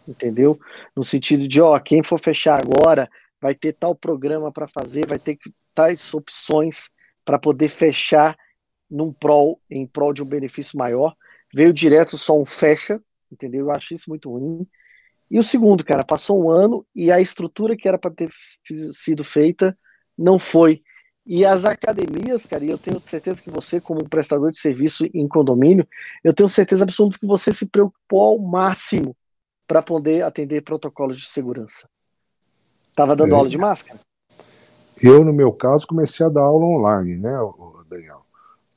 entendeu? 0.06 0.58
No 0.96 1.04
sentido 1.04 1.46
de, 1.46 1.60
ó, 1.60 1.78
quem 1.78 2.02
for 2.02 2.18
fechar 2.18 2.60
agora 2.60 3.08
vai 3.40 3.54
ter 3.54 3.72
tal 3.72 3.94
programa 3.94 4.50
para 4.50 4.66
fazer, 4.66 5.06
vai 5.06 5.18
ter 5.18 5.38
tais 5.74 6.12
opções 6.12 6.90
para 7.30 7.38
poder 7.38 7.68
fechar 7.68 8.36
num 8.90 9.12
prol, 9.12 9.60
em 9.70 9.86
prol 9.86 10.12
de 10.12 10.20
um 10.20 10.26
benefício 10.26 10.76
maior 10.76 11.14
veio 11.54 11.72
direto 11.72 12.18
só 12.18 12.36
um 12.36 12.44
fecha, 12.44 13.00
entendeu? 13.30 13.66
Eu 13.66 13.70
acho 13.70 13.94
isso 13.94 14.10
muito 14.10 14.28
ruim. 14.28 14.66
E 15.30 15.38
o 15.38 15.42
segundo, 15.44 15.84
cara, 15.84 16.04
passou 16.04 16.42
um 16.42 16.50
ano 16.50 16.84
e 16.92 17.12
a 17.12 17.20
estrutura 17.20 17.76
que 17.76 17.86
era 17.86 17.96
para 17.96 18.10
ter 18.10 18.28
sido 18.92 19.22
feita 19.22 19.78
não 20.18 20.40
foi. 20.40 20.82
E 21.24 21.46
as 21.46 21.64
academias, 21.64 22.46
cara, 22.46 22.64
e 22.64 22.70
eu 22.70 22.78
tenho 22.78 22.98
certeza 22.98 23.40
que 23.40 23.50
você, 23.50 23.80
como 23.80 24.08
prestador 24.08 24.50
de 24.50 24.58
serviço 24.58 25.06
em 25.14 25.28
condomínio, 25.28 25.86
eu 26.24 26.34
tenho 26.34 26.48
certeza 26.48 26.82
absoluta 26.82 27.16
que 27.16 27.28
você 27.28 27.52
se 27.52 27.70
preocupou 27.70 28.22
ao 28.22 28.38
máximo 28.40 29.16
para 29.68 29.80
poder 29.80 30.24
atender 30.24 30.64
protocolos 30.64 31.16
de 31.16 31.26
segurança. 31.26 31.88
Estava 32.88 33.14
dando 33.14 33.34
é. 33.34 33.36
aula 33.36 33.48
de 33.48 33.56
máscara? 33.56 34.00
Eu, 35.02 35.24
no 35.24 35.32
meu 35.32 35.52
caso, 35.52 35.86
comecei 35.86 36.26
a 36.26 36.28
dar 36.28 36.42
aula 36.42 36.64
online, 36.64 37.16
né, 37.16 37.32
Daniel? 37.88 38.22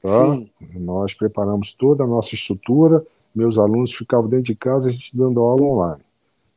Tá? 0.02 0.40
Nós 0.76 1.14
preparamos 1.14 1.74
toda 1.74 2.04
a 2.04 2.08
nossa 2.08 2.34
estrutura, 2.36 3.06
meus 3.34 3.58
alunos 3.58 3.94
ficavam 3.94 4.30
dentro 4.30 4.46
de 4.46 4.56
casa, 4.56 4.90
a 4.90 4.92
gente 4.92 5.16
dando 5.16 5.40
aula 5.42 5.64
online. 5.64 6.04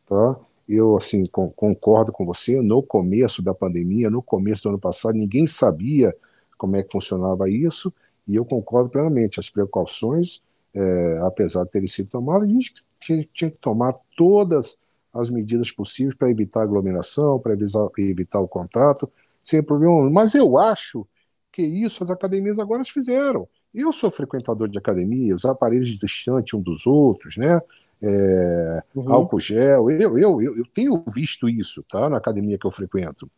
Tá? 0.07 0.37
Eu, 0.69 0.97
assim, 0.97 1.27
com, 1.27 1.51
concordo 1.51 2.13
com 2.13 2.25
você, 2.25 2.61
no 2.61 2.83
começo 2.83 3.43
da 3.43 3.55
pandemia, 3.55 4.11
no 4.11 4.23
começo 4.23 4.65
do 4.65 4.71
ano 4.71 4.79
passado, 4.79 5.15
ninguém 5.15 5.47
sabia 5.47 6.15
como 6.59 6.77
é 6.77 6.83
que 6.83 6.91
funcionava 6.91 7.49
isso, 7.49 7.93
e 8.27 8.35
eu 8.37 8.45
concordo 8.45 8.89
plenamente. 8.89 9.39
As 9.39 9.51
precauções, 9.51 10.43
é, 10.75 11.19
apesar 11.23 11.65
de 11.65 11.71
terem 11.71 11.89
sido 11.89 12.11
tomadas, 12.11 12.49
a 12.49 12.53
gente 12.53 12.75
tinha, 13.01 13.29
tinha 13.33 13.51
que 13.51 13.59
tomar 13.59 13.95
todas 14.17 14.77
as 15.13 15.31
medidas 15.31 15.71
possíveis 15.71 16.15
para 16.17 16.31
evitar 16.31 16.63
aglomeração, 16.63 17.39
para 17.39 17.53
evitar, 17.53 17.89
evitar 17.99 18.41
o 18.41 18.49
contato, 18.49 19.11
sem 19.47 19.63
problema. 19.63 20.11
Mas 20.11 20.35
eu 20.35 20.59
acho 20.59 21.07
que 21.53 21.63
isso 21.63 22.03
as 22.03 22.11
academias 22.11 22.59
agora 22.59 22.85
fizeram. 22.85 23.49
Eu 23.73 23.93
sou 23.93 24.11
frequentador 24.11 24.69
de 24.69 24.77
academia, 24.77 25.35
os 25.35 25.45
aparelhos 25.45 25.91
distantes 25.91 26.53
um 26.53 26.61
dos 26.61 26.85
outros, 26.85 27.37
né? 27.37 27.61
É, 28.03 28.83
uhum. 28.95 29.13
Álcool 29.13 29.39
gel, 29.39 29.91
eu, 29.91 30.19
eu, 30.19 30.43
eu, 30.43 30.57
eu, 30.59 30.67
tenho 30.67 31.03
visto 31.15 31.49
isso, 31.49 31.83
tá? 31.85 32.11
Na 32.11 32.17
academia 32.17 32.59
que 32.59 32.67
eu 32.67 32.71
frequento. 32.71 33.31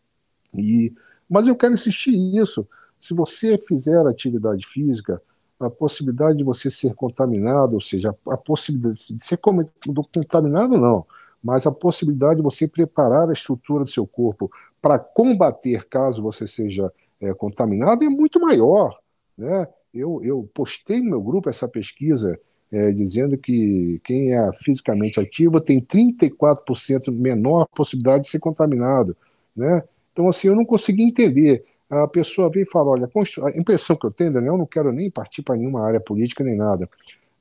E, 0.57 0.93
mas 1.29 1.47
eu 1.47 1.55
quero 1.55 1.75
insistir 1.75 2.17
nisso. 2.17 2.67
Se 2.99 3.13
você 3.13 3.59
fizer 3.59 4.05
atividade 4.07 4.67
física, 4.67 5.23
a 5.61 5.69
possibilidade 5.69 6.39
de 6.39 6.45
você 6.45 6.71
ser 6.71 6.95
contaminado, 6.95 7.75
ou 7.75 7.81
seja, 7.81 8.17
a 8.27 8.37
possibilidade 8.37 9.15
de 9.15 9.25
ser 9.25 9.37
contaminado, 9.37 10.79
não, 10.79 11.05
mas 11.43 11.67
a 11.67 11.73
possibilidade 11.73 12.37
de 12.37 12.43
você 12.43 12.67
preparar 12.67 13.29
a 13.29 13.33
estrutura 13.33 13.85
do 13.85 13.91
seu 13.91 14.07
corpo 14.07 14.51
para 14.81 14.99
combater 14.99 15.87
caso 15.89 16.23
você 16.23 16.47
seja 16.47 16.93
é, 17.21 17.33
contaminado 17.35 18.05
é 18.05 18.09
muito 18.09 18.41
maior. 18.41 18.99
Né? 19.37 19.67
Eu, 19.93 20.21
eu 20.23 20.49
postei 20.55 21.01
no 21.01 21.11
meu 21.11 21.21
grupo 21.21 21.49
essa 21.49 21.69
pesquisa 21.69 22.39
é, 22.71 22.91
dizendo 22.93 23.37
que 23.39 24.01
quem 24.05 24.35
é 24.35 24.51
fisicamente 24.53 25.19
ativo 25.19 25.61
tem 25.61 25.81
34% 25.81 27.13
menor 27.13 27.67
possibilidade 27.75 28.25
de 28.25 28.31
ser 28.31 28.39
contaminado. 28.39 29.17
Né? 29.57 29.83
Então, 30.13 30.29
assim, 30.29 30.49
eu 30.49 30.55
não 30.55 30.65
consegui 30.65 31.05
entender. 31.05 31.65
A 31.89 32.07
pessoa 32.07 32.51
vem 32.51 32.63
e 32.63 32.71
fala: 32.71 32.91
olha, 32.91 33.09
a 33.45 33.59
impressão 33.59 33.97
que 33.97 34.05
eu 34.05 34.11
tenho, 34.11 34.33
Daniel, 34.33 34.55
eu 34.55 34.59
não 34.59 34.67
quero 34.67 34.93
nem 34.93 35.11
partir 35.11 35.43
para 35.43 35.57
nenhuma 35.57 35.87
área 35.87 35.99
política 35.99 36.45
nem 36.45 36.55
nada, 36.55 36.89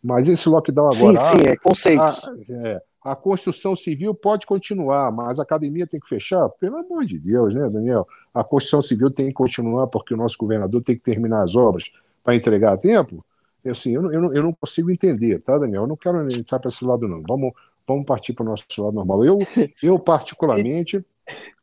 mas 0.02 0.30
esse 0.30 0.48
lockdown 0.48 0.90
agora. 0.94 1.20
Sim, 1.20 1.40
sim, 1.40 1.48
é 1.48 1.56
conceito. 1.58 2.02
Ah, 2.02 2.16
é, 2.50 2.82
a 3.08 3.16
construção 3.16 3.74
civil 3.74 4.14
pode 4.14 4.46
continuar, 4.46 5.12
mas 5.14 5.40
a 5.40 5.44
academia 5.44 5.88
tem 5.88 5.98
que 5.98 6.08
fechar? 6.08 6.50
Pelo 6.50 6.78
amor 6.78 7.06
de 7.06 7.18
Deus, 7.18 7.54
né, 7.54 7.70
Daniel? 7.70 8.06
A 8.34 8.44
construção 8.44 8.82
civil 8.82 9.10
tem 9.10 9.28
que 9.28 9.34
continuar 9.34 9.88
porque 9.88 10.14
o 10.14 10.18
nosso 10.18 10.38
governador 10.38 10.84
tem 10.84 10.96
que 10.96 11.02
terminar 11.02 11.42
as 11.42 11.56
obras 11.56 11.90
para 12.22 12.36
entregar 12.36 12.74
a 12.74 12.78
tempo? 12.78 13.24
Assim, 13.66 13.94
eu, 13.96 14.12
eu, 14.12 14.34
eu 14.34 14.44
não 14.44 14.54
consigo 14.54 14.92
entender, 14.92 15.40
tá, 15.40 15.58
Daniel? 15.58 15.84
Eu 15.84 15.88
não 15.88 15.96
quero 15.96 16.30
entrar 16.32 16.60
para 16.60 16.68
esse 16.68 16.84
lado, 16.84 17.08
não. 17.08 17.24
Vamos, 17.26 17.54
vamos 17.88 18.06
partir 18.06 18.34
para 18.34 18.44
o 18.44 18.46
nosso 18.46 18.66
lado 18.78 18.94
normal. 18.94 19.24
Eu, 19.24 19.40
eu 19.82 19.98
particularmente, 19.98 21.04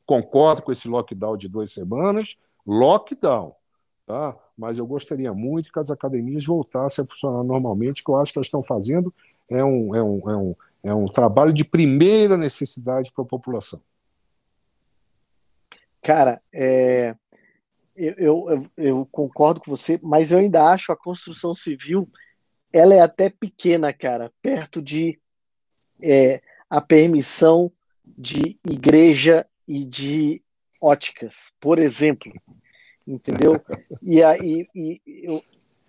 concordo 0.07 0.63
com 0.63 0.73
esse 0.73 0.89
lockdown 0.89 1.37
de 1.37 1.49
duas 1.49 1.71
semanas. 1.73 2.39
Lockdown, 2.67 3.53
tá? 4.07 4.35
Mas 4.57 4.79
eu 4.79 4.87
gostaria 4.87 5.33
muito 5.35 5.71
que 5.71 5.79
as 5.79 5.91
academias 5.91 6.47
voltassem 6.47 7.03
a 7.03 7.07
funcionar 7.07 7.45
normalmente, 7.45 8.03
que 8.03 8.11
eu 8.11 8.17
acho 8.17 8.33
que 8.33 8.39
elas 8.39 8.47
estão 8.47 8.63
fazendo 8.63 9.13
é 9.49 9.63
um, 9.63 9.95
é 9.95 10.03
um, 10.03 10.31
é 10.31 10.37
um, 10.37 10.57
é 10.85 10.95
um 10.95 11.07
trabalho 11.07 11.53
de 11.53 11.65
primeira 11.65 12.37
necessidade 12.37 13.11
para 13.13 13.25
a 13.25 13.27
população. 13.27 13.81
Cara, 16.03 16.43
é, 16.53 17.17
eu, 17.97 18.15
eu, 18.19 18.67
eu, 18.77 19.09
concordo 19.11 19.61
com 19.61 19.71
você, 19.71 19.99
mas 20.03 20.31
eu 20.31 20.39
ainda 20.39 20.71
acho 20.71 20.93
a 20.93 20.97
construção 20.97 21.55
civil 21.55 22.09
ela 22.75 22.93
é 22.93 23.01
até 23.01 23.31
pequena, 23.31 23.93
cara, 23.93 24.33
perto 24.43 24.83
de 24.83 25.19
é, 26.03 26.43
a 26.69 26.81
permissão 26.81 27.71
de 28.05 28.59
igreja 28.69 29.47
e 29.67 29.85
de 29.85 30.43
óticas, 30.83 31.53
por 31.61 31.79
exemplo, 31.79 32.33
entendeu? 33.07 33.55
E 34.03 34.23
aí, 34.23 34.69
e, 34.75 35.01
eu, 35.07 35.41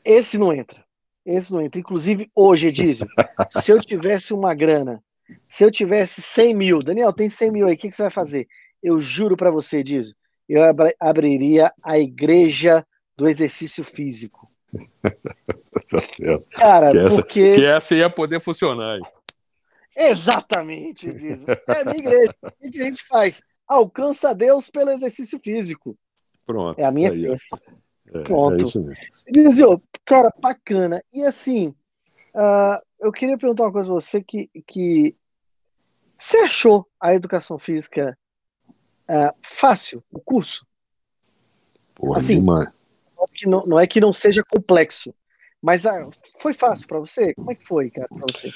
esse 0.05 0.37
não 0.37 0.53
entra, 0.53 0.85
esse 1.25 1.51
não 1.51 1.61
entra. 1.61 1.79
Inclusive 1.79 2.29
hoje, 2.35 2.67
Edísio, 2.67 3.07
se 3.49 3.71
eu 3.71 3.81
tivesse 3.81 4.33
uma 4.33 4.53
grana, 4.53 5.03
se 5.45 5.63
eu 5.63 5.71
tivesse 5.71 6.21
100 6.21 6.53
mil, 6.53 6.83
Daniel, 6.83 7.11
tem 7.11 7.29
100 7.29 7.51
mil 7.51 7.67
aí, 7.67 7.73
o 7.73 7.77
que, 7.77 7.89
que 7.89 7.95
você 7.95 8.03
vai 8.03 8.11
fazer? 8.11 8.47
Eu 8.81 8.99
juro 8.99 9.35
para 9.35 9.49
você, 9.49 9.79
Edísio, 9.79 10.15
eu 10.47 10.61
abriria 10.99 11.73
a 11.81 11.97
igreja 11.97 12.85
do 13.17 13.27
exercício 13.27 13.83
físico. 13.83 14.51
Cara, 16.51 16.91
que 16.91 16.97
essa, 16.97 17.21
porque... 17.21 17.55
que 17.55 17.65
essa 17.65 17.95
ia 17.95 18.09
poder 18.09 18.39
funcionar. 18.39 18.99
Exatamente, 19.95 21.11
diz. 21.11 21.45
É 21.47 21.81
a 21.81 21.85
minha 21.85 21.97
igreja. 21.97 22.35
O 22.43 22.71
que 22.71 22.81
a 22.81 22.85
gente 22.85 23.03
faz? 23.03 23.41
Alcança 23.65 24.35
Deus 24.35 24.69
pelo 24.69 24.91
exercício 24.91 25.39
físico. 25.39 25.97
Pronto. 26.45 26.77
É 26.77 26.83
a 26.83 26.91
minha 26.91 27.09
crença. 27.09 27.59
É, 28.13 28.19
Pronto. 28.23 28.61
É 28.61 28.63
isso 28.63 28.83
mesmo. 28.83 29.03
Dizio, 29.31 29.81
cara, 30.05 30.31
bacana. 30.39 31.01
E 31.13 31.23
assim, 31.25 31.67
uh, 32.35 32.81
eu 32.99 33.11
queria 33.11 33.37
perguntar 33.37 33.63
uma 33.63 33.71
coisa 33.71 33.89
a 33.89 33.93
você 33.93 34.21
que, 34.21 34.49
que 34.67 35.15
você 36.17 36.37
achou 36.37 36.87
a 36.99 37.13
educação 37.13 37.57
física 37.57 38.17
uh, 39.09 39.35
fácil, 39.41 40.03
o 40.11 40.19
curso? 40.19 40.65
Porra, 41.93 42.19
assim, 42.19 42.35
demais. 42.35 42.69
Não, 43.45 43.65
não 43.65 43.79
é 43.79 43.87
que 43.87 43.99
não 43.99 44.13
seja 44.13 44.43
complexo, 44.43 45.13
mas 45.61 45.85
uh, 45.85 46.09
foi 46.39 46.53
fácil 46.53 46.87
para 46.87 46.99
você? 46.99 47.33
Como 47.33 47.51
é 47.51 47.55
que 47.55 47.65
foi, 47.65 47.89
cara, 47.89 48.07
para 48.07 48.25
você? 48.31 48.51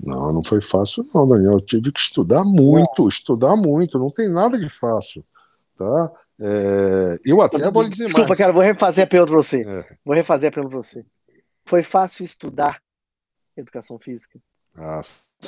Não, 0.00 0.32
não 0.32 0.44
foi 0.44 0.60
fácil, 0.60 1.08
não, 1.12 1.28
Daniel. 1.28 1.54
Eu 1.54 1.60
tive 1.60 1.90
que 1.90 1.98
estudar 1.98 2.44
muito, 2.44 3.02
não. 3.02 3.08
estudar 3.08 3.56
muito. 3.56 3.98
Não 3.98 4.10
tem 4.10 4.28
nada 4.28 4.56
de 4.56 4.68
fácil, 4.68 5.24
tá? 5.76 6.12
É, 6.40 7.18
eu 7.24 7.40
até 7.42 7.70
vou 7.70 7.88
dizer 7.88 8.04
Desculpa, 8.04 8.28
mais. 8.28 8.38
cara, 8.38 8.52
vou 8.52 8.62
refazer 8.62 9.04
a 9.04 9.06
pergunta 9.06 9.32
para 9.32 9.42
você. 9.42 9.62
É. 9.62 9.96
Vou 10.04 10.14
refazer 10.14 10.48
a 10.48 10.52
pergunta 10.52 10.70
para 10.70 10.82
você. 10.82 11.04
Foi 11.64 11.82
fácil 11.82 12.24
estudar 12.24 12.80
educação 13.56 13.98
física? 13.98 14.38
Ah, 14.76 15.00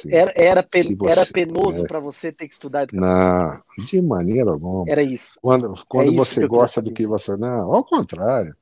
era, 0.08 0.32
era, 0.34 0.62
pen, 0.62 0.96
você, 0.96 1.12
era 1.12 1.26
penoso 1.26 1.84
é... 1.84 1.86
para 1.86 2.00
você 2.00 2.32
ter 2.32 2.48
que 2.48 2.52
estudar 2.52 2.82
educação 2.82 3.08
não, 3.08 3.62
física? 3.74 3.96
de 3.96 4.02
maneira 4.02 4.50
alguma. 4.50 4.84
Era 4.88 5.02
isso. 5.02 5.38
Quando, 5.40 5.72
quando 5.88 6.12
é 6.12 6.16
você 6.16 6.46
gosta 6.46 6.82
do 6.82 6.92
que 6.92 7.06
você. 7.06 7.36
Não, 7.36 7.72
ao 7.72 7.84
contrário. 7.84 8.54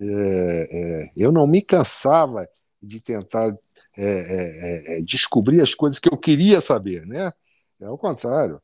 É, 0.00 0.68
é, 0.70 1.10
eu 1.16 1.32
não 1.32 1.44
me 1.46 1.60
cansava 1.60 2.48
de 2.80 3.00
tentar 3.00 3.56
descobrir 5.04 5.60
as 5.60 5.74
coisas 5.74 5.98
que 5.98 6.08
eu 6.08 6.16
queria 6.16 6.60
saber, 6.60 7.04
né? 7.04 7.32
É 7.80 7.86
ao 7.86 7.98
contrário. 7.98 8.60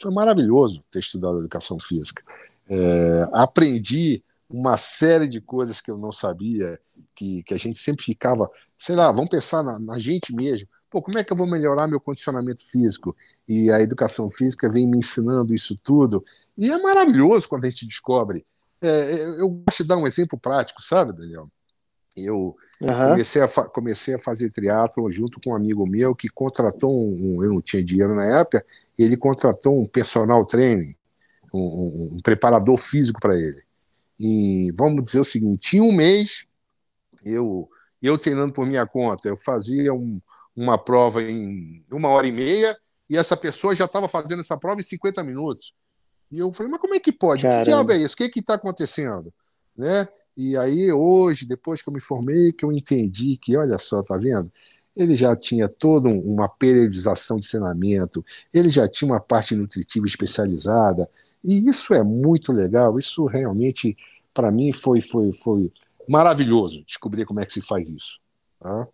Foi 0.00 0.12
maravilhoso 0.12 0.82
ter 0.90 0.98
estudado 0.98 1.38
educação 1.38 1.78
física. 1.78 2.22
aprendi 3.32 4.22
uma 4.48 4.76
série 4.76 5.28
de 5.28 5.40
coisas 5.40 5.80
que 5.80 5.90
eu 5.90 5.98
não 5.98 6.12
sabia, 6.12 6.80
que, 7.14 7.42
que 7.42 7.54
a 7.54 7.58
gente 7.58 7.78
sempre 7.78 8.04
ficava, 8.04 8.50
sei 8.78 8.96
lá, 8.96 9.10
vamos 9.12 9.30
pensar 9.30 9.62
na, 9.62 9.78
na 9.78 9.98
gente 9.98 10.34
mesmo 10.34 10.68
pô, 10.90 11.02
como 11.02 11.18
é 11.18 11.24
que 11.24 11.32
eu 11.32 11.36
vou 11.36 11.46
melhorar 11.46 11.86
meu 11.86 12.00
condicionamento 12.00 12.64
físico? 12.64 13.16
E 13.46 13.70
a 13.70 13.80
educação 13.80 14.30
física 14.30 14.68
vem 14.68 14.86
me 14.86 14.98
ensinando 14.98 15.54
isso 15.54 15.76
tudo. 15.82 16.24
E 16.56 16.70
é 16.70 16.78
maravilhoso 16.80 17.48
quando 17.48 17.64
a 17.64 17.70
gente 17.70 17.86
descobre. 17.86 18.44
É, 18.80 19.40
eu 19.40 19.48
gosto 19.48 19.82
de 19.82 19.88
dar 19.88 19.96
um 19.96 20.06
exemplo 20.06 20.38
prático, 20.38 20.82
sabe, 20.82 21.12
Daniel? 21.12 21.48
Eu 22.16 22.56
uhum. 22.80 23.10
comecei, 23.10 23.42
a 23.42 23.48
comecei 23.48 24.14
a 24.14 24.18
fazer 24.18 24.50
triatlo 24.50 25.08
junto 25.08 25.40
com 25.40 25.50
um 25.50 25.56
amigo 25.56 25.88
meu 25.88 26.14
que 26.14 26.28
contratou 26.28 26.90
um, 26.90 27.36
um, 27.36 27.44
Eu 27.44 27.52
não 27.52 27.60
tinha 27.60 27.82
dinheiro 27.82 28.14
na 28.14 28.40
época, 28.40 28.64
ele 28.98 29.16
contratou 29.16 29.80
um 29.80 29.86
personal 29.86 30.44
training, 30.44 30.94
um, 31.52 32.16
um, 32.16 32.20
preparador 32.22 32.76
físico 32.76 33.20
para 33.20 33.38
ele. 33.38 33.62
E 34.18 34.72
vamos 34.72 35.04
dizer 35.04 35.20
o 35.20 35.24
seguinte: 35.24 35.76
em 35.76 35.80
um 35.80 35.92
mês, 35.92 36.46
eu, 37.24 37.68
eu 38.02 38.18
treinando 38.18 38.52
por 38.52 38.66
minha 38.66 38.86
conta, 38.86 39.28
eu 39.28 39.36
fazia 39.36 39.94
um, 39.94 40.20
uma 40.56 40.76
prova 40.76 41.22
em 41.22 41.84
uma 41.90 42.08
hora 42.08 42.26
e 42.26 42.32
meia 42.32 42.76
e 43.08 43.16
essa 43.16 43.36
pessoa 43.36 43.74
já 43.74 43.84
estava 43.86 44.08
fazendo 44.08 44.40
essa 44.40 44.56
prova 44.56 44.80
em 44.80 44.84
50 44.84 45.22
minutos. 45.22 45.72
E 46.30 46.38
eu 46.38 46.52
falei, 46.52 46.70
mas 46.70 46.80
como 46.80 46.94
é 46.94 47.00
que 47.00 47.12
pode? 47.12 47.42
Caramba. 47.42 47.64
Que 47.64 47.70
diabo 47.70 47.92
é 47.92 47.96
isso? 47.98 48.14
O 48.14 48.16
que 48.16 48.38
está 48.38 48.54
acontecendo? 48.54 49.32
Né? 49.76 50.06
E 50.36 50.56
aí, 50.56 50.92
hoje, 50.92 51.46
depois 51.46 51.80
que 51.80 51.88
eu 51.88 51.92
me 51.92 52.00
formei, 52.00 52.52
que 52.52 52.64
eu 52.64 52.72
entendi 52.72 53.38
que, 53.38 53.56
olha 53.56 53.78
só, 53.78 54.02
tá 54.02 54.16
vendo? 54.16 54.52
Ele 54.98 55.14
já 55.14 55.36
tinha 55.36 55.68
toda 55.68 56.08
uma 56.08 56.48
periodização 56.48 57.38
de 57.38 57.48
treinamento, 57.48 58.24
ele 58.52 58.68
já 58.68 58.88
tinha 58.88 59.10
uma 59.12 59.20
parte 59.20 59.54
nutritiva 59.54 60.06
especializada, 60.06 61.08
e 61.44 61.68
isso 61.68 61.94
é 61.94 62.02
muito 62.02 62.52
legal, 62.52 62.98
isso 62.98 63.24
realmente, 63.24 63.96
para 64.34 64.50
mim, 64.50 64.72
foi, 64.72 65.00
foi, 65.00 65.32
foi 65.32 65.72
maravilhoso 66.08 66.84
descobrir 66.84 67.24
como 67.24 67.38
é 67.38 67.46
que 67.46 67.52
se 67.52 67.60
faz 67.60 67.88
isso. 67.88 68.20
Tá? 68.58 68.88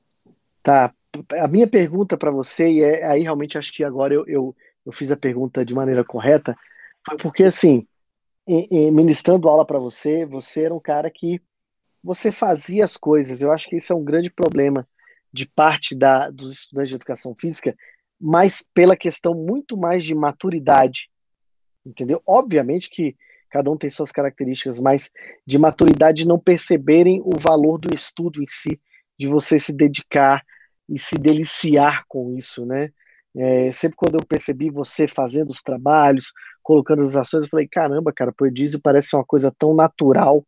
Tá, 0.63 0.95
a 1.39 1.49
minha 1.49 1.67
pergunta 1.67 2.19
para 2.19 2.31
você, 2.31 2.69
e 2.69 2.83
é, 2.83 3.07
aí 3.07 3.23
realmente 3.23 3.57
acho 3.57 3.73
que 3.73 3.83
agora 3.83 4.13
eu, 4.13 4.27
eu, 4.27 4.57
eu, 4.85 4.93
fiz 4.93 5.11
a 5.11 5.17
pergunta 5.17 5.65
de 5.65 5.75
maneira 5.75 6.05
correta, 6.05 6.55
foi 7.07 7.17
porque, 7.17 7.45
assim, 7.45 7.87
em, 8.47 8.69
em, 8.71 8.91
ministrando 8.91 9.49
aula 9.49 9.65
para 9.65 9.79
você, 9.79 10.27
você 10.27 10.65
era 10.65 10.75
um 10.75 10.81
cara 10.81 11.11
que 11.11 11.41
você 12.03 12.31
fazia 12.31 12.85
as 12.85 12.97
coisas. 12.99 13.41
Eu 13.41 13.51
acho 13.51 13.69
que 13.69 13.77
isso 13.77 13.93
é 13.93 13.97
um 13.97 14.05
grande 14.05 14.29
problema 14.29 14.87
de 15.35 15.47
parte 15.47 15.95
da, 15.95 16.31
dos 16.31 16.53
estudantes 16.53 16.91
de 16.91 16.95
educação 16.95 17.35
física, 17.37 17.75
mas 18.21 18.65
pela 18.73 18.97
questão 18.97 19.35
muito 19.35 19.77
mais 19.77 20.05
de 20.05 20.15
maturidade, 20.15 21.11
entendeu? 21.85 22.23
Obviamente 22.25 22.89
que 22.89 23.17
cada 23.51 23.71
um 23.71 23.77
tem 23.77 23.91
suas 23.91 24.13
características, 24.13 24.79
mas 24.79 25.11
de 25.45 25.59
maturidade 25.59 26.23
de 26.23 26.29
não 26.29 26.39
perceberem 26.39 27.21
o 27.25 27.37
valor 27.39 27.79
do 27.79 27.93
estudo 27.93 28.41
em 28.41 28.47
si, 28.49 28.81
de 29.19 29.27
você 29.27 29.59
se 29.59 29.73
dedicar, 29.73 30.43
e 30.89 30.99
se 30.99 31.17
deliciar 31.17 32.05
com 32.09 32.37
isso, 32.37 32.65
né? 32.65 32.91
É, 33.37 33.73
sempre 33.73 33.97
quando 33.97 34.15
eu 34.15 34.25
percebi 34.25 34.71
você 34.71 35.09
fazendo 35.09 35.51
os 35.51 35.63
trabalhos, 35.63 36.33
colocando 36.63 37.03
as 37.03 37.17
ações, 37.17 37.45
eu 37.45 37.49
falei, 37.49 37.67
caramba, 37.67 38.13
cara, 38.13 38.33
poedísio 38.33 38.81
parece 38.81 39.17
uma 39.17 39.25
coisa 39.25 39.53
tão 39.59 39.75
natural, 39.75 40.45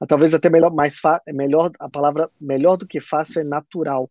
ah, 0.00 0.06
talvez 0.06 0.34
até 0.34 0.50
melhor, 0.50 0.72
mais 0.74 1.00
melhor 1.28 1.70
a 1.78 1.88
palavra 1.88 2.28
melhor 2.40 2.76
do 2.76 2.86
que 2.86 3.00
fácil 3.00 3.42
é 3.42 3.44
natural. 3.44 4.10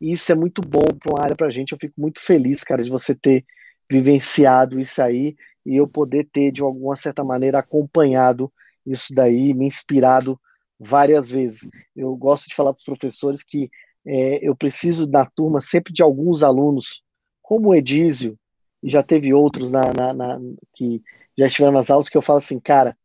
E 0.00 0.12
isso 0.12 0.30
é 0.32 0.34
muito 0.34 0.62
bom 0.62 0.84
para 0.98 1.12
uma 1.12 1.22
área 1.22 1.36
para 1.36 1.48
a 1.48 1.50
gente. 1.50 1.72
Eu 1.72 1.78
fico 1.78 2.00
muito 2.00 2.20
feliz, 2.20 2.64
cara, 2.64 2.82
de 2.82 2.90
você 2.90 3.14
ter 3.14 3.44
vivenciado 3.88 4.80
isso 4.80 5.02
aí 5.02 5.36
e 5.66 5.76
eu 5.76 5.86
poder 5.86 6.28
ter 6.32 6.50
de 6.50 6.62
alguma 6.62 6.96
certa 6.96 7.22
maneira 7.22 7.58
acompanhado 7.58 8.50
isso 8.86 9.14
daí, 9.14 9.52
me 9.52 9.66
inspirado 9.66 10.40
várias 10.78 11.30
vezes. 11.30 11.68
Eu 11.94 12.16
gosto 12.16 12.48
de 12.48 12.54
falar 12.54 12.72
para 12.72 12.78
os 12.78 12.84
professores 12.84 13.42
que 13.42 13.70
é, 14.06 14.46
eu 14.46 14.56
preciso 14.56 15.06
da 15.06 15.26
turma 15.26 15.60
sempre 15.60 15.92
de 15.92 16.02
alguns 16.02 16.42
alunos, 16.42 17.02
como 17.42 17.68
o 17.68 17.74
Edísio, 17.74 18.38
e 18.82 18.88
já 18.88 19.02
teve 19.02 19.34
outros 19.34 19.70
na, 19.70 19.92
na, 19.92 20.14
na, 20.14 20.40
que 20.74 21.02
já 21.36 21.46
estiveram 21.46 21.72
nas 21.72 21.90
aulas, 21.90 22.08
que 22.08 22.16
eu 22.16 22.22
falo 22.22 22.38
assim, 22.38 22.58
cara, 22.58 22.96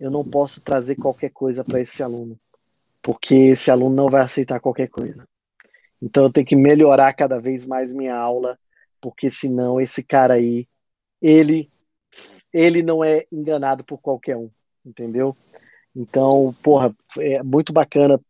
eu 0.00 0.10
não 0.10 0.24
posso 0.24 0.62
trazer 0.62 0.96
qualquer 0.96 1.30
coisa 1.30 1.62
para 1.62 1.80
esse 1.80 2.02
aluno, 2.02 2.38
porque 3.02 3.34
esse 3.34 3.70
aluno 3.70 3.94
não 3.94 4.08
vai 4.08 4.22
aceitar 4.22 4.60
qualquer 4.60 4.88
coisa. 4.88 5.26
Então 6.00 6.24
eu 6.24 6.32
tenho 6.32 6.46
que 6.46 6.56
melhorar 6.56 7.12
cada 7.14 7.40
vez 7.40 7.66
mais 7.66 7.92
minha 7.92 8.16
aula, 8.16 8.58
porque 9.00 9.28
senão 9.28 9.80
esse 9.80 10.02
cara 10.02 10.34
aí, 10.34 10.66
ele, 11.20 11.70
ele 12.52 12.82
não 12.82 13.02
é 13.02 13.26
enganado 13.32 13.84
por 13.84 13.98
qualquer 13.98 14.36
um, 14.36 14.50
entendeu? 14.84 15.36
Então, 15.94 16.54
porra, 16.62 16.94
é 17.18 17.42
muito 17.42 17.72
bacana 17.72 18.20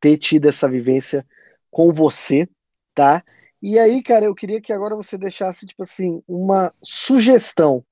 ter 0.00 0.16
tido 0.18 0.48
essa 0.48 0.68
vivência 0.68 1.24
com 1.70 1.92
você, 1.92 2.48
tá? 2.94 3.22
E 3.62 3.78
aí, 3.78 4.02
cara, 4.02 4.24
eu 4.24 4.34
queria 4.34 4.60
que 4.60 4.72
agora 4.72 4.96
você 4.96 5.16
deixasse, 5.16 5.66
tipo 5.66 5.82
assim, 5.82 6.22
uma 6.26 6.72
sugestão, 6.82 7.84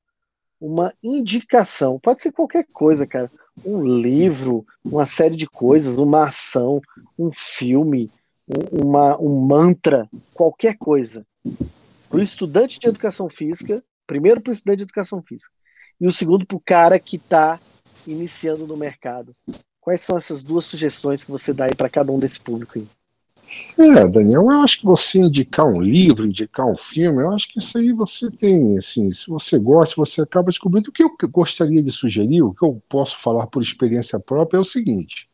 uma 0.61 0.93
indicação. 1.03 1.99
Pode 2.01 2.23
ser 2.23 2.33
qualquer 2.33 2.67
coisa, 2.73 3.07
cara. 3.07 3.31
Um 3.65 3.83
livro, 3.85 4.67
uma 4.85 5.07
série 5.07 5.37
de 5.37 5.47
coisas, 5.47 5.99
uma 5.99 6.27
ação, 6.27 6.81
um 7.19 7.31
filme, 7.33 8.11
uma, 8.47 9.19
um 9.21 9.41
mantra, 9.41 10.09
qualquer 10.33 10.77
coisa. 10.77 11.27
Para 12.09 12.19
o 12.19 12.23
estudante 12.23 12.79
de 12.79 12.89
educação 12.89 13.29
física, 13.29 13.83
primeiro 14.07 14.41
para 14.41 14.51
o 14.51 14.55
estudante 14.55 14.79
de 14.79 14.85
educação 14.85 15.23
física, 15.23 15.53
e 16.01 16.07
o 16.07 16.13
segundo 16.13 16.47
para 16.47 16.57
o 16.57 16.63
cara 16.65 16.99
que 16.99 17.17
está 17.17 17.59
iniciando 18.07 18.67
no 18.67 18.77
mercado. 18.77 19.35
Quais 19.81 20.01
são 20.01 20.17
essas 20.17 20.43
duas 20.43 20.65
sugestões 20.65 21.25
que 21.25 21.31
você 21.31 21.53
dá 21.53 21.67
aí 21.67 21.75
para 21.75 21.91
cada 21.91 22.11
um 22.11 22.19
desse 22.19 22.41
público 22.41 22.79
aí? 22.79 22.87
É, 23.79 24.09
Daniel, 24.09 24.43
eu 24.43 24.63
acho 24.63 24.81
que 24.81 24.87
você 24.87 25.19
indicar 25.19 25.67
um 25.67 25.81
livro, 25.81 26.27
indicar 26.27 26.67
um 26.67 26.77
filme, 26.77 27.23
eu 27.23 27.33
acho 27.33 27.49
que 27.49 27.59
isso 27.59 27.77
aí 27.77 27.93
você 27.93 28.31
tem, 28.31 28.79
assim, 28.79 29.13
se 29.13 29.29
você 29.29 29.59
gosta, 29.59 29.95
você 29.97 30.23
acaba 30.23 30.51
descobrindo. 30.51 30.91
O 30.91 30.93
que 30.93 31.03
eu 31.03 31.11
gostaria 31.29 31.83
de 31.83 31.91
sugerir, 31.91 32.43
o 32.43 32.55
que 32.55 32.65
eu 32.65 32.83
posso 32.89 33.19
falar 33.19 33.47
por 33.47 33.63
experiência 33.63 34.19
própria 34.19 34.59
é 34.59 34.61
o 34.61 34.65
seguinte: 34.65 35.29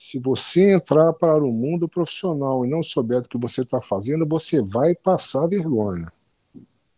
se 0.00 0.18
você 0.18 0.72
entrar 0.72 1.12
para 1.12 1.44
o 1.44 1.52
mundo 1.52 1.86
profissional 1.86 2.64
e 2.64 2.70
não 2.70 2.82
souber 2.82 3.20
do 3.20 3.28
que 3.28 3.36
você 3.36 3.60
está 3.60 3.78
fazendo, 3.78 4.26
você 4.26 4.62
vai 4.62 4.94
passar 4.94 5.46
vergonha. 5.46 6.10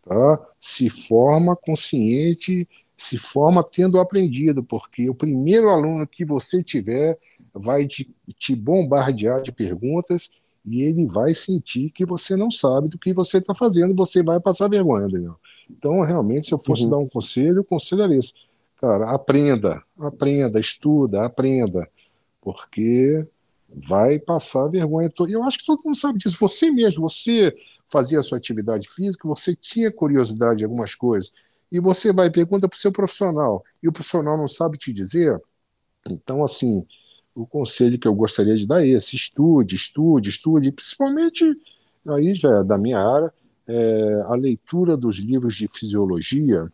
Tá? 0.01 0.47
Se 0.57 0.89
forma 0.89 1.53
consciente, 1.53 2.65
se 2.95 3.17
forma 3.17 3.61
tendo 3.61 3.99
aprendido, 3.99 4.63
porque 4.63 5.09
o 5.09 5.13
primeiro 5.13 5.69
aluno 5.69 6.07
que 6.07 6.23
você 6.23 6.63
tiver 6.63 7.19
vai 7.53 7.85
te, 7.87 8.09
te 8.39 8.55
bombardear 8.55 9.41
de 9.41 9.51
perguntas 9.51 10.29
e 10.65 10.81
ele 10.81 11.05
vai 11.05 11.33
sentir 11.33 11.89
que 11.89 12.05
você 12.05 12.37
não 12.37 12.49
sabe 12.49 12.87
do 12.87 12.97
que 12.97 13.13
você 13.13 13.39
está 13.39 13.53
fazendo, 13.53 13.93
você 13.93 14.23
vai 14.23 14.39
passar 14.39 14.69
vergonha, 14.69 15.09
Daniel. 15.09 15.35
Então, 15.69 15.99
realmente, 16.03 16.47
se 16.47 16.53
eu 16.53 16.59
fosse 16.59 16.85
uhum. 16.85 16.89
dar 16.89 16.97
um 16.99 17.09
conselho, 17.09 17.63
o 17.63 17.65
conselho 17.65 18.03
era 18.03 18.15
esse. 18.15 18.31
Cara, 18.79 19.11
aprenda, 19.11 19.83
aprenda, 19.99 20.57
estuda, 20.57 21.25
aprenda, 21.25 21.85
porque 22.43 23.25
vai 23.69 24.19
passar 24.19 24.67
vergonha. 24.67 25.11
E 25.27 25.31
eu 25.31 25.43
acho 25.43 25.59
que 25.59 25.65
todo 25.65 25.81
mundo 25.83 25.97
sabe 25.97 26.19
disso. 26.19 26.37
Você 26.39 26.69
mesmo, 26.69 27.09
você 27.09 27.55
fazia 27.89 28.19
a 28.19 28.21
sua 28.21 28.37
atividade 28.37 28.89
física, 28.89 29.27
você 29.27 29.55
tinha 29.55 29.91
curiosidade 29.91 30.59
de 30.59 30.63
algumas 30.65 30.95
coisas, 30.95 31.31
e 31.71 31.79
você 31.79 32.11
vai 32.11 32.27
e 32.27 32.31
pergunta 32.31 32.67
para 32.67 32.75
o 32.75 32.79
seu 32.79 32.91
profissional, 32.91 33.63
e 33.81 33.87
o 33.87 33.91
profissional 33.91 34.37
não 34.37 34.47
sabe 34.47 34.77
te 34.77 34.91
dizer. 34.91 35.39
Então, 36.09 36.43
assim, 36.43 36.85
o 37.33 37.45
conselho 37.47 37.97
que 37.97 38.07
eu 38.07 38.13
gostaria 38.13 38.55
de 38.55 38.67
dar 38.67 38.83
é 38.83 38.87
esse: 38.89 39.15
estude, 39.15 39.75
estude, 39.75 40.29
estude, 40.29 40.71
principalmente 40.71 41.45
aí 42.07 42.33
já 42.35 42.59
é 42.59 42.63
da 42.63 42.77
minha 42.77 42.99
área, 42.99 43.31
é, 43.67 44.23
a 44.27 44.35
leitura 44.35 44.97
dos 44.97 45.17
livros 45.17 45.55
de 45.55 45.67
fisiologia, 45.67 46.71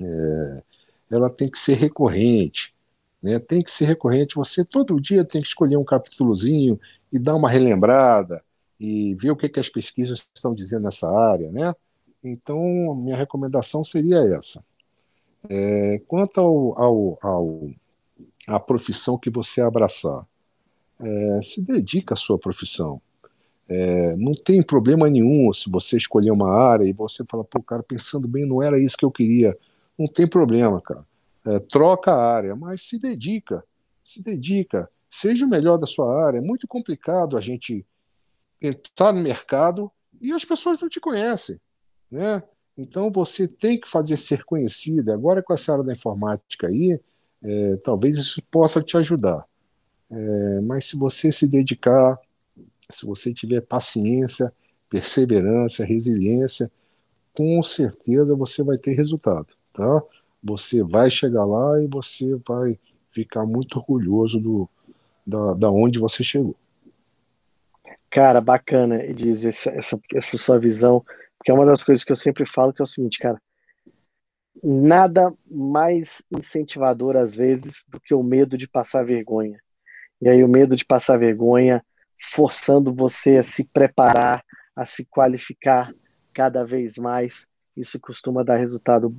é, 0.00 0.62
ela 1.10 1.28
tem 1.28 1.48
que 1.48 1.58
ser 1.58 1.74
recorrente, 1.74 2.74
né? 3.22 3.38
Tem 3.38 3.62
que 3.62 3.70
ser 3.70 3.84
recorrente. 3.84 4.34
Você 4.34 4.64
todo 4.64 5.00
dia 5.00 5.24
tem 5.24 5.40
que 5.40 5.48
escolher 5.48 5.76
um 5.76 5.84
capítulozinho 5.84 6.78
e 7.12 7.18
dar 7.18 7.34
uma 7.34 7.50
relembrada 7.50 8.42
e 8.78 9.14
ver 9.14 9.30
o 9.30 9.36
que, 9.36 9.48
que 9.48 9.60
as 9.60 9.68
pesquisas 9.68 10.28
estão 10.34 10.54
dizendo 10.54 10.84
nessa 10.84 11.10
área, 11.10 11.50
né? 11.50 11.74
Então, 12.22 12.94
minha 12.94 13.16
recomendação 13.16 13.82
seria 13.82 14.18
essa. 14.36 14.64
É, 15.48 16.00
quanto 16.06 16.40
ao, 16.40 16.78
ao, 16.78 17.18
ao 17.22 17.70
a 18.48 18.58
profissão 18.58 19.18
que 19.18 19.30
você 19.30 19.60
abraçar. 19.60 20.26
É, 21.00 21.40
se 21.42 21.62
dedica 21.62 22.14
à 22.14 22.16
sua 22.16 22.38
profissão. 22.38 23.00
É, 23.68 24.16
não 24.16 24.32
tem 24.32 24.62
problema 24.62 25.08
nenhum 25.08 25.52
se 25.52 25.70
você 25.70 25.96
escolher 25.96 26.30
uma 26.30 26.50
área 26.50 26.84
e 26.84 26.92
você 26.92 27.22
fala, 27.24 27.44
pô, 27.44 27.62
cara, 27.62 27.82
pensando 27.82 28.26
bem, 28.26 28.46
não 28.46 28.62
era 28.62 28.80
isso 28.80 28.96
que 28.96 29.04
eu 29.04 29.10
queria. 29.10 29.56
Não 29.98 30.06
tem 30.06 30.26
problema, 30.26 30.80
cara. 30.80 31.04
É, 31.48 31.58
troca 31.60 32.12
a 32.12 32.34
área, 32.34 32.54
mas 32.54 32.82
se 32.82 32.98
dedica. 32.98 33.64
Se 34.04 34.22
dedica. 34.22 34.90
Seja 35.10 35.46
o 35.46 35.48
melhor 35.48 35.78
da 35.78 35.86
sua 35.86 36.26
área. 36.26 36.38
É 36.38 36.42
muito 36.42 36.66
complicado 36.66 37.38
a 37.38 37.40
gente 37.40 37.86
entrar 38.60 39.12
no 39.12 39.22
mercado 39.22 39.90
e 40.20 40.30
as 40.32 40.44
pessoas 40.44 40.80
não 40.80 40.88
te 40.88 41.00
conhecem, 41.00 41.58
né? 42.10 42.42
Então 42.76 43.10
você 43.10 43.48
tem 43.48 43.80
que 43.80 43.88
fazer 43.88 44.18
ser 44.18 44.44
conhecido. 44.44 45.10
Agora 45.10 45.42
com 45.42 45.54
essa 45.54 45.72
área 45.72 45.84
da 45.84 45.92
informática 45.92 46.66
aí, 46.68 47.00
é, 47.42 47.76
talvez 47.76 48.18
isso 48.18 48.42
possa 48.50 48.82
te 48.82 48.96
ajudar. 48.98 49.44
É, 50.10 50.60
mas 50.60 50.84
se 50.84 50.96
você 50.96 51.32
se 51.32 51.46
dedicar, 51.46 52.18
se 52.90 53.06
você 53.06 53.32
tiver 53.32 53.62
paciência, 53.62 54.52
perseverança, 54.90 55.84
resiliência, 55.84 56.70
com 57.34 57.62
certeza 57.62 58.34
você 58.34 58.62
vai 58.62 58.76
ter 58.76 58.92
resultado, 58.94 59.54
tá? 59.72 60.02
Você 60.42 60.82
vai 60.82 61.10
chegar 61.10 61.44
lá 61.44 61.80
e 61.82 61.86
você 61.86 62.36
vai 62.46 62.78
ficar 63.10 63.44
muito 63.44 63.78
orgulhoso 63.78 64.40
do, 64.40 64.68
da, 65.26 65.54
da 65.54 65.70
onde 65.70 65.98
você 65.98 66.22
chegou. 66.22 66.56
Cara, 68.10 68.40
bacana, 68.40 69.12
diz 69.12 69.44
essa, 69.44 69.70
essa, 69.70 70.00
essa 70.14 70.38
sua 70.38 70.58
visão, 70.58 71.04
porque 71.36 71.50
é 71.50 71.54
uma 71.54 71.66
das 71.66 71.84
coisas 71.84 72.04
que 72.04 72.12
eu 72.12 72.16
sempre 72.16 72.46
falo 72.46 72.72
que 72.72 72.80
é 72.80 72.84
o 72.84 72.86
seguinte, 72.86 73.18
cara, 73.18 73.40
nada 74.62 75.32
mais 75.50 76.22
incentivador 76.30 77.16
às 77.16 77.36
vezes 77.36 77.84
do 77.88 78.00
que 78.00 78.14
o 78.14 78.22
medo 78.22 78.56
de 78.56 78.66
passar 78.66 79.04
vergonha. 79.04 79.60
E 80.20 80.28
aí 80.28 80.42
o 80.42 80.48
medo 80.48 80.74
de 80.74 80.84
passar 80.84 81.18
vergonha 81.18 81.84
forçando 82.20 82.92
você 82.92 83.36
a 83.36 83.42
se 83.42 83.64
preparar, 83.64 84.42
a 84.74 84.84
se 84.84 85.04
qualificar 85.04 85.94
cada 86.34 86.64
vez 86.64 86.96
mais. 86.96 87.46
Isso 87.76 88.00
costuma 88.00 88.42
dar 88.42 88.56
resultado 88.56 89.14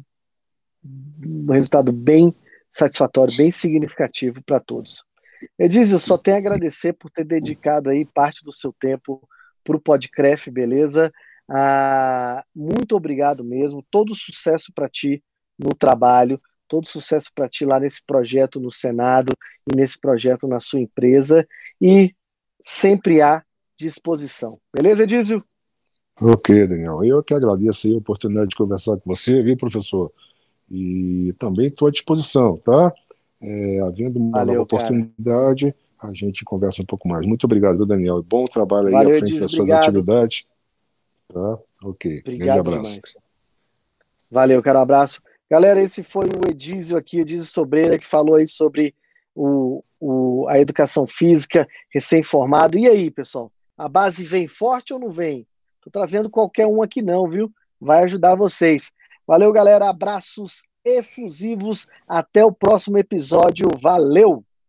um 0.84 1.52
resultado 1.52 1.92
bem 1.92 2.34
satisfatório, 2.72 3.36
bem 3.36 3.52
significativo 3.52 4.42
para 4.44 4.60
todos. 4.60 5.04
Edizio, 5.58 6.00
só 6.00 6.18
tenho 6.18 6.38
a 6.38 6.40
agradecer 6.40 6.94
por 6.94 7.10
ter 7.10 7.24
dedicado 7.24 7.90
aí 7.90 8.06
parte 8.06 8.44
do 8.44 8.52
seu 8.52 8.74
tempo 8.74 9.28
para 9.64 9.76
o 9.76 9.82
Podcraft, 9.82 10.50
beleza? 10.50 11.12
Ah, 11.50 12.44
muito 12.56 12.96
obrigado 12.96 13.44
mesmo, 13.44 13.86
todo 13.90 14.14
sucesso 14.14 14.72
para 14.74 14.90
ti 14.90 15.24
no 15.58 15.76
trabalho. 15.76 16.40
Todo 16.70 16.88
sucesso 16.88 17.32
para 17.34 17.50
ti 17.50 17.66
lá 17.66 17.80
nesse 17.80 18.00
projeto 18.06 18.60
no 18.60 18.72
Senado 18.72 19.34
e 19.66 19.76
nesse 19.76 20.00
projeto 20.00 20.48
na 20.48 20.60
sua 20.60 20.80
empresa. 20.80 21.46
E 21.82 22.14
sempre 22.62 23.24
há 23.24 23.44
disposição. 23.76 24.60
Beleza, 24.74 25.04
Edísio? 25.04 25.44
Ok, 26.22 26.68
Daniel. 26.68 27.04
Eu 27.04 27.24
que 27.24 27.34
agradeço 27.34 27.92
a 27.92 27.98
oportunidade 27.98 28.50
de 28.50 28.56
conversar 28.56 28.98
com 28.98 29.16
você, 29.16 29.42
viu, 29.42 29.58
professor? 29.58 30.12
E 30.70 31.34
também 31.38 31.68
estou 31.68 31.88
à 31.88 31.92
disposição, 31.92 32.58
tá? 32.58 32.94
É, 33.42 33.82
havendo 33.88 34.20
uma 34.20 34.40
Valeu, 34.40 34.54
nova 34.54 34.64
oportunidade, 34.64 35.74
cara. 35.98 36.12
a 36.12 36.14
gente 36.14 36.44
conversa 36.44 36.82
um 36.82 36.86
pouco 36.86 37.08
mais. 37.08 37.26
Muito 37.26 37.46
obrigado, 37.46 37.86
Daniel. 37.86 38.22
Bom 38.22 38.46
trabalho 38.46 38.88
aí 38.88 38.94
Valeu, 38.94 39.16
à 39.16 39.20
frente 39.20 39.40
das 39.40 39.52
suas 39.52 39.70
atividades. 39.72 40.46
Tá? 41.28 41.60
Ok. 41.84 42.20
Obrigado 42.20 42.64
Grande 42.64 42.78
abraço. 42.78 42.94
Demais. 42.94 43.16
Valeu, 44.30 44.62
cara. 44.62 44.80
Um 44.80 44.82
abraço. 44.84 45.22
Galera, 45.50 45.82
esse 45.82 46.04
foi 46.04 46.28
o 46.28 46.50
Edísio 46.50 46.98
aqui, 46.98 47.22
Edísio 47.22 47.46
Sobreira, 47.46 47.98
que 47.98 48.06
falou 48.06 48.36
aí 48.36 48.48
sobre 48.48 48.94
o, 49.34 49.84
o, 50.00 50.48
a 50.48 50.60
educação 50.60 51.08
física, 51.08 51.68
recém-formado. 51.92 52.78
E 52.78 52.88
aí, 52.88 53.10
pessoal? 53.10 53.52
A 53.78 53.88
base 53.88 54.26
vem 54.26 54.48
forte 54.48 54.94
ou 54.94 55.00
não 55.00 55.12
vem? 55.12 55.48
Tô 55.82 55.90
trazendo 55.90 56.30
qualquer 56.30 56.68
um 56.68 56.82
aqui 56.82 57.02
não, 57.02 57.28
viu? 57.28 57.52
Vai 57.80 58.04
ajudar 58.04 58.36
vocês. 58.36 58.92
Valeu, 59.30 59.52
galera. 59.52 59.88
Abraços 59.88 60.64
efusivos. 60.84 61.86
Até 62.08 62.44
o 62.44 62.52
próximo 62.52 62.98
episódio. 62.98 63.68
Valeu! 63.80 64.44